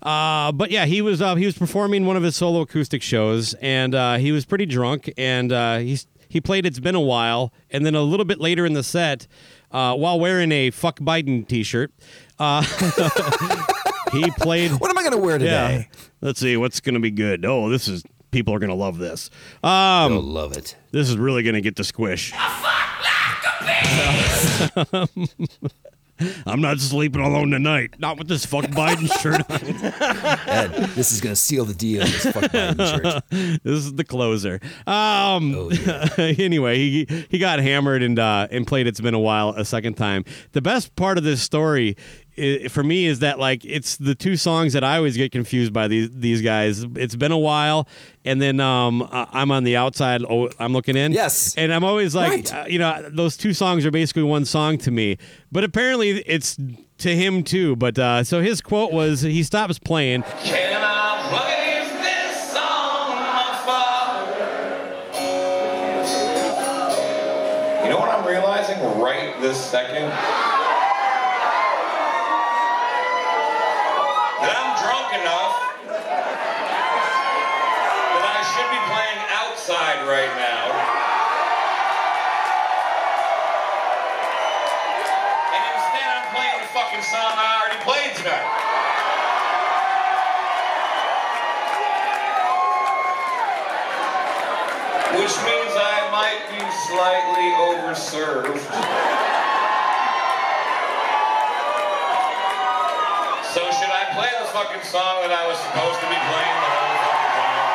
Uh, 0.01 0.51
but 0.51 0.71
yeah, 0.71 0.85
he 0.85 1.01
was 1.01 1.21
uh, 1.21 1.35
he 1.35 1.45
was 1.45 1.57
performing 1.57 2.05
one 2.05 2.15
of 2.17 2.23
his 2.23 2.35
solo 2.35 2.61
acoustic 2.61 3.01
shows, 3.01 3.53
and 3.55 3.95
uh, 3.95 4.15
he 4.17 4.31
was 4.31 4.45
pretty 4.45 4.65
drunk, 4.65 5.11
and 5.17 5.51
uh, 5.51 5.77
he's 5.79 6.07
he 6.29 6.39
played 6.41 6.65
"It's 6.65 6.79
Been 6.79 6.95
a 6.95 7.01
While," 7.01 7.51
and 7.71 7.85
then 7.85 7.95
a 7.95 8.01
little 8.01 8.25
bit 8.25 8.39
later 8.39 8.65
in 8.65 8.73
the 8.73 8.83
set, 8.83 9.27
uh, 9.71 9.95
while 9.95 10.19
wearing 10.19 10.51
a 10.51 10.71
"Fuck 10.71 10.99
Biden" 10.99 11.47
T-shirt, 11.47 11.91
uh, 12.39 12.61
he 14.11 14.29
played. 14.31 14.71
What 14.71 14.89
am 14.89 14.97
I 14.97 15.01
going 15.01 15.13
to 15.13 15.17
wear 15.17 15.37
today? 15.37 15.87
Yeah. 15.91 15.99
Let's 16.21 16.39
see 16.39 16.57
what's 16.57 16.79
going 16.79 16.95
to 16.95 17.01
be 17.01 17.11
good. 17.11 17.45
Oh, 17.45 17.69
this 17.69 17.87
is 17.87 18.03
people 18.31 18.53
are 18.53 18.59
going 18.59 18.69
to 18.69 18.75
love 18.75 18.97
this. 18.97 19.29
Um, 19.63 20.11
They'll 20.13 20.21
love 20.21 20.57
it. 20.57 20.75
This 20.91 21.09
is 21.09 21.17
really 21.17 21.43
going 21.43 21.55
to 21.55 21.61
get 21.61 21.75
the 21.75 21.83
squish. 21.83 22.33
I'm 26.45 26.61
not 26.61 26.79
sleeping 26.79 27.21
alone 27.21 27.51
tonight. 27.51 27.95
Not 27.99 28.17
with 28.17 28.27
this 28.27 28.45
fuck 28.45 28.65
Biden 28.65 29.07
shirt 29.21 29.41
on. 29.49 29.57
Ed, 30.47 30.67
this 30.95 31.11
is 31.11 31.21
going 31.21 31.33
to 31.33 31.39
seal 31.39 31.65
the 31.65 31.73
deal. 31.73 32.01
This 32.03 32.23
fuck 32.25 32.43
Biden 32.45 33.03
shirt. 33.03 33.23
this 33.63 33.73
is 33.79 33.93
the 33.93 34.03
closer. 34.03 34.59
Um, 34.85 35.53
Oh, 35.55 35.69
anyway, 36.17 36.77
he 36.77 37.25
he 37.29 37.37
got 37.37 37.59
hammered 37.59 38.03
and 38.03 38.17
uh, 38.19 38.47
and 38.51 38.65
played. 38.67 38.87
It's 38.87 39.01
been 39.01 39.13
a 39.13 39.19
while 39.19 39.49
a 39.49 39.65
second 39.65 39.95
time. 39.95 40.25
The 40.51 40.61
best 40.61 40.95
part 40.95 41.17
of 41.17 41.23
this 41.23 41.41
story. 41.41 41.95
I 42.39 42.67
for 42.69 42.83
me, 42.83 43.05
is 43.05 43.19
that 43.19 43.39
like 43.39 43.65
it's 43.65 43.97
the 43.97 44.13
two 44.15 44.35
songs 44.37 44.73
that 44.73 44.83
I 44.83 44.97
always 44.97 45.17
get 45.17 45.31
confused 45.31 45.73
by 45.73 45.87
these 45.87 46.09
these 46.11 46.41
guys. 46.41 46.83
It's 46.95 47.15
been 47.15 47.31
a 47.31 47.37
while, 47.37 47.87
and 48.25 48.41
then 48.41 48.59
um, 48.59 49.01
I- 49.11 49.27
I'm 49.33 49.51
on 49.51 49.63
the 49.63 49.75
outside. 49.75 50.23
Oh, 50.29 50.49
I'm 50.59 50.73
looking 50.73 50.95
in. 50.95 51.11
Yes. 51.13 51.55
and 51.57 51.73
I'm 51.73 51.83
always 51.83 52.13
like, 52.15 52.31
Right. 52.31 52.53
uh, 52.53 52.65
you 52.67 52.79
know, 52.79 53.09
those 53.09 53.37
two 53.37 53.53
songs 53.53 53.85
are 53.85 53.91
basically 53.91 54.23
one 54.23 54.45
song 54.45 54.77
to 54.79 54.91
me. 54.91 55.17
But 55.51 55.63
apparently, 55.63 56.19
it's 56.25 56.57
to 56.99 57.15
him 57.15 57.43
too. 57.43 57.75
But 57.75 57.97
uh, 57.99 58.23
so 58.23 58.41
his 58.41 58.61
quote 58.61 58.91
was, 58.91 59.21
he 59.21 59.43
stops 59.43 59.79
playing. 59.79 60.23
Can 60.43 60.81
I 60.83 61.31
wave 61.33 61.91
this 62.03 62.55
on 62.55 63.15
my 63.15 63.61
father? 63.65 64.37
You 67.83 67.89
know 67.93 67.99
what 67.99 68.09
I'm 68.09 68.25
realizing 68.27 68.79
right 68.99 69.35
this 69.41 69.57
second. 69.63 70.11
Enough 75.21 75.55
that 78.17 78.25
I 78.27 78.41
should 78.53 78.69
be 78.69 78.81
playing 78.85 79.21
outside 79.33 80.05
right 80.05 80.29
now. 80.37 80.65
And 85.53 85.61
instead 85.73 86.05
I'm 86.05 86.27
playing 86.33 86.57
the 86.61 86.69
fucking 86.69 87.01
song 87.01 87.33
I 87.33 87.49
already 87.57 87.81
played 87.81 88.13
tonight. 88.13 88.45
Which 95.17 95.33
means 95.49 95.73
I 95.73 95.97
might 96.13 96.45
be 96.53 96.61
slightly 96.85 97.49
overserved. 97.57 98.61
So 103.53 103.65
should 103.73 103.89
I 103.89 104.06
play 104.17 104.33
the 104.41 104.49
fucking 104.49 104.81
song 104.81 105.21
that 105.21 105.29
I 105.29 105.45
was 105.45 105.61
supposed 105.61 106.01
to 106.01 106.07
be 106.09 106.17
playing 106.17 106.57
the 106.57 106.69
whole 106.73 106.97
fucking 107.05 107.33
time? 107.37 107.69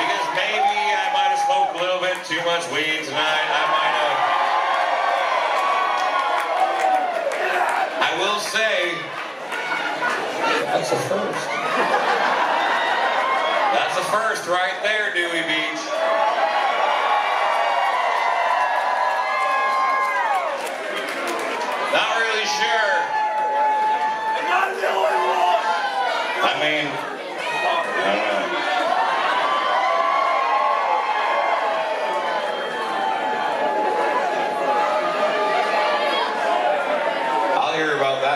Because 0.00 0.24
maybe 0.32 0.80
I 0.96 1.12
might 1.12 1.36
have 1.36 1.44
smoked 1.44 1.76
a 1.76 1.80
little 1.84 2.00
bit 2.00 2.16
too 2.24 2.40
much 2.48 2.64
weed 2.72 3.04
tonight. 3.04 3.48
I 3.52 3.64
might 3.68 3.92
have. 4.00 4.16
I 8.00 8.10
will 8.16 8.40
say, 8.40 8.96
that's 10.72 10.88
a 10.88 10.96
first. 11.12 11.44
That's 13.76 13.96
a 14.00 14.04
first 14.08 14.48
right 14.48 14.80
there, 14.80 15.12
Dewey 15.12 15.44
Beach. 15.44 15.84
Not 21.92 22.16
really 22.16 22.48
sure. 22.56 23.21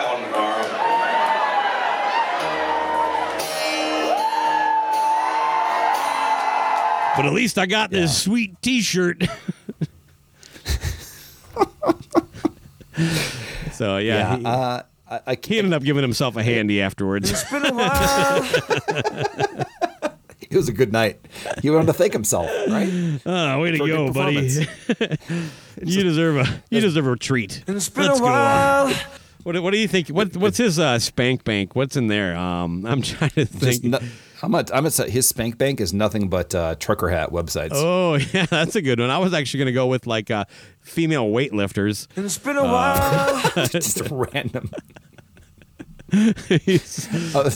One 0.05 0.23
tomorrow. 0.23 0.63
But 7.15 7.25
at 7.25 7.33
least 7.33 7.57
I 7.57 7.65
got 7.65 7.89
this 7.89 8.21
sweet 8.21 8.61
T-shirt. 8.61 9.23
so 13.71 13.97
yeah, 13.97 14.35
Yeah, 14.35 14.37
he, 14.37 14.45
uh, 14.45 14.81
I, 15.27 15.31
I 15.31 15.37
he 15.43 15.57
ended 15.57 15.73
up 15.73 15.83
giving 15.83 16.01
himself 16.01 16.35
a 16.35 16.43
handy 16.43 16.81
afterwards. 16.81 17.31
It's 17.31 17.49
been 17.51 17.65
a 17.65 17.73
while. 17.73 18.43
it 20.41 20.55
was 20.55 20.69
a 20.69 20.73
good 20.73 20.91
night. 20.91 21.19
He 21.61 21.69
wanted 21.69 21.87
to 21.87 21.93
thank 21.93 22.13
himself, 22.13 22.49
right? 22.69 23.19
Oh, 23.25 23.61
way 23.61 23.71
to 23.71 23.77
For 23.77 23.87
go, 23.87 24.11
buddy! 24.11 24.37
you 25.83 26.03
deserve 26.03 26.37
a 26.37 26.63
you 26.69 26.81
deserve 26.81 27.07
a 27.07 27.15
treat. 27.17 27.63
It's 27.67 27.89
been 27.89 28.07
Let's 28.07 28.19
a 28.19 28.23
while. 28.23 28.93
What, 29.43 29.61
what 29.63 29.71
do 29.71 29.77
you 29.77 29.87
think? 29.87 30.09
What 30.09 30.35
what's 30.35 30.57
his 30.57 30.79
uh, 30.79 30.99
spank 30.99 31.43
bank? 31.43 31.75
What's 31.75 31.95
in 31.95 32.07
there? 32.07 32.35
Um, 32.35 32.85
I'm 32.85 33.01
trying 33.01 33.29
to 33.31 33.45
think. 33.45 33.81
Just 33.81 33.83
no, 33.83 33.99
I'm 34.43 34.51
gonna, 34.51 34.65
I'm 34.73 34.79
gonna 34.79 34.91
say 34.91 35.09
his 35.09 35.27
spank 35.27 35.57
bank 35.57 35.79
is 35.79 35.93
nothing 35.93 36.29
but 36.29 36.53
uh, 36.53 36.75
trucker 36.75 37.09
hat 37.09 37.31
websites. 37.31 37.69
Oh 37.71 38.15
yeah, 38.33 38.45
that's 38.45 38.75
a 38.75 38.81
good 38.81 38.99
one. 38.99 39.09
I 39.09 39.19
was 39.19 39.33
actually 39.33 39.59
going 39.59 39.67
to 39.67 39.73
go 39.73 39.87
with 39.87 40.05
like 40.05 40.29
uh, 40.29 40.45
female 40.81 41.27
weightlifters. 41.27 42.07
It's 42.15 42.37
been 42.37 42.57
a 42.57 42.63
while. 42.63 43.67
just 43.67 44.01
random. 44.11 44.69
Uh, 46.13 47.49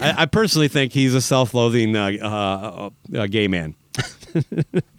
I, 0.00 0.14
I 0.18 0.26
personally 0.26 0.68
think 0.68 0.92
he's 0.92 1.14
a 1.14 1.20
self-loathing 1.20 1.96
uh, 1.96 2.10
uh, 2.22 2.90
uh, 3.18 3.26
gay 3.26 3.48
man. 3.48 3.74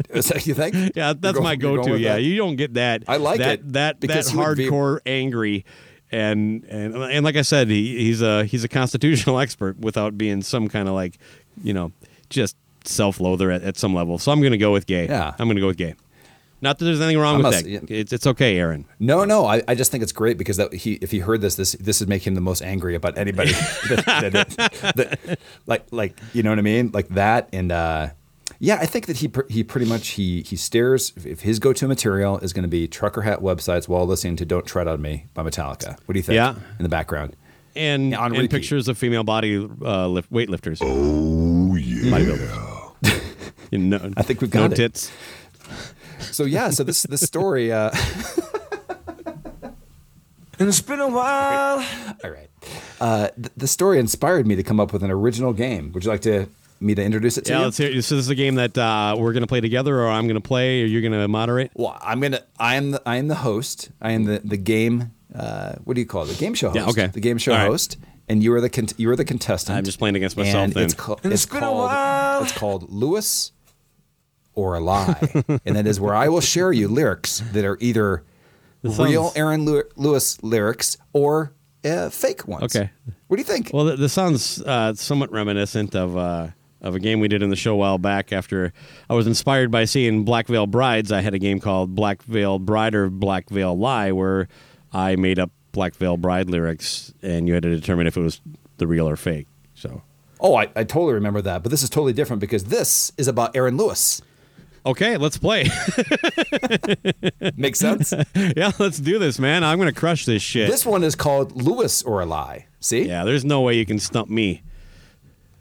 Is 0.10 0.28
that 0.30 0.44
you 0.48 0.54
think? 0.54 0.76
Yeah, 0.96 1.14
that's 1.20 1.34
going- 1.34 1.44
my 1.44 1.56
go-to. 1.56 1.98
Yeah, 1.98 2.14
that? 2.14 2.22
you 2.24 2.38
don't 2.38 2.56
get 2.56 2.76
that. 2.76 3.04
I 3.08 3.18
like 3.18 3.40
that, 3.40 3.60
it 3.60 3.74
That 3.74 4.02
that 4.02 4.32
would 4.34 4.58
be- 4.58 4.68
hardcore 4.70 5.00
angry, 5.06 5.66
and 6.12 6.64
and 6.66 6.96
and 6.96 7.26
like 7.26 7.36
I 7.36 7.42
said, 7.42 7.68
he, 7.70 7.98
he's 7.98 8.22
a 8.22 8.46
he's 8.46 8.64
a 8.64 8.70
constitutional 8.70 9.40
expert 9.42 9.78
without 9.80 10.18
being 10.18 10.42
some 10.42 10.70
kind 10.70 10.88
of 10.88 10.94
like, 10.94 11.18
you 11.62 11.74
know, 11.74 11.92
just 12.30 12.56
self-loather 12.86 13.52
at, 13.52 13.64
at 13.64 13.78
some 13.78 13.94
level. 13.94 14.18
So 14.18 14.32
I'm 14.32 14.40
going 14.40 14.52
to 14.54 14.58
go 14.58 14.72
with 14.72 14.86
gay. 14.86 15.08
Yeah. 15.08 15.34
I'm 15.38 15.48
going 15.48 15.56
to 15.58 15.62
go 15.62 15.68
with 15.68 15.78
gay. 15.78 15.96
Not 16.66 16.80
that 16.80 16.86
there's 16.86 17.00
anything 17.00 17.20
wrong 17.22 17.36
I 17.36 17.38
with 17.38 17.44
must- 17.46 17.64
that. 17.64 17.70
yeah. 17.70 17.80
It's 17.88 18.12
it's 18.12 18.28
okay, 18.28 18.58
Aaron. 18.58 18.86
No, 19.00 19.24
no. 19.24 19.46
I, 19.46 19.62
I 19.68 19.76
just 19.76 19.92
think 19.92 20.02
it's 20.04 20.12
great 20.12 20.38
because 20.38 20.58
that 20.58 20.74
he 20.74 20.94
if 20.96 21.12
he 21.12 21.20
heard 21.20 21.40
this, 21.42 21.56
this 21.56 21.74
this 21.80 22.00
would 22.02 22.10
make 22.10 22.26
him 22.28 22.36
the 22.36 22.42
most 22.42 22.62
angry 22.62 22.96
about 22.96 23.18
anybody. 23.18 23.52
that, 23.90 24.32
that- 24.32 24.96
that- 24.96 25.40
like 25.68 25.86
like 25.92 26.20
you 26.34 26.44
know 26.44 26.50
what 26.50 26.60
I 26.60 26.64
mean? 26.64 26.92
Like 26.94 27.08
that 27.10 27.50
and 27.54 27.72
uh, 27.72 28.10
yeah, 28.60 28.78
I 28.82 28.86
think 28.86 29.06
that 29.08 29.18
he 29.18 29.32
he 29.50 29.64
pretty 29.64 29.86
much 29.88 30.10
he 30.10 30.42
he 30.42 30.56
stares 30.56 31.14
if 31.24 31.42
his 31.42 31.60
go 31.60 31.72
to 31.74 31.88
material 31.88 32.38
is 32.40 32.52
going 32.54 32.64
to 32.64 32.70
be 32.70 32.88
trucker 32.88 33.22
hat 33.22 33.40
websites 33.42 33.88
while 33.88 34.06
listening 34.08 34.36
to 34.38 34.46
"Don't 34.46 34.66
Tread 34.66 34.88
on 34.88 35.02
Me" 35.02 35.28
by 35.34 35.44
Metallica. 35.44 35.98
What 36.06 36.14
do 36.14 36.20
you 36.20 36.24
think? 36.24 36.36
Yeah. 36.36 36.56
in 36.80 36.84
the 36.84 36.90
background. 36.90 37.36
And 37.76 38.12
Yeah, 38.12 38.20
on 38.22 38.36
and 38.36 38.50
pictures 38.50 38.88
of 38.88 38.98
female 38.98 39.24
body 39.26 39.58
uh, 39.58 40.08
lift, 40.08 40.32
weightlifters. 40.32 40.80
Oh 40.82 41.76
yeah, 41.76 42.12
bodybuilders. 42.18 42.72
You 43.72 43.80
know, 43.80 44.12
I 44.16 44.22
think 44.22 44.42
we've 44.42 44.54
no 44.54 44.62
got 44.62 44.74
it. 44.74 44.76
tits. 44.76 45.12
So 46.36 46.44
yeah, 46.44 46.70
so 46.70 46.84
this 46.84 47.04
this 47.04 47.22
story. 47.22 47.72
Uh, 47.72 47.92
It's 50.58 50.80
been 50.80 51.02
a 51.02 51.10
while. 51.10 51.86
all 52.24 52.30
right, 52.32 52.50
uh, 53.02 53.28
th- 53.36 53.50
the 53.58 53.68
story 53.68 54.00
inspired 54.00 54.48
me 54.48 54.56
to 54.56 54.64
come 54.64 54.80
up 54.80 54.94
with 54.94 55.04
an 55.04 55.12
original 55.12 55.52
game. 55.52 55.92
Would 55.92 56.06
you 56.06 56.10
like 56.10 56.22
to 56.22 56.48
me 56.80 56.96
to 56.96 57.04
introduce 57.04 57.38
it 57.38 57.44
to 57.46 57.52
Yeah, 57.52 57.60
you? 57.60 57.66
let's 57.66 57.78
hear. 57.78 57.90
So 58.02 58.16
this 58.16 58.24
is 58.26 58.30
a 58.30 58.36
game 58.36 58.56
that 58.56 58.78
uh, 58.78 59.16
we're 59.20 59.34
gonna 59.34 59.48
play 59.48 59.60
together, 59.60 60.00
or 60.00 60.08
I'm 60.08 60.28
gonna 60.28 60.40
play, 60.40 60.82
or 60.82 60.86
you're 60.86 61.02
gonna 61.02 61.28
moderate. 61.28 61.72
Well, 61.76 61.98
I'm 62.02 62.22
gonna. 62.22 62.40
I 62.58 62.76
am 62.76 62.92
the. 62.92 63.02
I 63.06 63.18
am 63.18 63.28
the 63.28 63.36
host. 63.36 63.90
I 64.02 64.12
am 64.12 64.24
the 64.24 64.40
the 64.46 64.56
game. 64.58 65.12
Uh, 65.36 65.74
what 65.84 65.96
do 65.96 66.00
you 66.02 66.08
call 66.08 66.24
it? 66.24 66.28
The 66.28 66.36
game 66.36 66.54
show 66.54 66.68
host. 66.70 66.78
Yeah, 66.78 66.90
okay. 67.04 67.08
The 67.08 67.20
game 67.20 67.38
show 67.38 67.52
right. 67.52 67.68
host, 67.68 67.98
and 68.30 68.42
you 68.42 68.54
are 68.54 68.62
the 68.62 68.70
con- 68.70 68.88
you 68.96 69.10
are 69.10 69.18
the 69.18 69.26
contestant. 69.26 69.78
I'm 69.78 69.84
just 69.84 70.00
playing 70.00 70.16
against 70.16 70.38
myself 70.38 70.64
And 70.64 70.74
then. 70.74 70.86
it's, 70.86 70.94
ca- 70.94 71.16
It's 71.16 71.26
it's 71.26 71.46
been 71.48 71.58
a 71.58 71.60
called. 71.66 71.78
while. 71.80 72.44
It's 72.44 72.58
called 72.58 72.90
Lewis 72.90 73.52
or 74.56 74.76
a 74.76 74.80
lie, 74.80 75.16
and 75.66 75.76
that 75.76 75.86
is 75.88 76.00
where 76.00 76.16
I 76.16 76.30
will 76.30 76.42
share 76.42 76.72
you 76.72 76.88
lyrics 76.88 77.42
that 77.54 77.66
are 77.66 77.78
either 77.82 78.24
This 78.82 78.98
real 78.98 79.26
sounds- 79.26 79.38
Aaron 79.38 79.66
Lewis 79.96 80.42
lyrics 80.44 80.98
or 81.14 81.54
uh, 81.84 82.10
fake 82.10 82.48
ones. 82.48 82.64
Okay. 82.76 82.90
What 83.28 83.38
do 83.38 83.42
you 83.42 83.46
think? 83.46 83.72
Well, 83.74 83.86
th- 83.88 84.00
this 84.00 84.14
sounds 84.14 84.62
uh, 84.62 84.94
somewhat 84.96 85.32
reminiscent 85.32 85.96
of 85.96 86.18
uh, 86.18 86.48
of 86.82 86.96
a 86.96 87.00
game 87.00 87.20
we 87.20 87.28
did 87.28 87.42
in 87.44 87.50
the 87.50 87.56
show 87.56 87.74
a 87.74 87.78
while 87.78 87.98
back. 87.98 88.32
After 88.34 88.74
I 89.10 89.14
was 89.14 89.28
inspired 89.28 89.72
by 89.72 89.86
seeing 89.86 90.24
Black 90.26 90.48
Veil 90.48 90.68
Brides, 90.68 91.12
I 91.12 91.22
had 91.22 91.34
a 91.34 91.40
game 91.40 91.60
called 91.60 91.94
Black 91.96 92.22
Veil 92.24 92.60
Bride 92.60 92.96
or 92.96 93.10
Black 93.10 93.50
Veil 93.50 93.78
Lie, 93.78 94.12
where 94.12 94.48
I 94.94 95.16
made 95.16 95.38
up 95.40 95.52
Black 95.72 95.94
Veil 95.96 96.18
Bride 96.18 96.50
lyrics, 96.50 97.14
and 97.22 97.48
you 97.48 97.54
had 97.54 97.64
to 97.64 97.70
determine 97.76 98.08
if 98.08 98.16
it 98.18 98.22
was 98.22 98.40
the 98.78 98.88
real 98.88 99.08
or 99.10 99.16
fake. 99.16 99.48
So, 99.74 100.02
Oh, 100.40 100.56
I, 100.56 100.64
I 100.76 100.84
totally 100.84 101.14
remember 101.14 101.42
that, 101.42 101.64
but 101.64 101.70
this 101.70 101.82
is 101.82 101.90
totally 101.90 102.14
different 102.14 102.40
because 102.40 102.66
this 102.66 103.12
is 103.18 103.28
about 103.28 103.56
Aaron 103.56 103.78
Lewis. 103.78 104.22
Okay, 104.86 105.18
let's 105.18 105.38
play. 105.38 105.70
Makes 107.56 107.80
sense. 107.80 108.14
yeah, 108.36 108.72
let's 108.80 108.98
do 109.00 109.20
this, 109.20 109.40
man. 109.40 109.64
I'm 109.64 109.78
gonna 109.78 109.92
crush 109.94 110.26
this 110.26 110.42
shit. 110.42 110.70
this 110.70 110.86
one 110.86 111.04
is 111.04 111.16
called 111.16 111.62
Lewis 111.62 112.04
or 112.04 112.22
a 112.22 112.26
lie. 112.26 112.68
See? 112.80 113.04
yeah, 113.08 113.24
there's 113.24 113.44
no 113.46 113.62
way 113.62 113.76
you 113.76 113.86
can 113.86 114.00
stump 114.00 114.30
me. 114.30 114.62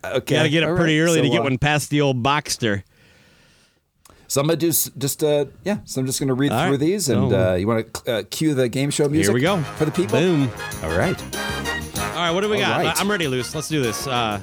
Okay. 0.05 0.35
Got 0.37 0.43
to 0.43 0.49
get 0.51 0.62
up 0.62 0.70
all 0.70 0.77
pretty 0.77 1.01
right. 1.01 1.07
early 1.07 1.22
to 1.22 1.29
get 1.31 1.41
uh, 1.41 1.45
one 1.45 1.57
past 1.57 1.89
the 1.89 2.03
old 2.03 2.22
Boxster. 2.22 2.83
So 4.29 4.41
I'm 4.41 4.47
gonna 4.47 4.57
do 4.57 4.68
just 4.68 5.22
uh 5.22 5.47
yeah. 5.64 5.79
So 5.85 6.01
I'm 6.01 6.07
just 6.07 6.18
gonna 6.18 6.35
read 6.35 6.51
All 6.53 6.62
through 6.62 6.72
right. 6.72 6.81
these, 6.81 7.09
and 7.09 7.31
So- 7.31 7.51
uh, 7.53 7.55
you 7.55 7.66
want 7.66 7.95
to 8.05 8.12
uh, 8.12 8.22
cue 8.31 8.53
the 8.55 8.68
game 8.68 8.91
show 8.91 9.09
music? 9.09 9.27
Here 9.27 9.35
we 9.35 9.41
go. 9.41 9.62
for 9.77 9.85
the 9.85 9.93
people. 9.93 10.18
Boom. 10.18 10.51
All 10.83 10.97
right, 10.97 11.22
All 11.22 12.14
right, 12.16 12.31
what 12.33 12.41
do 12.41 12.49
we 12.49 12.57
All 12.57 12.62
got? 12.62 12.85
right. 12.85 13.01
I'm 13.01 13.09
ready, 13.11 13.29
Loose. 13.29 13.55
Let's 13.55 13.68
do 13.68 13.83
this. 13.83 14.07
Uh, 14.07 14.41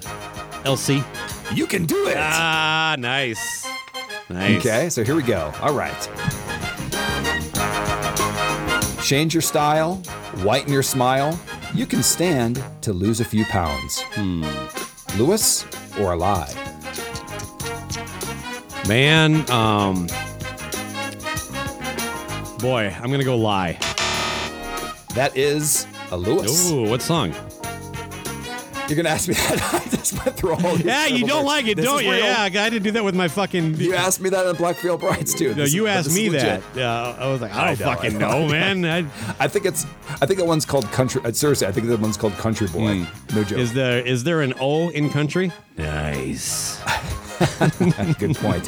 LC. 0.63 1.03
you 1.55 1.67
can 1.67 1.85
do 1.85 2.07
it. 2.07 2.15
Ah, 2.17 2.95
nice. 2.97 3.60
Nice. 4.31 4.59
Okay, 4.59 4.89
so 4.89 5.03
here 5.03 5.15
we 5.15 5.23
go. 5.23 5.53
All 5.61 5.73
right. 5.73 6.09
Change 9.03 9.33
your 9.33 9.41
style, 9.41 9.95
whiten 10.43 10.71
your 10.71 10.83
smile. 10.83 11.39
You 11.73 11.85
can 11.85 12.01
stand 12.03 12.63
to 12.81 12.93
lose 12.93 13.19
a 13.19 13.25
few 13.25 13.45
pounds. 13.45 14.01
Hmm. 14.13 14.43
Lewis 15.17 15.65
or 15.99 16.13
a 16.13 16.15
lie? 16.15 16.53
Man, 18.87 19.49
um, 19.51 20.07
boy, 22.59 22.95
I'm 22.99 23.11
gonna 23.11 23.23
go 23.23 23.37
lie. 23.37 23.77
That 25.15 25.31
is 25.35 25.87
a 26.11 26.17
Lewis. 26.17 26.71
Ooh, 26.71 26.89
what 26.89 27.01
song? 27.01 27.33
You're 28.91 28.97
gonna 29.03 29.15
ask 29.15 29.27
me 29.29 29.33
that? 29.35 29.73
I 29.73 29.89
just 29.95 30.13
went 30.25 30.35
through 30.35 30.55
all. 30.55 30.77
Yeah, 30.77 31.05
you 31.07 31.25
don't 31.25 31.45
like 31.45 31.65
it, 31.65 31.75
This 31.75 31.85
don't 31.85 32.03
you? 32.03 32.11
real. 32.11 32.19
Yeah, 32.25 32.41
I 32.43 32.49
had 32.49 32.73
to 32.73 32.79
do 32.81 32.91
that 32.91 33.03
with 33.05 33.15
my 33.15 33.29
fucking. 33.29 33.75
You 33.75 33.93
asked 33.95 34.19
me 34.19 34.29
that 34.31 34.45
on 34.45 34.55
Black 34.57 34.75
Veil 34.77 34.97
Brides 34.97 35.33
too. 35.33 35.49
No, 35.49 35.53
This 35.53 35.73
you 35.73 35.87
asked 35.87 36.13
me 36.13 36.27
that. 36.29 36.61
Yeah, 36.75 36.91
I 37.17 37.27
was 37.31 37.39
like, 37.39 37.53
I 37.55 37.69
I 37.71 37.75
don't 37.75 37.79
know, 37.79 37.89
I 37.89 37.95
fucking 37.95 38.17
know. 38.17 38.47
know, 38.47 38.47
man. 38.51 38.85
I, 39.39 39.45
I 39.45 39.47
think 39.47 39.65
it's. 39.65 39.85
I 40.21 40.25
think 40.25 40.39
that 40.39 40.45
one's 40.45 40.65
called 40.65 40.85
country. 40.91 41.21
uh, 41.23 41.31
Seriously, 41.31 41.67
I 41.67 41.71
think 41.71 41.87
that 41.87 41.99
one's 42.01 42.17
called 42.17 42.33
Country 42.33 42.67
Boy. 42.67 43.07
No 43.33 43.43
joke. 43.45 43.59
Is 43.59 43.73
there 43.73 44.05
is 44.05 44.25
there 44.25 44.41
an 44.41 44.53
O 44.59 44.89
in 44.89 45.09
country? 45.09 45.51
Nice. 45.81 46.79
Good 48.19 48.35
point. 48.35 48.67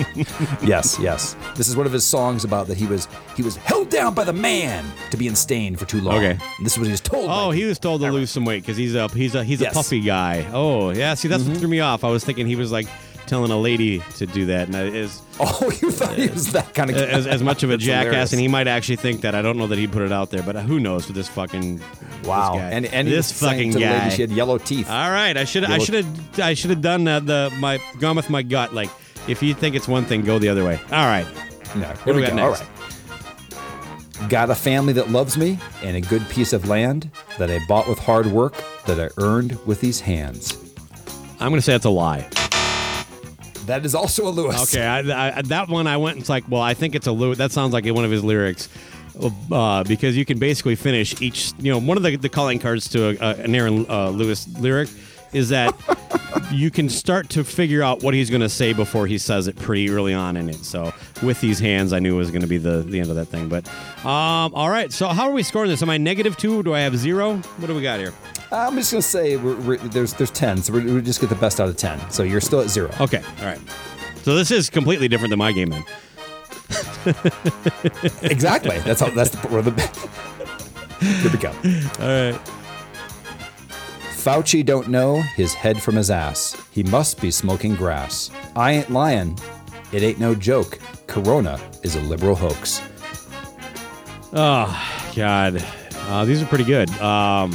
yes, 0.64 0.98
yes. 1.00 1.36
This 1.56 1.68
is 1.68 1.78
one 1.78 1.86
of 1.86 1.94
his 1.94 2.06
songs 2.06 2.44
about 2.44 2.68
that 2.68 2.78
he 2.78 2.88
was 2.88 3.08
he 3.36 3.44
was 3.44 3.56
held 3.58 3.90
down 3.90 4.14
by 4.16 4.24
the 4.24 4.34
man 4.34 4.84
to 5.12 5.18
be 5.18 5.28
in 5.28 5.36
Staind 5.36 5.78
for 5.78 5.86
too 5.86 6.02
long. 6.02 6.16
Okay. 6.16 6.32
And 6.32 6.66
this 6.66 6.74
is 6.74 6.80
what 6.80 6.86
he 6.86 6.92
was 6.92 7.02
told. 7.02 7.30
Oh, 7.30 7.50
by 7.50 7.56
he 7.56 7.66
was 7.66 7.78
told 7.78 8.02
to 8.02 8.12
lose 8.12 8.32
some 8.32 8.46
weight 8.46 8.64
because 8.64 8.78
he's 8.78 8.96
a 8.96 9.08
he's 9.10 9.36
a 9.36 9.44
he's 9.44 9.62
Yes. 9.62 9.72
a 9.72 9.76
puffy 9.76 10.02
guy. 10.02 10.50
Oh, 10.52 10.90
yeah. 10.90 11.14
See, 11.14 11.28
that's 11.28 11.44
what 11.44 11.52
mm-hmm. 11.52 11.60
threw 11.60 11.70
me 11.70 11.80
off. 11.82 12.04
I 12.04 12.10
was 12.10 12.26
thinking 12.26 12.48
he 12.48 12.56
was 12.56 12.72
like 12.72 12.88
telling 13.28 13.52
a 13.52 13.60
lady 13.60 14.00
to 14.18 14.26
do 14.26 14.46
that, 14.48 14.68
and 14.68 14.96
is 14.96 15.22
Oh, 15.40 15.72
you 15.82 15.92
thought 15.92 16.16
he 16.16 16.28
was 16.30 16.52
that 16.54 16.74
kind 16.74 16.90
of 16.90 16.96
guy. 16.96 17.06
as, 17.06 17.26
as 17.28 17.42
much 17.44 17.64
of 17.64 17.70
a 17.70 17.74
That's 17.74 17.84
jackass, 17.86 18.06
hilarious. 18.06 18.32
and 18.34 18.42
he 18.42 18.48
might 18.48 18.68
actually 18.68 18.98
think 18.98 19.22
that. 19.22 19.34
I 19.36 19.42
don't 19.42 19.58
know 19.58 19.68
that 19.68 19.78
he 19.78 19.88
put 19.88 20.02
it 20.04 20.12
out 20.12 20.30
there, 20.30 20.44
but 20.44 20.56
who 20.58 20.80
knows 20.80 21.08
with 21.08 21.16
this 21.16 21.28
fucking 21.30 21.80
Wow. 22.24 22.54
This 22.54 22.62
guy. 22.62 22.70
And 22.72 22.86
and 22.88 23.08
this 23.08 23.32
fucking 23.40 23.72
to 23.74 23.80
the 23.80 23.84
guy. 23.86 24.04
lady 24.04 24.16
she 24.16 24.22
had 24.22 24.32
yellow 24.32 24.58
teeth. 24.58 24.90
All 24.90 25.10
right, 25.12 25.36
I 25.36 25.44
should 25.46 25.64
I 25.66 25.70
Yellow- 25.72 25.84
should 25.86 25.96
have 25.96 26.40
I 26.40 26.54
should 26.54 26.70
have 26.70 26.82
done 26.82 27.08
uh, 27.08 27.20
the 27.20 27.52
my 27.60 27.80
gone 28.00 28.16
with 28.16 28.30
my 28.30 28.42
gut. 28.44 28.74
Like 28.74 28.90
if 29.28 29.42
you 29.42 29.54
think 29.54 29.76
it's 29.76 29.88
one 29.88 30.06
thing, 30.06 30.22
go 30.24 30.38
the 30.40 30.50
other 30.50 30.64
way. 30.66 30.80
All 30.92 31.06
right, 31.08 31.26
No, 31.76 31.88
here 31.88 31.96
do 32.06 32.14
we 32.14 32.22
we 32.22 32.22
go. 32.22 32.30
got 32.36 32.40
All 32.40 32.50
next? 32.52 32.62
right. 32.62 32.70
Got 34.30 34.50
a 34.50 34.56
family 34.56 34.94
that 34.94 35.10
loves 35.10 35.38
me 35.38 35.60
and 35.84 35.98
a 35.98 36.02
good 36.02 36.28
piece 36.30 36.54
of 36.54 36.68
land 36.70 37.10
that 37.40 37.50
I 37.52 37.60
bought 37.68 37.90
with 37.90 38.00
hard 38.00 38.28
work 38.28 38.54
that 38.86 39.00
I 39.00 39.10
earned 39.22 39.58
with 39.66 39.82
these 39.82 40.00
hands. 40.00 40.58
I'm 41.42 41.50
gonna 41.52 41.62
say 41.62 41.76
it's 41.76 41.84
a 41.86 41.90
lie. 41.90 42.26
That 43.66 43.86
is 43.86 43.96
also 43.96 44.28
a 44.28 44.30
Lewis. 44.30 44.76
Okay, 44.76 44.86
I, 44.86 45.38
I, 45.38 45.42
that 45.44 45.70
one 45.70 45.88
I 45.88 45.98
went. 45.98 46.20
It's 46.20 46.30
like, 46.30 46.44
well, 46.50 46.62
I 46.62 46.74
think 46.74 46.96
it's 46.96 47.08
a 47.08 47.12
Lewis. 47.12 47.38
That 47.38 47.52
sounds 47.52 47.74
like 47.74 47.86
one 47.86 48.06
of 48.06 48.12
his 48.12 48.24
lyrics, 48.24 48.70
uh, 49.52 49.84
because 49.84 50.18
you 50.18 50.26
can 50.26 50.40
basically 50.40 50.76
finish 50.76 51.22
each. 51.22 51.54
You 51.60 51.72
know, 51.72 51.80
one 51.80 51.98
of 51.98 52.04
the, 52.04 52.16
the 52.16 52.30
calling 52.30 52.60
cards 52.60 52.90
to 52.90 53.10
a, 53.10 53.32
a, 53.32 53.36
an 53.44 53.56
Aaron 53.56 53.86
uh, 53.90 54.10
Lewis 54.10 54.48
lyric 54.58 54.90
is 55.34 55.50
that 55.50 55.74
you 56.52 56.70
can 56.70 56.90
start 56.90 57.30
to 57.30 57.44
figure 57.44 57.82
out 57.82 58.04
what 58.04 58.14
he's 58.14 58.30
going 58.30 58.42
to 58.42 58.50
say 58.50 58.74
before 58.74 59.08
he 59.08 59.18
says 59.18 59.48
it 59.48 59.56
pretty 59.56 59.90
early 59.90 60.14
on 60.14 60.38
in 60.38 60.50
it. 60.50 60.64
So 60.64 60.94
with 61.22 61.42
these 61.42 61.60
hands, 61.60 61.94
I 61.94 62.00
knew 62.00 62.16
it 62.16 62.18
was 62.18 62.32
going 62.32 62.42
to 62.42 62.48
be 62.48 62.58
the 62.58 62.82
the 62.82 63.00
end 63.00 63.10
of 63.10 63.16
that 63.16 63.26
thing. 63.26 63.50
But 63.50 63.68
um, 64.06 64.54
all 64.54 64.70
right, 64.70 64.92
so 64.92 65.08
how 65.08 65.28
are 65.28 65.34
we 65.34 65.44
scoring 65.44 65.70
this? 65.70 65.82
Am 65.82 65.90
I 65.90 65.98
negative 65.98 66.38
two? 66.38 66.64
Do 66.64 66.74
I 66.74 66.82
have 66.82 66.98
zero? 66.98 67.38
What 67.38 67.68
do 67.68 67.76
we 67.76 67.82
got 67.82 68.00
here? 68.00 68.14
I'm 68.54 68.76
just 68.76 68.92
gonna 68.92 69.02
say 69.02 69.36
we're, 69.36 69.56
we're, 69.62 69.78
there's 69.78 70.14
there's 70.14 70.32
ten, 70.32 70.58
so 70.62 70.74
we're, 70.74 71.02
just 71.02 71.20
get 71.20 71.30
the 71.30 71.36
best 71.36 71.60
out 71.60 71.70
of 71.70 71.78
ten. 71.78 72.00
So 72.12 72.24
you're 72.24 72.42
still 72.42 72.62
at 72.62 72.70
zero. 72.70 72.92
Okay, 73.00 73.24
all 73.40 73.46
right. 73.46 73.60
So 74.24 74.36
this 74.36 74.52
is 74.52 74.70
completely 74.70 75.08
different 75.08 75.32
than 75.32 75.40
my 75.40 75.52
game 75.52 75.70
then. 75.70 75.84
exactly. 78.22 78.78
That's 78.80 79.02
how. 79.02 79.10
That's 79.10 79.32
the. 79.32 79.48
We're 79.50 79.64
the 79.64 79.72
here 81.04 81.32
we 81.32 81.38
go. 81.38 81.50
All 81.50 82.32
right. 82.32 82.40
Fauci 84.24 84.66
don't 84.66 84.88
know 84.88 85.22
his 85.22 85.54
head 85.54 85.82
from 85.82 85.96
his 85.96 86.10
ass. 86.10 86.56
He 86.72 86.84
must 86.84 87.20
be 87.20 87.30
smoking 87.30 87.76
grass. 87.76 88.32
I 88.56 88.72
ain't 88.72 88.90
lying. 88.90 89.38
It 89.92 90.02
ain't 90.02 90.20
no 90.20 90.34
joke. 90.34 90.80
Corona 91.08 91.60
is 91.84 91.96
a 91.98 92.02
liberal 92.02 92.36
hoax. 92.36 92.82
Oh 94.32 95.12
God, 95.16 95.64
uh, 96.08 96.24
these 96.24 96.42
are 96.42 96.46
pretty 96.46 96.64
good. 96.64 96.90
Um, 97.02 97.52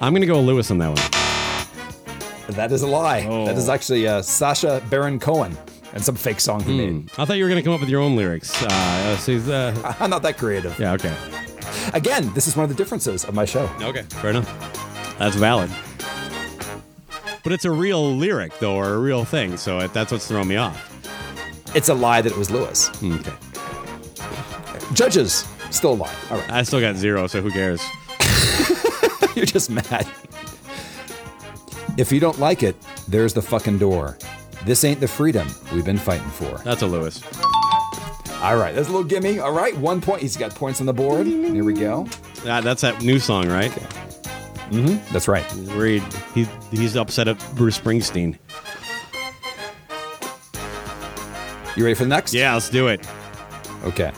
I'm 0.00 0.12
gonna 0.12 0.26
go 0.26 0.40
Lewis 0.40 0.70
on 0.70 0.78
that 0.78 0.88
one. 0.88 2.54
That 2.54 2.70
is 2.72 2.82
a 2.82 2.86
lie. 2.86 3.26
Oh. 3.28 3.46
That 3.46 3.56
is 3.56 3.68
actually 3.68 4.06
uh, 4.06 4.22
Sacha 4.22 4.82
Baron 4.88 5.18
Cohen 5.18 5.56
and 5.92 6.04
some 6.04 6.14
fake 6.14 6.40
song 6.40 6.62
he 6.62 6.76
made. 6.76 7.10
I 7.18 7.24
thought 7.24 7.36
you 7.38 7.44
were 7.44 7.48
gonna 7.48 7.62
come 7.62 7.72
up 7.72 7.80
with 7.80 7.88
your 7.88 8.00
own 8.00 8.16
lyrics. 8.16 8.62
Uh, 8.62 8.66
uh, 8.70 9.16
so, 9.16 9.32
uh, 9.52 9.94
I'm 10.00 10.10
not 10.10 10.22
that 10.22 10.38
creative. 10.38 10.78
yeah, 10.78 10.92
okay, 10.92 11.14
Again, 11.94 12.32
this 12.34 12.46
is 12.46 12.56
one 12.56 12.64
of 12.64 12.68
the 12.70 12.76
differences 12.76 13.24
of 13.24 13.34
my 13.34 13.44
show. 13.44 13.70
okay, 13.80 14.02
fair 14.02 14.30
enough. 14.30 15.16
That's 15.18 15.36
valid. 15.36 15.70
But 17.42 17.52
it's 17.52 17.64
a 17.64 17.70
real 17.70 18.14
lyric 18.16 18.58
though, 18.58 18.74
or 18.76 18.94
a 18.94 18.98
real 18.98 19.24
thing. 19.24 19.56
So 19.56 19.78
it, 19.78 19.92
that's 19.92 20.12
what's 20.12 20.26
throwing 20.26 20.48
me 20.48 20.56
off. 20.56 20.92
It's 21.74 21.88
a 21.88 21.94
lie 21.94 22.22
that 22.22 22.32
it 22.32 22.38
was 22.38 22.50
Lewis. 22.50 22.90
Okay, 23.02 23.32
Judges, 24.94 25.46
still 25.70 25.92
a 25.92 25.94
lie. 25.94 26.14
All 26.30 26.38
right. 26.38 26.50
I 26.52 26.62
still 26.62 26.80
got 26.80 26.96
zero, 26.96 27.26
so 27.26 27.40
who 27.40 27.50
cares? 27.50 27.82
You're 29.36 29.44
just 29.44 29.68
mad. 29.68 30.08
If 31.98 32.10
you 32.10 32.20
don't 32.20 32.38
like 32.38 32.62
it, 32.62 32.74
there's 33.06 33.34
the 33.34 33.42
fucking 33.42 33.76
door. 33.76 34.16
This 34.64 34.82
ain't 34.82 34.98
the 34.98 35.06
freedom 35.06 35.46
we've 35.74 35.84
been 35.84 35.98
fighting 35.98 36.28
for. 36.30 36.56
That's 36.64 36.80
a 36.80 36.86
Lewis. 36.86 37.22
All 38.40 38.56
right, 38.56 38.74
that's 38.74 38.88
a 38.88 38.90
little 38.90 39.04
gimme. 39.04 39.38
All 39.38 39.52
right, 39.52 39.76
one 39.76 40.00
point. 40.00 40.22
He's 40.22 40.38
got 40.38 40.54
points 40.54 40.80
on 40.80 40.86
the 40.86 40.94
board. 40.94 41.26
Here 41.26 41.64
we 41.64 41.74
go. 41.74 42.06
Uh, 42.46 42.62
that's 42.62 42.80
that 42.80 43.02
new 43.02 43.18
song, 43.18 43.48
right? 43.48 43.70
Mm-hmm. 43.70 45.12
That's 45.12 45.28
right. 45.28 45.44
Where 45.76 45.86
he, 45.86 46.02
he 46.34 46.44
he's 46.70 46.96
upset 46.96 47.28
at 47.28 47.38
Bruce 47.54 47.78
Springsteen. 47.78 48.38
You 51.76 51.84
ready 51.84 51.94
for 51.94 52.04
the 52.04 52.08
next? 52.08 52.32
Yeah, 52.32 52.54
let's 52.54 52.70
do 52.70 52.88
it. 52.88 53.06
Okay. 53.84 54.12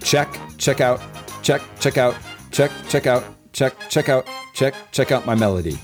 Check, 0.00 0.34
check 0.56 0.80
out, 0.80 1.02
check, 1.42 1.60
check 1.80 1.98
out, 1.98 2.16
check, 2.50 2.70
check 2.88 3.06
out, 3.06 3.24
check, 3.58 3.74
check 3.88 4.08
out, 4.08 4.26
check, 4.54 4.74
check 4.92 5.10
out 5.10 5.26
my 5.26 5.34
melody. 5.34 5.76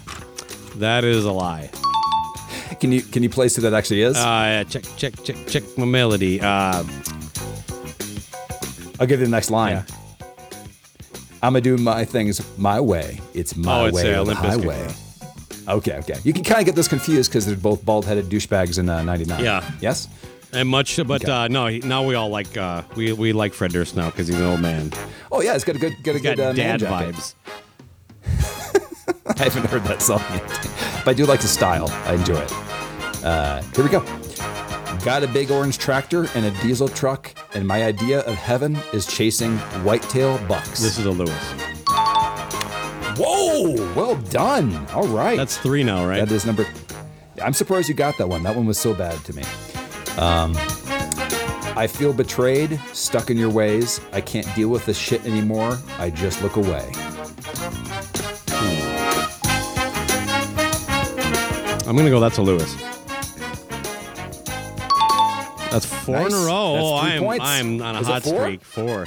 That 0.76 1.02
is 1.04 1.24
a 1.24 1.32
lie. 1.32 1.70
Can 2.80 2.92
you 2.92 3.02
can 3.02 3.22
you 3.22 3.28
place 3.30 3.56
who 3.56 3.62
that 3.62 3.74
actually 3.74 4.02
is? 4.02 4.16
Uh, 4.16 4.20
yeah, 4.20 4.64
check, 4.64 4.84
check, 4.96 5.12
check, 5.24 5.36
check 5.46 5.62
my 5.76 5.84
melody. 5.84 6.40
Uh, 6.40 6.84
I'll 9.00 9.06
give 9.06 9.20
you 9.20 9.26
the 9.26 9.30
next 9.30 9.50
line. 9.50 9.72
Yeah. 9.72 9.84
I'ma 11.42 11.60
do 11.60 11.76
my 11.76 12.04
things 12.04 12.40
my 12.58 12.80
way. 12.80 13.20
It's 13.34 13.56
my 13.56 13.80
Oh, 13.80 13.84
it's, 13.86 13.94
way 13.96 14.14
uh, 14.14 14.24
the 14.24 14.34
highway. 14.34 14.88
Okay, 15.68 15.96
okay. 15.98 16.14
You 16.24 16.32
can 16.32 16.44
kind 16.44 16.60
of 16.60 16.66
get 16.66 16.74
this 16.74 16.88
confused 16.88 17.30
because 17.30 17.46
they're 17.46 17.56
both 17.56 17.84
bald-headed 17.84 18.26
douchebags 18.28 18.78
in 18.78 18.88
uh, 18.88 19.02
'99. 19.02 19.42
Yeah. 19.44 19.68
Yes. 19.80 20.08
and 20.52 20.68
much, 20.68 20.96
but 21.06 21.22
Okay. 21.24 21.32
uh, 21.32 21.48
no, 21.48 21.66
he, 21.66 21.80
now 21.80 22.04
we 22.06 22.14
all 22.14 22.28
like 22.28 22.56
uh, 22.56 22.82
we 22.96 23.12
we 23.12 23.32
like 23.32 23.52
Fred 23.52 23.72
Durst 23.72 23.96
now 23.96 24.10
because 24.10 24.26
he's 24.28 24.38
an 24.38 24.46
old 24.46 24.60
man. 24.60 24.92
Oh 25.32 25.40
yeah, 25.42 25.52
he's 25.52 25.64
got 25.64 25.76
a 25.76 25.78
good, 25.78 25.94
got 26.02 26.12
a 26.12 26.18
He's 26.18 26.22
got 26.22 26.36
good 26.36 26.40
uh, 26.44 26.52
man 26.54 26.78
dad 26.78 26.80
jacket. 26.80 27.14
vibes. 27.14 27.34
I 29.38 29.44
haven't 29.44 29.66
heard 29.66 29.84
that 29.84 30.02
song 30.02 30.22
yet, 30.30 30.46
but 31.04 31.12
I 31.12 31.14
do 31.14 31.24
like 31.24 31.40
the 31.40 31.48
style. 31.48 31.88
I 32.04 32.14
enjoy 32.14 32.36
it. 32.36 32.52
Uh, 33.24 33.62
here 33.74 33.84
we 33.84 33.90
go. 33.90 34.00
Got 35.02 35.22
a 35.22 35.28
big 35.28 35.50
orange 35.50 35.78
tractor 35.78 36.26
and 36.34 36.44
a 36.44 36.50
diesel 36.62 36.88
truck, 36.88 37.34
and 37.54 37.66
my 37.66 37.84
idea 37.84 38.20
of 38.20 38.34
heaven 38.34 38.76
is 38.92 39.06
chasing 39.06 39.56
whitetail 39.82 40.38
bucks. 40.46 40.80
This 40.80 40.98
is 40.98 41.06
a 41.06 41.10
Lewis. 41.10 41.32
Whoa! 43.16 43.94
Well 43.94 44.16
done. 44.16 44.86
All 44.88 45.08
right. 45.08 45.38
That's 45.38 45.56
three 45.56 45.84
now, 45.84 46.06
right? 46.06 46.18
That 46.20 46.30
is 46.30 46.44
number. 46.44 46.66
I'm 47.42 47.54
surprised 47.54 47.88
you 47.88 47.94
got 47.94 48.18
that 48.18 48.28
one. 48.28 48.42
That 48.42 48.54
one 48.54 48.66
was 48.66 48.78
so 48.78 48.92
bad 48.92 49.18
to 49.24 49.34
me. 49.34 49.42
Um, 50.18 50.54
I 51.76 51.86
feel 51.86 52.12
betrayed, 52.12 52.78
stuck 52.92 53.30
in 53.30 53.38
your 53.38 53.50
ways. 53.50 54.00
I 54.12 54.20
can't 54.20 54.52
deal 54.54 54.68
with 54.68 54.84
this 54.84 54.98
shit 54.98 55.24
anymore. 55.24 55.78
I 55.98 56.10
just 56.10 56.42
look 56.42 56.56
away. 56.56 56.90
I'm 61.94 61.98
gonna 61.98 62.10
go. 62.10 62.18
That's 62.18 62.38
a 62.38 62.42
Lewis. 62.42 62.74
That's 65.70 65.86
four 65.86 66.26
in 66.26 66.32
a 66.32 66.38
row. 66.38 66.72
That's 66.74 66.84
oh, 66.84 67.00
three 67.00 67.10
I'm 67.12 67.22
points. 67.22 67.44
I'm 67.44 67.82
on 67.82 67.94
a 67.94 68.00
Is 68.00 68.08
it 68.08 68.10
hot 68.10 68.22
four? 68.24 68.40
streak. 68.40 68.64
Four. 68.64 69.06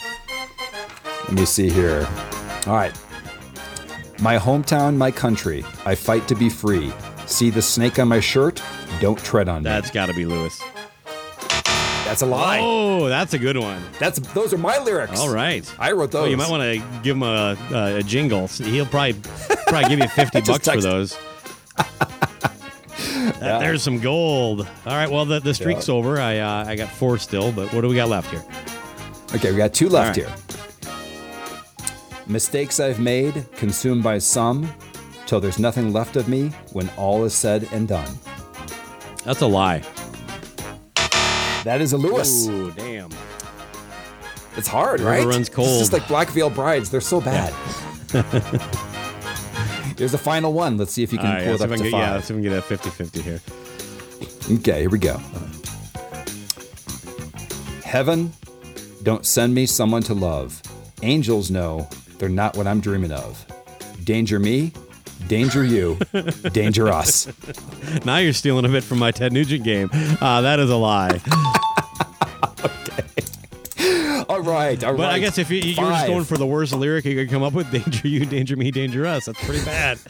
Let 1.25 1.33
me 1.33 1.43
see 1.43 1.69
here. 1.69 2.07
All 2.65 2.75
right. 2.75 2.97
My 4.21 4.38
hometown, 4.38 4.95
my 4.95 5.11
country. 5.11 5.65
I 5.85 5.95
fight 5.95 6.29
to 6.29 6.35
be 6.35 6.49
free. 6.49 6.93
See 7.25 7.49
the 7.49 7.61
snake 7.61 7.99
on 7.99 8.07
my 8.07 8.21
shirt? 8.21 8.63
Don't 9.01 9.21
tread 9.21 9.49
on 9.49 9.63
That's 9.63 9.91
got 9.91 10.05
to 10.05 10.13
be 10.13 10.23
Lewis. 10.25 10.57
That's 12.05 12.21
a 12.21 12.25
lie. 12.25 12.59
Oh, 12.61 13.09
that's 13.09 13.33
a 13.33 13.38
good 13.38 13.57
one. 13.57 13.83
That's 13.99 14.19
those 14.33 14.53
are 14.53 14.57
my 14.57 14.77
lyrics. 14.77 15.19
All 15.19 15.33
right. 15.33 15.69
I 15.77 15.91
wrote 15.91 16.11
those. 16.11 16.29
you 16.29 16.38
might 16.38 16.49
want 16.49 16.63
to 16.63 17.01
give 17.03 17.17
him 17.17 17.23
a, 17.23 17.57
a, 17.69 17.95
a 17.97 18.03
jingle. 18.03 18.47
He'll 18.47 18.85
probably 18.85 19.15
probably 19.67 19.89
give 19.89 19.99
you 19.99 20.07
fifty 20.07 20.39
bucks 20.45 20.59
for 20.59 20.71
text- 20.71 20.83
those. 20.83 21.17
That- 23.41 23.59
There's 23.59 23.83
some 23.83 23.99
gold. 23.99 24.61
All 24.61 24.93
right. 24.93 25.09
Well, 25.09 25.25
the, 25.25 25.39
the 25.39 25.53
streak's 25.53 25.88
Yeah. 25.88 25.95
over. 25.95 26.19
I 26.19 26.39
uh, 26.39 26.65
I 26.67 26.75
got 26.75 26.89
four 26.89 27.17
still, 27.17 27.51
but 27.51 27.71
what 27.73 27.81
do 27.81 27.88
we 27.88 27.95
got 27.95 28.09
left 28.09 28.31
here? 28.31 28.43
Okay, 29.35 29.51
we 29.51 29.57
got 29.57 29.73
two 29.73 29.89
left 29.89 30.17
right. 30.17 30.25
here. 30.27 30.35
Mistakes 32.25 32.79
I've 32.79 32.99
made, 32.99 33.45
consumed 33.55 34.03
by 34.03 34.17
some, 34.17 34.69
till 35.25 35.39
there's 35.39 35.59
nothing 35.59 35.93
left 35.93 36.15
of 36.15 36.27
me 36.27 36.49
when 36.73 36.89
all 36.97 37.23
is 37.25 37.33
said 37.33 37.67
and 37.71 37.88
done. 37.88 38.09
That's 39.23 39.41
a 39.41 39.47
lie. 39.47 39.83
That 41.63 41.79
is 41.81 41.93
a 41.93 41.97
Lewis. 41.97 42.47
Ooh, 42.47 42.71
damn. 42.71 43.09
It's 44.55 44.67
hard, 44.67 44.99
River 45.01 45.11
right? 45.11 45.25
runs 45.25 45.49
cold. 45.49 45.67
It's 45.67 45.79
just 45.79 45.93
like 45.93 46.07
Black 46.07 46.29
Veil 46.29 46.49
Brides. 46.49 46.89
They're 46.89 47.01
so 47.01 47.21
bad. 47.21 47.53
There's 49.97 50.11
the 50.11 50.17
final 50.17 50.53
one. 50.53 50.77
Let's 50.77 50.93
see 50.93 51.03
if 51.03 51.11
you 51.11 51.17
can 51.17 51.27
All 51.27 51.33
right, 51.33 51.45
pull 51.45 51.55
it 51.55 51.61
up 51.61 51.69
to 51.69 51.77
get, 51.77 51.91
yeah, 51.91 52.13
let's 52.13 52.27
see 52.27 52.33
if 52.33 52.37
we 52.37 52.43
can 52.43 52.51
get 52.51 52.59
a 52.59 52.61
50 52.61 52.89
50 52.89 53.21
here. 53.21 53.41
Okay, 54.59 54.81
here 54.81 54.89
we 54.89 54.99
go. 54.99 55.17
Heaven, 57.83 58.31
don't 59.01 59.25
send 59.25 59.55
me 59.55 59.65
someone 59.65 60.03
to 60.03 60.13
love. 60.13 60.61
Angels 61.01 61.49
know 61.49 61.89
they're 62.19 62.29
not 62.29 62.55
what 62.55 62.67
I'm 62.67 62.79
dreaming 62.79 63.11
of. 63.11 63.43
Danger 64.03 64.39
me, 64.39 64.71
danger 65.27 65.63
you, 65.63 65.97
danger 66.51 66.89
us. 66.89 67.27
Now 68.05 68.17
you're 68.17 68.33
stealing 68.33 68.65
a 68.65 68.69
bit 68.69 68.83
from 68.83 68.99
my 68.99 69.11
Ted 69.11 69.33
Nugent 69.33 69.63
game. 69.63 69.89
Uh, 70.21 70.41
that 70.41 70.59
is 70.59 70.69
a 70.69 70.75
lie. 70.75 71.19
All 74.38 74.43
right, 74.43 74.83
all 74.83 74.91
right. 74.91 74.97
But 74.97 75.09
I 75.09 75.17
guess 75.17 75.39
if 75.39 75.49
you, 75.49 75.57
you 75.57 75.81
were 75.81 75.89
just 75.89 76.01
Five. 76.01 76.07
going 76.09 76.23
for 76.23 76.38
the 76.38 76.45
worst 76.45 76.71
lyric 76.71 77.05
you 77.05 77.15
could 77.15 77.31
come 77.31 77.41
up 77.41 77.53
with, 77.53 77.71
danger 77.83 78.07
you, 78.07 78.23
danger 78.23 78.55
me, 78.55 78.69
danger 78.69 79.03
us. 79.07 79.25
That's 79.25 79.43
pretty 79.43 79.65
bad. 79.65 79.99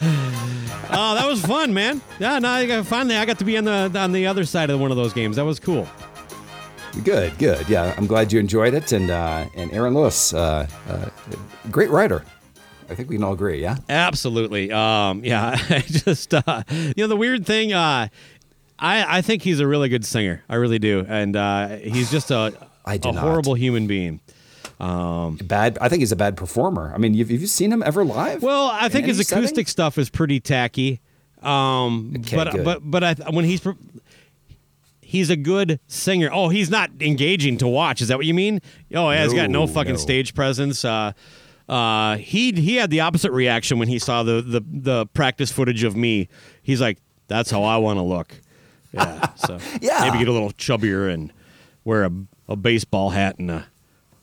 Oh, 0.90 1.14
that 1.14 1.26
was 1.26 1.44
fun, 1.44 1.74
man. 1.74 2.00
Yeah, 2.18 2.38
no, 2.38 2.48
I 2.48 2.64
got, 2.66 2.86
finally 2.86 3.16
I 3.16 3.26
got 3.26 3.38
to 3.40 3.44
be 3.44 3.58
on 3.58 3.64
the 3.64 3.92
on 3.94 4.12
the 4.12 4.26
other 4.26 4.46
side 4.46 4.70
of 4.70 4.80
one 4.80 4.90
of 4.90 4.96
those 4.96 5.12
games. 5.12 5.36
That 5.36 5.44
was 5.44 5.60
cool. 5.60 5.86
Good, 7.04 7.36
good. 7.38 7.68
Yeah, 7.68 7.94
I'm 7.98 8.06
glad 8.06 8.32
you 8.32 8.40
enjoyed 8.40 8.72
it. 8.72 8.92
And 8.92 9.10
uh, 9.10 9.46
and 9.54 9.70
Aaron 9.72 9.92
Lewis, 9.92 10.32
uh, 10.32 10.66
uh, 10.88 11.10
great 11.70 11.90
writer. 11.90 12.24
I 12.88 12.94
think 12.94 13.10
we 13.10 13.16
can 13.16 13.24
all 13.24 13.34
agree. 13.34 13.60
Yeah. 13.60 13.76
Absolutely. 13.90 14.72
Um, 14.72 15.22
yeah, 15.24 15.58
I 15.70 15.80
just 15.80 16.32
uh, 16.32 16.62
you 16.70 16.94
know 16.96 17.06
the 17.06 17.16
weird 17.16 17.44
thing. 17.44 17.74
Uh, 17.74 18.08
I 18.78 19.18
I 19.18 19.20
think 19.20 19.42
he's 19.42 19.60
a 19.60 19.66
really 19.66 19.90
good 19.90 20.06
singer. 20.06 20.42
I 20.48 20.54
really 20.54 20.78
do, 20.78 21.04
and 21.06 21.36
uh, 21.36 21.76
he's 21.76 22.10
just 22.10 22.30
a 22.30 22.54
I 22.88 22.96
do 22.96 23.10
a 23.10 23.12
not. 23.12 23.22
horrible 23.22 23.54
human 23.54 23.86
being. 23.86 24.20
Um, 24.80 25.36
Bad. 25.42 25.76
I 25.80 25.88
think 25.88 26.00
he's 26.00 26.12
a 26.12 26.16
bad 26.16 26.36
performer. 26.36 26.92
I 26.94 26.98
mean, 26.98 27.14
you've, 27.14 27.30
have 27.30 27.40
you 27.40 27.46
seen 27.48 27.72
him 27.72 27.82
ever 27.84 28.04
live? 28.04 28.42
well, 28.42 28.68
I 28.72 28.88
think 28.88 29.06
his 29.06 29.18
acoustic 29.18 29.48
setting? 29.50 29.66
stuff 29.66 29.98
is 29.98 30.08
pretty 30.10 30.38
tacky. 30.40 31.00
Um, 31.42 32.14
Okay, 32.18 32.36
but 32.36 32.52
good. 32.52 32.64
but 32.64 32.80
but 32.84 33.04
I, 33.04 33.14
when 33.30 33.44
he's 33.44 33.60
he's 35.00 35.30
a 35.30 35.36
good 35.36 35.80
singer. 35.86 36.30
Oh, 36.32 36.48
he's 36.48 36.70
not 36.70 36.90
engaging 37.00 37.58
to 37.58 37.68
watch. 37.68 38.00
Is 38.00 38.08
that 38.08 38.16
what 38.18 38.26
you 38.26 38.34
mean? 38.34 38.60
Oh, 38.94 39.10
yeah, 39.10 39.22
he's 39.24 39.32
got 39.34 39.50
no 39.50 39.60
No, 39.64 39.66
fucking 39.66 39.92
no. 39.94 39.98
stage 39.98 40.34
presence. 40.34 40.84
Uh, 40.84 41.12
uh, 41.68 42.16
he 42.16 42.52
he 42.52 42.76
had 42.76 42.90
the 42.90 43.00
opposite 43.00 43.30
reaction 43.32 43.78
when 43.78 43.88
he 43.88 43.98
saw 43.98 44.22
the 44.22 44.40
the 44.42 44.60
the 44.66 45.06
practice 45.06 45.52
footage 45.52 45.82
of 45.84 45.96
me. 45.96 46.28
He's 46.62 46.80
like, 46.80 46.98
"That's 47.26 47.50
how 47.50 47.62
I 47.62 47.76
want 47.76 47.98
to 47.98 48.02
look." 48.02 48.34
Yeah. 48.92 49.32
So 49.34 49.58
Yeah. 49.80 50.00
maybe 50.06 50.18
get 50.18 50.28
a 50.28 50.32
little 50.32 50.52
chubbier 50.52 51.12
and 51.12 51.32
wear 51.84 52.04
a 52.04 52.10
a 52.48 52.56
baseball 52.56 53.10
hat 53.10 53.38
and 53.38 53.50
a 53.50 53.66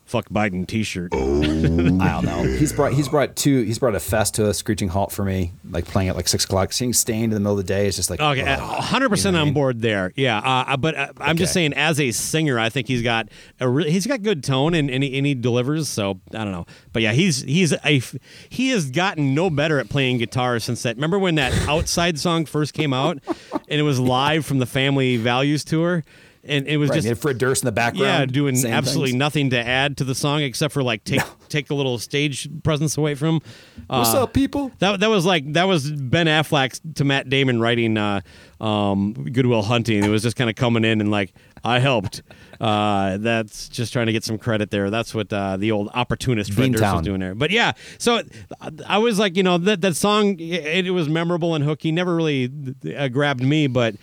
fuck 0.06 0.28
Biden 0.28 0.66
T-shirt. 0.66 1.12
I 1.14 1.18
don't 1.18 2.24
know. 2.24 2.42
He's 2.44 2.72
brought 2.72 2.92
he's 2.92 3.08
brought 3.08 3.36
two. 3.36 3.62
He's 3.62 3.78
brought 3.78 3.94
a 3.94 4.00
fest 4.00 4.36
to 4.36 4.48
a 4.48 4.54
screeching 4.54 4.88
halt 4.88 5.12
for 5.12 5.24
me. 5.24 5.52
Like 5.68 5.84
playing 5.84 6.08
at 6.08 6.16
like 6.16 6.28
six 6.28 6.44
o'clock, 6.44 6.72
seeing 6.72 6.92
Staind 6.92 7.24
in 7.24 7.30
the 7.30 7.40
middle 7.40 7.58
of 7.58 7.58
the 7.58 7.64
day 7.64 7.86
is 7.86 7.96
just 7.96 8.08
like 8.08 8.20
Okay, 8.20 8.42
hundred 8.44 9.08
percent 9.08 9.36
on 9.36 9.52
board 9.52 9.80
there. 9.80 10.12
Yeah, 10.16 10.38
uh, 10.38 10.76
but 10.76 10.94
uh, 10.94 11.12
I'm 11.18 11.36
just 11.36 11.52
saying, 11.52 11.74
as 11.74 12.00
a 12.00 12.12
singer, 12.12 12.58
I 12.58 12.68
think 12.68 12.86
he's 12.88 13.02
got 13.02 13.28
a 13.60 13.68
re- 13.68 13.90
he's 13.90 14.06
got 14.06 14.22
good 14.22 14.44
tone 14.44 14.74
and, 14.74 14.90
and, 14.90 15.02
he, 15.02 15.18
and 15.18 15.26
he 15.26 15.34
delivers. 15.34 15.88
So 15.88 16.20
I 16.32 16.44
don't 16.44 16.52
know, 16.52 16.66
but 16.92 17.02
yeah, 17.02 17.12
he's 17.12 17.42
he's 17.42 17.72
a 17.72 18.02
he 18.48 18.70
has 18.70 18.90
gotten 18.90 19.34
no 19.34 19.50
better 19.50 19.78
at 19.78 19.88
playing 19.88 20.18
guitar 20.18 20.58
since 20.60 20.82
that. 20.84 20.96
Remember 20.96 21.18
when 21.18 21.34
that 21.34 21.52
Outside 21.68 22.18
song 22.18 22.46
first 22.46 22.74
came 22.74 22.92
out, 22.92 23.18
and 23.52 23.80
it 23.80 23.82
was 23.82 23.98
live 23.98 24.46
from 24.46 24.58
the 24.58 24.66
Family 24.66 25.16
Values 25.16 25.64
tour, 25.64 26.04
and 26.48 26.66
it 26.66 26.76
was 26.76 26.90
Right, 26.90 27.02
just 27.02 27.22
Fred 27.22 27.38
Durst 27.38 27.62
in 27.62 27.66
the 27.66 27.72
background. 27.72 28.30
yeah, 28.30 28.32
doing 28.32 28.54
absolutely 28.66 29.10
things. 29.12 29.18
nothing 29.18 29.50
to 29.50 29.58
add 29.58 29.96
to 29.98 30.04
the 30.04 30.14
song 30.14 30.42
except 30.42 30.72
for 30.72 30.82
like 30.82 31.04
take 31.04 31.22
take 31.48 31.70
a 31.70 31.74
little 31.74 31.98
stage 31.98 32.48
presence 32.62 32.96
away 32.96 33.14
from. 33.14 33.40
What's 33.86 34.14
uh, 34.14 34.24
up, 34.24 34.32
people? 34.32 34.72
That 34.78 35.00
that 35.00 35.10
was 35.10 35.24
like 35.24 35.52
that 35.52 35.64
was 35.64 35.90
Ben 35.90 36.26
Affleck 36.26 36.80
to 36.94 37.04
Matt 37.04 37.28
Damon 37.28 37.60
writing 37.60 37.96
uh, 37.96 38.20
um, 38.60 39.12
Good 39.12 39.46
Will 39.46 39.62
Hunting. 39.62 40.04
It 40.04 40.08
was 40.08 40.22
just 40.22 40.36
kind 40.36 40.50
of 40.50 40.56
coming 40.56 40.84
in 40.84 41.00
and 41.00 41.10
like 41.10 41.32
I 41.64 41.78
helped. 41.80 42.22
Uh, 42.60 43.18
that's 43.18 43.68
just 43.68 43.92
trying 43.92 44.06
to 44.06 44.12
get 44.12 44.24
some 44.24 44.38
credit 44.38 44.70
there. 44.70 44.88
That's 44.88 45.14
what 45.14 45.32
uh, 45.32 45.56
the 45.56 45.72
old 45.72 45.90
opportunist 45.92 46.52
Fred 46.52 46.72
Durst 46.72 46.94
was 46.94 47.02
doing 47.02 47.20
there. 47.20 47.34
But 47.34 47.50
yeah, 47.50 47.72
so 47.98 48.22
uh, 48.60 48.70
I 48.86 48.98
was 48.98 49.18
like, 49.18 49.36
you 49.36 49.42
know, 49.42 49.58
that 49.58 49.80
that 49.82 49.96
song 49.96 50.38
it, 50.40 50.86
it 50.86 50.90
was 50.90 51.08
memorable 51.08 51.54
and 51.54 51.64
hooky. 51.64 51.92
Never 51.92 52.14
really 52.14 52.50
uh, 52.96 53.08
grabbed 53.08 53.42
me, 53.42 53.66
but 53.66 53.96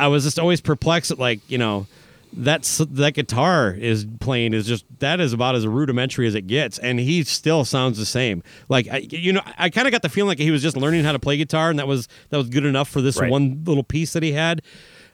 I 0.00 0.08
was 0.08 0.24
just 0.24 0.38
always 0.38 0.60
perplexed 0.60 1.10
at 1.10 1.18
like 1.18 1.40
you 1.48 1.58
know 1.58 1.86
that's 2.32 2.78
that 2.78 3.14
guitar 3.14 3.72
is 3.72 4.06
playing 4.20 4.54
is 4.54 4.64
just 4.66 4.84
that 5.00 5.18
is 5.20 5.32
about 5.32 5.56
as 5.56 5.66
rudimentary 5.66 6.28
as 6.28 6.36
it 6.36 6.46
gets 6.46 6.78
and 6.78 7.00
he 7.00 7.24
still 7.24 7.64
sounds 7.64 7.98
the 7.98 8.06
same 8.06 8.40
like 8.68 8.86
I, 8.86 8.98
you 8.98 9.32
know 9.32 9.40
i 9.58 9.68
kind 9.68 9.88
of 9.88 9.90
got 9.90 10.02
the 10.02 10.08
feeling 10.08 10.28
like 10.28 10.38
he 10.38 10.52
was 10.52 10.62
just 10.62 10.76
learning 10.76 11.02
how 11.02 11.10
to 11.10 11.18
play 11.18 11.36
guitar 11.36 11.70
and 11.70 11.78
that 11.80 11.88
was 11.88 12.06
that 12.28 12.36
was 12.36 12.48
good 12.48 12.64
enough 12.64 12.88
for 12.88 13.00
this 13.00 13.18
Right. 13.20 13.28
one 13.28 13.64
little 13.64 13.82
piece 13.82 14.12
that 14.12 14.22
he 14.22 14.30
had 14.30 14.62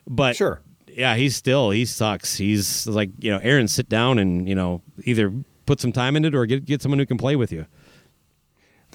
but 0.07 0.37
Sure. 0.37 0.61
yeah 0.89 1.15
he's 1.17 1.35
still 1.35 1.71
he 1.71 1.87
sucks 1.87 2.37
he's 2.37 2.87
like 2.87 3.09
you 3.19 3.31
know 3.31 3.39
aaron 3.43 3.67
sit 3.67 3.89
down 3.89 4.19
and 4.19 4.47
you 4.47 4.55
know 4.55 4.83
either 5.05 5.33
put 5.65 5.81
some 5.81 5.93
time 5.93 6.17
in 6.17 6.25
it 6.27 6.35
or 6.35 6.45
get 6.45 6.67
get 6.67 6.83
someone 6.83 6.99
who 6.99 7.07
can 7.07 7.17
play 7.17 7.35
with 7.35 7.51
you 7.51 7.65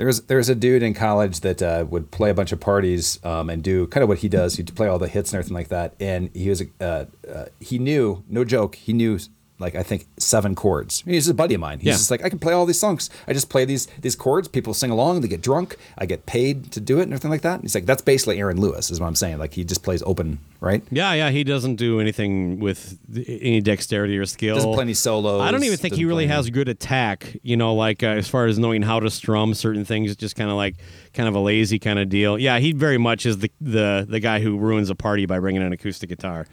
There's 0.02 0.22
there's 0.22 0.50
a 0.50 0.56
dude 0.56 0.82
in 0.82 0.96
college 0.96 1.42
that 1.42 1.62
uh, 1.62 1.86
would 1.88 2.10
play 2.10 2.32
a 2.32 2.34
bunch 2.34 2.52
of 2.52 2.60
parties 2.60 3.24
um, 3.24 3.52
and 3.52 3.62
do 3.62 3.86
kind 3.86 4.02
of 4.02 4.10
what 4.10 4.18
he 4.18 4.30
does. 4.30 4.56
He'd 4.56 4.76
play 4.76 4.88
all 4.88 4.98
the 4.98 5.08
hits 5.08 5.32
and 5.32 5.38
everything 5.38 5.54
like 5.54 5.68
that. 5.68 5.94
And 6.00 6.36
he 6.36 6.50
was 6.50 6.64
uh, 6.80 7.06
uh, 7.32 7.46
he 7.60 7.78
knew 7.78 8.24
no 8.28 8.44
joke. 8.44 8.74
He 8.74 8.94
knew 8.94 9.20
like 9.62 9.76
I 9.76 9.84
think 9.84 10.06
seven 10.18 10.56
chords. 10.56 11.04
He's 11.06 11.28
a 11.30 11.34
buddy 11.34 11.56
of 11.56 11.62
mine. 11.62 11.80
He's 11.80 11.88
Yeah. 11.88 11.94
just 11.94 12.12
like 12.12 12.24
I 12.26 12.30
can 12.30 12.40
play 12.40 12.54
all 12.54 12.66
these 12.66 12.80
songs. 12.80 13.10
I 13.28 13.34
just 13.34 13.50
play 13.50 13.64
these 13.66 13.88
these 14.02 14.16
chords. 14.16 14.48
People 14.48 14.74
sing 14.74 14.92
along. 14.92 15.22
They 15.22 15.28
get 15.28 15.42
drunk. 15.42 15.78
I 15.98 16.06
get 16.06 16.26
paid 16.26 16.72
to 16.74 16.80
do 16.80 17.00
it 17.00 17.04
and 17.04 17.14
everything 17.14 17.32
like 17.32 17.42
that. 17.44 17.56
And 17.56 17.64
he's 17.64 17.76
like 17.76 17.86
that's 17.86 18.02
basically 18.02 18.40
Aaron 18.40 18.60
Lewis 18.60 18.92
is 18.92 19.00
what 19.00 19.08
I'm 19.08 19.16
saying. 19.16 19.38
Like 19.38 19.54
he 19.54 19.64
just 19.64 19.84
plays 19.84 20.04
open, 20.06 20.40
right? 20.60 20.84
yeah 20.92 21.14
yeah 21.14 21.30
he 21.30 21.44
doesn't 21.44 21.76
do 21.76 22.00
anything 22.02 22.60
with 22.60 22.98
any 23.16 23.62
dexterity 23.62 24.18
or 24.18 24.26
skill 24.26 24.56
Doesn't 24.56 24.74
play 24.74 24.82
any 24.84 24.94
solos. 24.94 25.42
I 25.42 25.52
don't 25.52 25.64
even 25.64 25.78
think 25.78 25.94
he 25.96 26.06
really 26.06 26.28
has 26.28 26.50
good 26.50 26.68
attack. 26.68 27.38
You 27.44 27.56
know, 27.58 27.74
like 27.76 28.04
uh, 28.04 28.08
as 28.08 28.28
far 28.28 28.48
as 28.48 28.58
knowing 28.60 28.82
how 28.82 29.00
to 29.00 29.10
strum 29.10 29.54
certain 29.54 29.86
things, 29.86 30.12
it's 30.12 30.20
just 30.20 30.36
kind 30.36 30.50
of 30.50 30.56
like 30.58 30.76
kind 31.14 31.30
of 31.30 31.36
a 31.36 31.40
lazy 31.40 31.80
kind 31.80 32.00
of 32.00 32.10
deal. 32.10 32.38
Yeah, 32.40 32.60
he 32.60 32.72
very 32.74 32.98
much 32.98 33.26
is 33.26 33.38
the 33.40 33.52
the 33.62 34.06
the 34.10 34.20
guy 34.20 34.40
who 34.40 34.58
ruins 34.58 34.90
a 34.90 34.96
party 34.96 35.26
by 35.26 35.40
bringing 35.40 35.62
an 35.62 35.72
acoustic 35.74 36.10
guitar. 36.10 36.48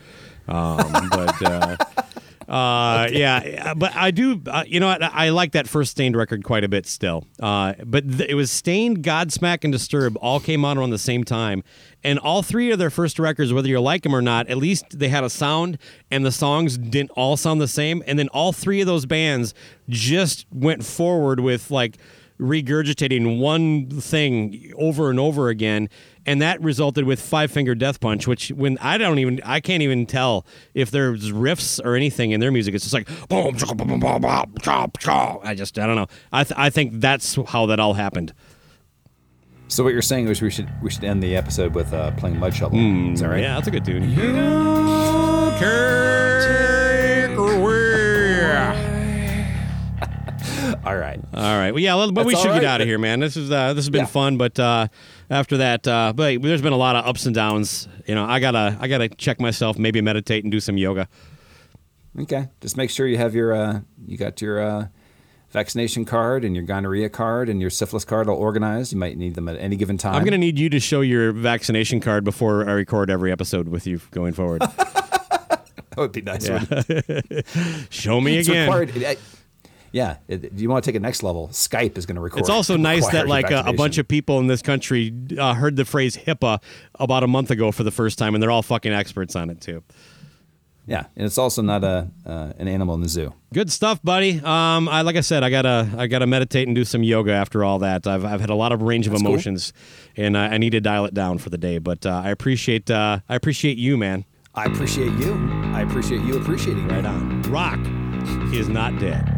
Um, 0.49 1.09
but 1.11 1.43
uh, 1.43 1.77
uh, 2.49 3.09
yeah, 3.13 3.75
but 3.75 3.95
I 3.95 4.11
do. 4.11 4.41
Uh, 4.47 4.65
you 4.67 4.81
know, 4.81 4.89
I, 4.89 4.99
I 5.13 5.29
like 5.29 5.53
that 5.53 5.69
first 5.69 5.91
Staind 5.91 6.17
record 6.17 6.45
quite 6.45 6.65
a 6.65 6.69
bit 6.69 6.87
still. 6.87 7.25
Uh, 7.41 7.75
but 7.85 8.11
th- 8.11 8.31
it 8.31 8.35
was 8.35 8.51
Staind, 8.51 9.03
Godsmack, 9.03 9.65
and 9.65 9.73
Disturb 9.73 10.17
all 10.23 10.41
came 10.41 10.65
out 10.65 10.79
around 10.79 10.91
the 10.91 10.99
same 10.99 11.25
time, 11.25 11.63
and 12.03 12.19
all 12.19 12.43
three 12.43 12.71
of 12.71 12.79
their 12.79 12.91
first 12.91 13.19
records, 13.19 13.53
whether 13.53 13.69
you 13.69 13.81
like 13.81 14.03
them 14.03 14.15
or 14.15 14.23
not, 14.23 14.49
at 14.49 14.57
least 14.57 14.99
they 14.99 15.09
had 15.09 15.25
a 15.25 15.31
sound, 15.31 15.77
and 16.11 16.25
the 16.25 16.33
songs 16.33 16.79
didn't 16.79 17.11
all 17.11 17.37
sound 17.37 17.61
the 17.61 17.69
same. 17.69 18.03
And 18.07 18.19
then 18.19 18.29
all 18.29 18.53
three 18.53 18.81
of 18.81 18.87
those 18.87 19.05
bands 19.05 19.53
just 19.89 20.47
went 20.51 20.85
forward 20.85 21.41
with 21.41 21.71
like 21.71 21.99
regurgitating 22.41 23.41
one 23.41 23.91
thing 23.91 24.73
over 24.79 25.11
and 25.11 25.19
over 25.19 25.49
again 25.49 25.89
and 26.29 26.43
that 26.43 26.61
resulted 26.61 27.05
with 27.05 27.21
five 27.21 27.51
finger 27.51 27.75
death 27.75 27.99
punch 28.01 28.27
which 28.27 28.51
when 28.51 28.77
i 28.79 28.97
don't 28.99 29.19
even 29.19 29.41
i 29.45 29.61
can't 29.61 29.83
even 29.83 30.07
tell 30.07 30.45
if 30.75 30.91
there's 30.91 31.33
riffs 31.33 31.81
or 31.85 31.95
anything 31.97 32.31
in 32.33 32.41
their 32.41 32.53
music 32.53 32.75
it's 32.75 32.85
just 32.85 32.95
like 32.95 33.09
boom 33.29 33.57
chop, 34.63 34.99
chop. 34.99 35.41
i 35.45 35.55
just 35.55 35.79
i 35.79 35.87
don't 35.87 35.97
know 35.97 36.07
i, 36.33 36.45
th- 36.45 36.59
I 36.59 36.71
think 36.71 37.01
that's 37.01 37.37
how 37.49 37.67
that 37.67 37.81
all 37.81 37.95
happened 37.95 38.33
So 39.69 39.85
what 39.85 39.93
you're 39.93 40.03
saying 40.03 40.29
is 40.29 40.41
we 40.41 40.51
should 40.51 40.69
we 40.83 40.91
should 40.91 41.05
end 41.05 41.23
the 41.23 41.35
episode 41.37 41.75
with 41.75 41.93
uh, 41.93 42.11
playing 42.13 42.37
Mudshovel. 42.37 43.13
is 43.13 43.21
that 43.21 43.29
right? 43.29 43.43
yeah 43.43 43.55
that's 43.55 43.69
a 43.69 43.71
good 43.71 43.85
tune 43.85 44.05
All 50.85 50.97
right. 50.97 51.21
All 51.35 51.59
right. 51.59 51.73
Well, 51.73 51.83
yeah, 51.83 52.09
but 52.13 52.25
we 52.25 52.35
should 52.35 52.51
all 52.51 52.55
get 52.55 52.65
out 52.65 52.81
of 52.81 52.87
here, 52.87 52.99
man. 52.99 53.21
This 53.21 53.37
is 53.37 53.51
uh, 53.51 53.75
this 53.75 53.85
has 53.85 53.91
been 53.91 54.01
Yeah. 54.03 54.07
fun, 54.07 54.37
but 54.39 54.59
uh, 54.59 54.89
after 55.29 55.59
that, 55.59 55.87
uh, 55.87 56.13
but 56.15 56.41
there's 56.41 56.63
been 56.63 56.73
a 56.73 56.77
lot 56.79 56.97
of 56.97 57.05
ups 57.07 57.27
and 57.27 57.35
downs. 57.35 57.89
You 58.07 58.15
know, 58.15 58.25
I 58.25 58.41
gotta 58.41 58.77
I 58.81 58.89
gotta 58.89 59.09
check 59.09 59.41
myself, 59.41 59.79
maybe 59.79 60.01
meditate 60.01 60.45
and 60.45 60.51
do 60.53 60.61
some 60.61 60.77
yoga. 60.79 61.09
Okay. 62.19 62.49
Just 62.61 62.77
make 62.77 62.91
sure 62.91 63.07
you 63.07 63.19
have 63.19 63.35
your 63.35 63.53
uh, 63.55 63.81
you 64.07 64.17
got 64.17 64.41
your 64.41 64.61
uh, 64.61 64.87
vaccination 65.51 66.05
card 66.05 66.45
and 66.45 66.55
your 66.55 66.65
gonorrhea 66.65 67.09
card 67.09 67.49
and 67.49 67.61
your 67.61 67.71
syphilis 67.71 68.05
card 68.05 68.29
all 68.29 68.37
organized. 68.37 68.93
You 68.93 68.99
might 68.99 69.17
need 69.19 69.35
them 69.35 69.49
at 69.49 69.57
any 69.59 69.77
given 69.77 69.99
time. 69.99 70.15
I'm 70.15 70.25
gonna 70.25 70.39
need 70.39 70.59
you 70.59 70.71
to 70.71 70.81
show 70.81 71.01
your 71.01 71.33
vaccination 71.33 72.01
card 72.01 72.25
before 72.25 72.69
I 72.69 72.73
record 72.73 73.11
every 73.11 73.31
episode 73.33 73.69
with 73.69 73.87
you 73.87 74.01
going 74.13 74.33
forward. 74.33 74.61
that 74.79 75.65
would 75.97 76.13
be 76.13 76.23
nice. 76.23 76.49
Yeah. 76.49 76.65
Show 77.91 78.21
me 78.21 78.39
it's 78.39 78.49
again. 78.49 78.71
Required, 78.71 79.19
yeah. 79.93 80.17
It, 80.29 80.55
do 80.55 80.63
you 80.63 80.69
want 80.69 80.85
to 80.85 80.91
take 80.91 80.97
it 80.97 81.03
next 81.03 81.23
level? 81.23 81.49
Skype 81.49 81.99
is 81.99 82.07
going 82.07 82.17
to 82.17 82.21
record. 82.21 82.41
It's 82.41 82.51
also 82.51 82.77
nice 82.77 83.07
that 83.09 83.29
like 83.29 83.51
a, 83.51 83.65
a 83.67 83.73
bunch 83.73 83.99
of 83.99 84.07
people 84.07 84.39
in 84.39 84.47
this 84.47 84.63
country 84.63 85.13
uh, 85.39 85.55
heard 85.55 85.77
the 85.77 85.85
phrase 85.85 86.17
HIPAA 86.17 86.61
about 86.97 87.23
a 87.23 87.27
month 87.27 87.51
ago 87.51 87.73
for 87.73 87.83
the 87.83 87.91
first 87.91 88.19
time, 88.19 88.35
and 88.35 88.43
they're 88.43 88.51
all 88.51 88.63
fucking 88.63 88.93
experts 88.93 89.37
on 89.37 89.51
it 89.51 89.61
too. 89.61 89.83
Yeah, 90.89 91.05
and 91.17 91.27
it's 91.27 91.37
also 91.37 91.61
not 91.61 91.85
a 91.85 92.09
uh, 92.25 92.53
an 92.59 92.67
animal 92.67 92.95
in 92.95 93.03
the 93.03 93.11
zoo. 93.11 93.35
Good 93.53 93.71
stuff, 93.71 94.03
buddy. 94.03 94.41
Um, 94.43 94.89
I 94.89 95.03
like 95.03 95.17
I 95.17 95.21
said, 95.21 95.43
I 95.43 95.51
gotta 95.51 95.87
I 95.99 96.07
gotta 96.07 96.27
meditate 96.27 96.67
and 96.67 96.75
do 96.75 96.83
some 96.83 97.03
yoga 97.03 97.33
after 97.33 97.63
all 97.63 97.79
that. 97.81 98.07
I've 98.07 98.25
I've 98.25 98.41
had 98.41 98.49
a 98.49 98.55
lot 98.55 98.73
of 98.73 98.81
range 98.81 99.07
of 99.07 99.13
That's 99.13 99.23
cool. 99.23 99.33
emotions, 99.33 99.75
and 100.17 100.37
I, 100.37 100.55
I 100.55 100.59
need 100.59 100.71
to 100.71 100.81
dial 100.81 101.05
it 101.05 101.13
down 101.13 101.37
for 101.37 101.51
the 101.51 101.59
day. 101.59 101.77
But 101.77 102.07
uh, 102.07 102.23
I 102.25 102.31
appreciate 102.31 102.91
uh, 102.91 103.21
I 103.29 103.35
appreciate 103.35 103.77
you, 103.77 103.99
man. 103.99 104.25
I 104.55 104.65
appreciate 104.65 105.13
you. 105.19 105.35
I 105.75 105.83
appreciate 105.83 106.23
you 106.23 106.39
appreciating. 106.41 106.89
Right 106.89 107.05
on. 107.05 107.43
Rock 107.43 107.79
is 108.55 108.71
not 108.71 108.99
dead. 108.99 109.38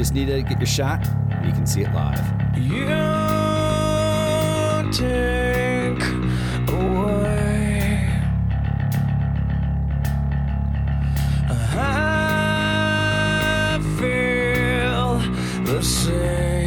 Just 0.00 0.14
need 0.14 0.28
to 0.28 0.40
get 0.40 0.58
your 0.58 0.66
shot, 0.66 1.06
and 1.30 1.46
you 1.46 1.52
can 1.52 1.66
see 1.66 1.82
it 1.82 1.92
live. 1.92 2.18
You 2.56 2.86
take 4.90 6.02
away. 6.72 8.08
I 11.50 11.52
feel 13.98 15.18
the 15.66 15.82
same. 15.82 16.59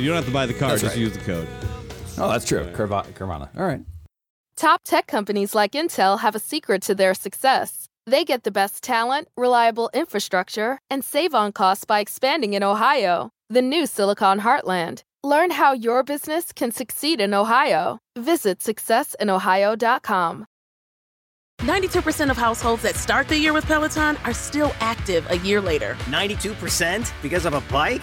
You 0.00 0.08
don't 0.08 0.16
have 0.16 0.26
to 0.26 0.32
buy 0.32 0.46
the 0.46 0.54
car. 0.54 0.70
That's 0.70 0.82
just 0.82 0.96
right. 0.96 1.00
use 1.00 1.12
the 1.12 1.20
code. 1.20 1.48
Oh, 2.18 2.30
that's 2.30 2.44
true. 2.44 2.64
Carva- 2.72 3.06
Carvana. 3.14 3.48
All 3.56 3.66
right. 3.66 3.80
Top 4.56 4.82
tech 4.84 5.06
companies 5.06 5.54
like 5.54 5.72
Intel 5.72 6.20
have 6.20 6.34
a 6.34 6.38
secret 6.38 6.82
to 6.82 6.94
their 6.94 7.14
success. 7.14 7.86
They 8.06 8.24
get 8.24 8.42
the 8.42 8.50
best 8.50 8.82
talent, 8.82 9.28
reliable 9.36 9.90
infrastructure, 9.94 10.80
and 10.90 11.04
save 11.04 11.34
on 11.34 11.52
costs 11.52 11.84
by 11.84 12.00
expanding 12.00 12.54
in 12.54 12.62
Ohio, 12.62 13.30
the 13.48 13.62
new 13.62 13.86
Silicon 13.86 14.40
Heartland. 14.40 15.02
Learn 15.22 15.50
how 15.50 15.72
your 15.72 16.02
business 16.02 16.52
can 16.52 16.72
succeed 16.72 17.20
in 17.20 17.34
Ohio. 17.34 17.98
Visit 18.18 18.60
successinohio.com. 18.60 20.46
92% 21.60 22.30
of 22.30 22.38
households 22.38 22.82
that 22.82 22.96
start 22.96 23.28
the 23.28 23.36
year 23.36 23.52
with 23.52 23.66
Peloton 23.66 24.16
are 24.24 24.32
still 24.32 24.72
active 24.80 25.30
a 25.30 25.36
year 25.38 25.60
later. 25.60 25.94
92% 26.06 27.12
because 27.20 27.44
of 27.44 27.52
a 27.52 27.60
bike? 27.72 28.02